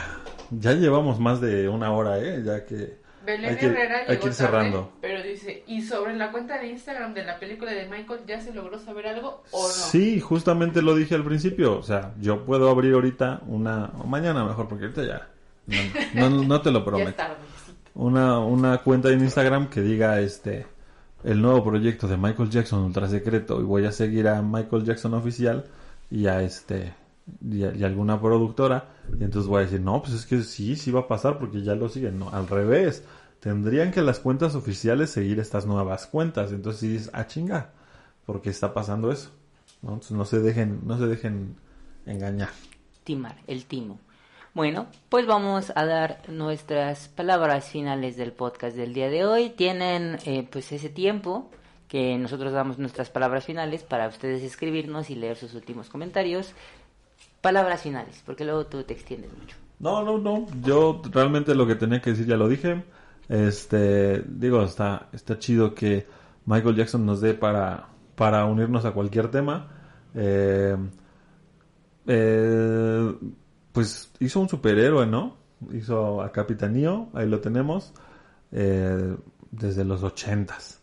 [0.51, 2.41] Ya llevamos más de una hora, ¿eh?
[2.45, 3.01] Ya que...
[3.25, 4.79] Belén hay que, Herrera hay que llegó ir cerrando.
[4.81, 8.41] tarde, pero dice, ¿y sobre la cuenta de Instagram de la película de Michael ya
[8.41, 9.69] se logró saber algo o no?
[9.69, 11.77] Sí, justamente lo dije al principio.
[11.77, 13.91] O sea, yo puedo abrir ahorita una...
[13.97, 15.29] O mañana mejor, porque ahorita ya...
[15.65, 17.09] No, no, no te lo ya prometo.
[17.09, 17.35] es tarde.
[17.93, 20.67] una, una cuenta en Instagram que diga este
[21.23, 25.13] el nuevo proyecto de Michael Jackson ultra secreto y voy a seguir a Michael Jackson
[25.13, 25.63] oficial
[26.09, 26.93] y a este
[27.49, 28.89] y, a- alguna productora
[29.19, 31.61] y entonces voy a decir no pues es que sí sí va a pasar porque
[31.63, 33.03] ya lo siguen no al revés
[33.39, 37.71] tendrían que las cuentas oficiales seguir estas nuevas cuentas entonces sí dices ah chinga
[38.25, 39.31] porque está pasando eso
[39.81, 39.89] ¿no?
[39.93, 41.55] Entonces no se dejen no se dejen
[42.05, 42.49] engañar
[43.03, 43.99] Timar, el timo.
[44.53, 49.49] Bueno, pues vamos a dar nuestras palabras finales del podcast del día de hoy.
[49.49, 51.49] Tienen eh, pues ese tiempo
[51.93, 56.51] que nosotros damos nuestras palabras finales para ustedes escribirnos y leer sus últimos comentarios.
[57.39, 59.55] Palabras finales, porque luego tú te extiendes mucho.
[59.77, 60.47] No, no, no.
[60.63, 62.83] Yo realmente lo que tenía que decir ya lo dije.
[63.29, 66.07] Este, digo, está, está chido que
[66.47, 69.69] Michael Jackson nos dé para, para unirnos a cualquier tema.
[70.15, 70.75] Eh,
[72.07, 73.13] eh,
[73.71, 75.37] pues hizo un superhéroe, ¿no?
[75.71, 77.93] Hizo a Capitanío, ahí lo tenemos,
[78.51, 79.15] eh,
[79.51, 80.82] desde los ochentas.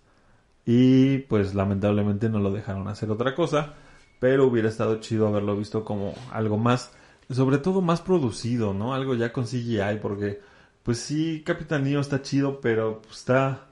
[0.67, 3.75] Y pues lamentablemente no lo dejaron hacer otra cosa,
[4.19, 6.93] pero hubiera estado chido haberlo visto como algo más,
[7.31, 8.95] sobre todo más producido, ¿no?
[8.95, 10.41] Algo ya con CGI, porque
[10.83, 13.67] pues sí, Capitanío está chido, pero pues, está,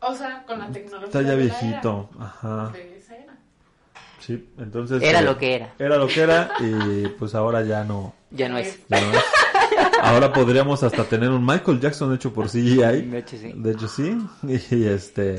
[0.00, 1.06] O sea, con la tecnología.
[1.06, 2.10] está ya de la viejito.
[2.18, 2.72] Ajá.
[2.74, 3.36] era, de esa era.
[4.18, 5.02] Sí, entonces...
[5.02, 5.74] Era eh, lo que era.
[5.78, 8.14] Era lo que era y pues ahora ya no.
[8.30, 8.78] Ya no es.
[8.88, 9.24] ya no es.
[10.02, 13.02] ahora podríamos hasta tener un Michael Jackson hecho por CGI.
[13.02, 13.52] De hecho, sí.
[13.54, 14.16] De hecho, sí.
[14.70, 15.36] Y este.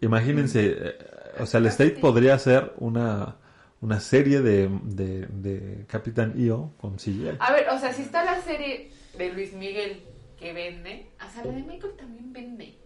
[0.00, 0.98] Imagínense, eh,
[1.40, 3.36] o sea, el State podría ser una,
[3.80, 7.32] una serie de, de, de Capitán EO con CGI.
[7.38, 10.02] A ver, o sea, si está la serie de Luis Miguel
[10.38, 12.78] que vende, o sea, la de Michael también vende.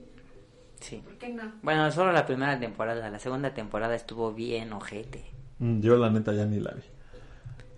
[0.80, 1.02] Sí.
[1.04, 1.52] ¿Por qué no?
[1.62, 3.10] Bueno, solo la primera temporada.
[3.10, 5.24] La segunda temporada estuvo bien ojete.
[5.58, 6.82] Mm, Yo la neta ya ni la vi.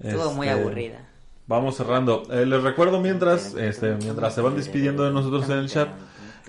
[0.09, 1.09] Estuvo muy Este, aburrida.
[1.49, 2.23] Vamos cerrando.
[2.31, 5.89] Eh, les recuerdo mientras, este, mientras se van despidiendo de nosotros en el chat,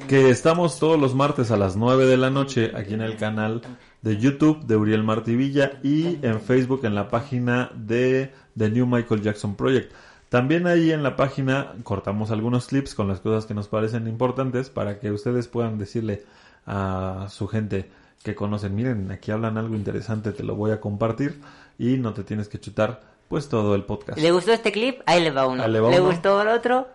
[0.08, 3.62] que estamos todos los martes a las 9 de la noche aquí en el canal
[4.02, 9.22] de YouTube de Uriel Martivilla y en Facebook en la página de The New Michael
[9.22, 9.94] Jackson Project.
[10.30, 14.70] También ahí en la página cortamos algunos clips con las cosas que nos parecen importantes
[14.70, 16.24] para que ustedes puedan decirle
[16.66, 17.90] a su gente
[18.24, 21.42] que conocen, miren, aquí hablan algo interesante, te lo voy a compartir
[21.78, 24.18] y no te tienes que chutar pues todo el podcast.
[24.18, 25.02] ¿Le gustó este clip?
[25.06, 25.68] Ahí le va uno.
[25.68, 26.10] Le va ¿Le uno.
[26.10, 26.88] gustó el otro?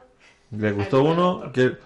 [0.51, 1.77] Le gustó uno, que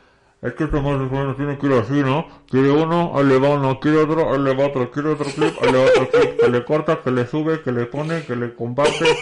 [0.42, 2.26] es que este más bueno tiene que ir así, ¿no?
[2.50, 5.54] Quiere uno, ahí le va uno, quiere otro, ahí le va otro, quiere otro clip,
[5.62, 8.36] ahí le va otro clip, que le corta, que le sube, que le pone, que
[8.36, 9.04] le comparte.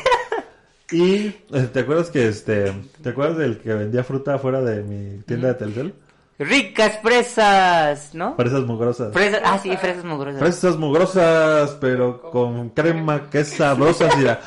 [0.92, 5.22] Y eh, ¿te acuerdas que este, te acuerdas del que vendía fruta afuera de mi
[5.22, 5.94] tienda de Telcel?
[6.36, 8.34] Ricas fresas, ¿no?
[8.34, 9.12] Fresas mugrosas.
[9.12, 10.40] Fresas, ah, sí, fresas mugrosas.
[10.40, 14.09] Fresas mugrosas, pero con crema que es sabrosa.
[14.16, 14.40] mira.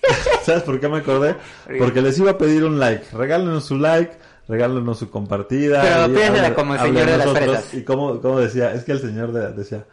[0.42, 1.36] ¿Sabes por qué me acordé?
[1.78, 3.04] Porque les iba a pedir un like.
[3.12, 4.12] Regálenos su like,
[4.50, 5.80] regálenos su compartida.
[5.80, 7.74] Pero hable- como el señor de las fresas.
[7.74, 9.84] Y como, como decía, es que el señor de- decía,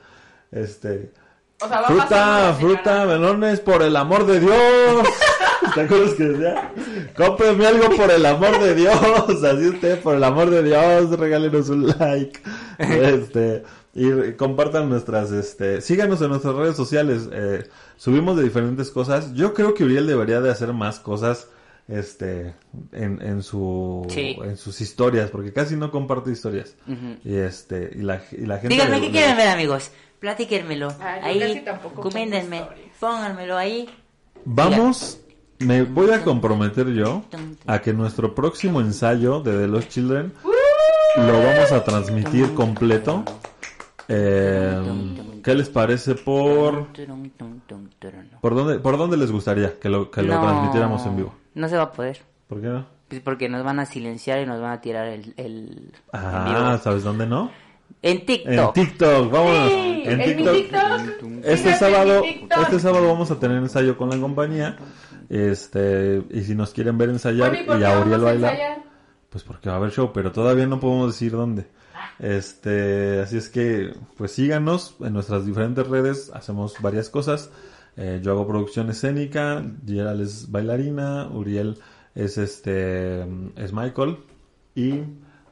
[0.52, 1.12] este,
[1.62, 4.54] O sea, va fruta, fruta, melones, por el amor de Dios.
[5.76, 6.72] ¿Te acuerdas que decía?
[7.16, 8.96] Cómpreme algo por el amor de Dios.
[9.44, 12.40] Así usted, por el amor de Dios, regálenos un like.
[12.80, 13.64] Este,
[13.96, 17.28] y compartan nuestras, este, síganos en nuestras redes sociales.
[17.32, 17.68] Eh,
[17.98, 19.34] subimos de diferentes cosas.
[19.34, 21.48] Yo creo que Uriel debería de hacer más cosas,
[21.88, 22.54] este,
[22.92, 24.38] en, en su, Sí.
[24.44, 26.76] en sus historias, porque casi no comparte historias.
[27.24, 28.70] Y este, y la, y la gente.
[28.70, 29.92] Díganme le- qué le- quieren ver, amigos.
[30.20, 30.90] Platíquenmelo.
[31.00, 31.64] Ah, ahí, stories.
[33.00, 33.90] Pónganmelo ahí.
[34.46, 35.20] Vamos,
[35.60, 37.24] me voy a comprometer yo
[37.68, 40.34] a que nuestro próximo ensayo de The Lost Children
[41.18, 43.24] lo vamos a transmitir completo.
[44.08, 44.82] Eh,
[45.48, 46.88] ¿Qué les parece por
[48.42, 51.34] por dónde por dónde les gustaría que lo que lo No, transmitiéramos en vivo?
[51.56, 52.20] No se va a poder.
[52.50, 52.86] ¿Por qué no?
[53.08, 56.44] Pues porque nos van a silenciar y nos van a tirar el, el en Ah,
[56.70, 56.78] vivo.
[56.80, 57.50] ¿sabes dónde no?
[58.02, 58.74] En En TikTok.
[58.74, 59.70] TikTok, vámonos.
[59.70, 60.54] Sí, en TikTok.
[60.54, 61.46] TikTok.
[61.46, 62.62] Este sábado, TikTok.
[62.64, 64.76] este sábado vamos a tener ensayo con la compañía.
[65.30, 68.52] Este, y si nos quieren ver ensayar Bueno, ¿y por y qué a Uriel bailar,
[68.54, 68.78] ensayar?
[69.30, 71.68] pues porque va a haber show, pero todavía no podemos decir dónde.
[72.20, 77.52] Este, así es que, pues síganos en nuestras diferentes redes, hacemos varias cosas.
[77.96, 81.78] Eh, yo hago producción escénica, Gerald es bailarina, Uriel
[82.16, 83.22] es este,
[83.56, 84.18] es Michael
[84.76, 85.02] y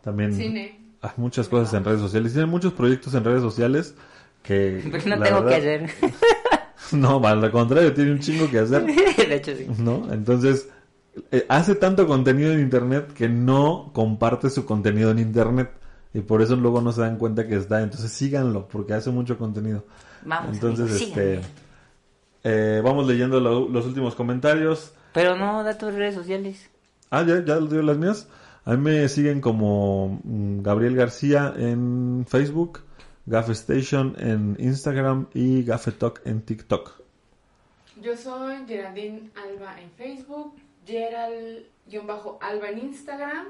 [0.03, 0.79] también Cine.
[1.01, 2.33] hay muchas cosas en redes sociales.
[2.33, 3.95] Tienen muchos proyectos en redes sociales
[4.43, 5.89] que Pues no tengo que hacer.
[6.91, 8.83] No, al contrario, tiene un chingo que hacer.
[9.17, 9.65] de hecho, sí.
[9.79, 10.07] ¿no?
[10.11, 10.69] Entonces,
[11.31, 15.71] eh, hace tanto contenido en internet que no comparte su contenido en internet.
[16.15, 17.81] Y por eso luego no se dan cuenta que está.
[17.83, 19.83] Entonces síganlo, porque hace mucho contenido.
[20.23, 21.41] Vamos, Entonces, amigos, este,
[22.43, 24.93] eh, vamos leyendo lo- los últimos comentarios.
[25.13, 26.69] Pero no, da tus redes sociales.
[27.11, 28.27] Ah, ya, ya les digo las mías.
[28.63, 32.79] A mí me siguen como mm, Gabriel García en Facebook,
[33.25, 36.91] Gafe Station en Instagram y Gafe Talk en TikTok.
[38.01, 40.55] Yo soy Geraldine Alba en Facebook,
[40.85, 43.45] Gerald-Alba en Instagram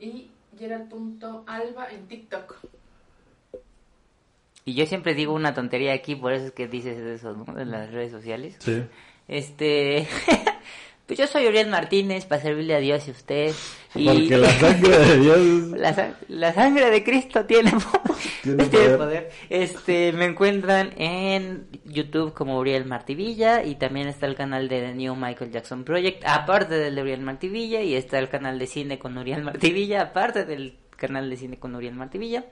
[0.00, 2.56] y Gerald.alba en TikTok.
[4.64, 7.58] Y yo siempre digo una tontería aquí, por eso es que dices eso, ¿no?
[7.58, 8.56] En las redes sociales.
[8.58, 8.84] Sí.
[9.26, 10.06] Este.
[11.08, 13.52] pues yo soy Uriel Martínez, para servirle a Dios y a usted.
[13.96, 14.04] Y...
[14.06, 15.38] Porque la sangre de Dios
[15.78, 17.72] La, sa- la sangre de Cristo tiene,
[18.42, 18.98] Tiene tiene poder.
[18.98, 19.30] poder.
[19.48, 24.94] Este, me encuentran en YouTube como Uriel Martivilla y también está el canal de The
[24.94, 28.98] New Michael Jackson Project, aparte del de Uriel Martivilla, y está el canal de cine
[28.98, 32.44] con Uriel Martivilla, aparte del canal de cine con Uriel Martivilla.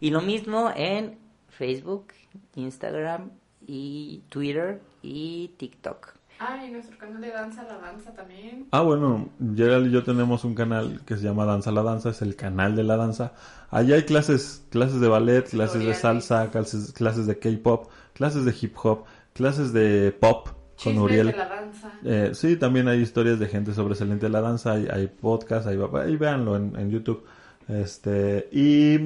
[0.00, 1.18] Y lo mismo en
[1.48, 2.12] Facebook,
[2.54, 3.30] Instagram
[3.66, 6.14] y Twitter y TikTok.
[6.46, 8.66] Ah, y nuestro canal de danza, la danza también.
[8.70, 12.20] Ah, bueno, Gerald y yo tenemos un canal que se llama Danza la Danza, es
[12.22, 13.32] el canal de la danza.
[13.70, 18.54] Allí hay clases, clases de ballet, clases de salsa, clases, clases de K-pop, clases de
[18.60, 21.26] hip hop, clases de pop con Chismes Uriel.
[21.28, 21.92] de la danza.
[22.04, 25.76] Eh, sí, también hay historias de gente sobresaliente de la danza, hay, hay podcast, ahí,
[25.76, 27.24] va- ahí véanlo en, en YouTube.
[27.68, 28.98] Este, y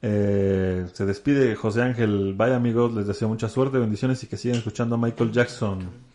[0.00, 2.34] eh, se despide José Ángel.
[2.34, 6.11] Bye amigos, les deseo mucha suerte, bendiciones y que sigan escuchando a Michael Jackson.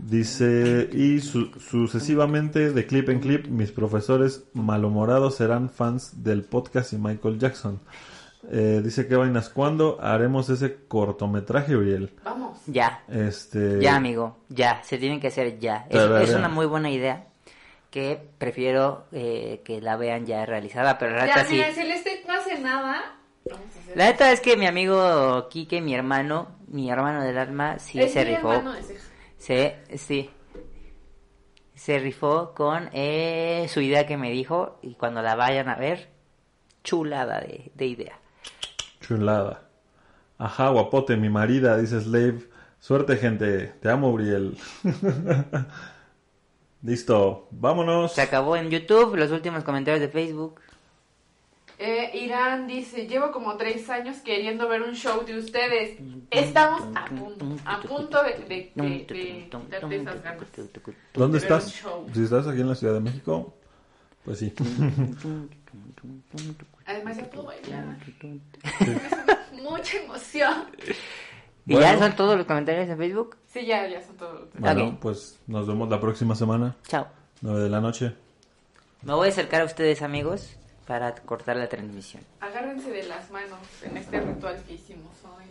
[0.00, 6.92] Dice, y su- sucesivamente de clip en clip, mis profesores malhumorados serán fans del podcast
[6.92, 7.80] y Michael Jackson.
[8.50, 12.14] Eh, dice que vainas, ¿cuándo haremos ese cortometraje, Uriel?
[12.24, 12.58] Vamos.
[12.66, 15.86] Ya, Este, ya amigo, ya, se tienen que hacer ya.
[15.90, 17.26] Es, una muy buena idea
[17.90, 21.54] que prefiero eh, que la vean ya realizada, pero la Ya, neta sí.
[21.56, 23.16] mira, Celeste no hace nada.
[23.96, 28.12] La neta es que mi amigo Quique, mi hermano, mi hermano del alma, sí Es
[28.12, 28.52] se rifó.
[28.52, 28.74] hermano.
[29.38, 30.30] Se, sí.
[31.74, 36.08] Se rifó con eh, su idea que me dijo y cuando la vayan a ver,
[36.84, 38.18] chulada de, de idea.
[39.00, 39.68] Chulada.
[40.38, 42.48] Ajá, guapote, mi marida, dice Slave.
[42.80, 43.74] Suerte, gente.
[43.80, 44.56] Te amo, Uriel.
[46.82, 48.12] Listo, vámonos.
[48.12, 50.60] Se acabó en YouTube, los últimos comentarios de Facebook.
[51.80, 55.96] Eh, Irán dice, llevo como tres años queriendo ver un show de ustedes.
[56.30, 60.46] Estamos a punto, a punto de, de, de, de darte esas ganas.
[61.14, 61.82] ¿Dónde estás?
[62.12, 63.54] Si estás aquí en la Ciudad de México,
[64.24, 64.52] pues sí.
[66.86, 67.96] Además ya puedo bailar.
[69.62, 70.64] Mucha emoción.
[71.66, 71.86] ¿Y Bueno.
[71.92, 73.36] ya son todos los comentarios en Facebook?
[73.46, 74.48] Sí, ya, ya son todos.
[74.58, 77.06] Bueno, pues nos vemos la próxima semana, Chao.
[77.42, 78.14] 9 de la noche.
[79.02, 80.56] Me voy a acercar a ustedes, amigos,
[80.88, 82.24] para cortar la transmisión.
[82.40, 85.44] Agárrense de las manos en este ritual que hicimos hoy.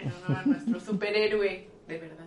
[0.00, 2.26] En honor a nuestro superhéroe, de verdad.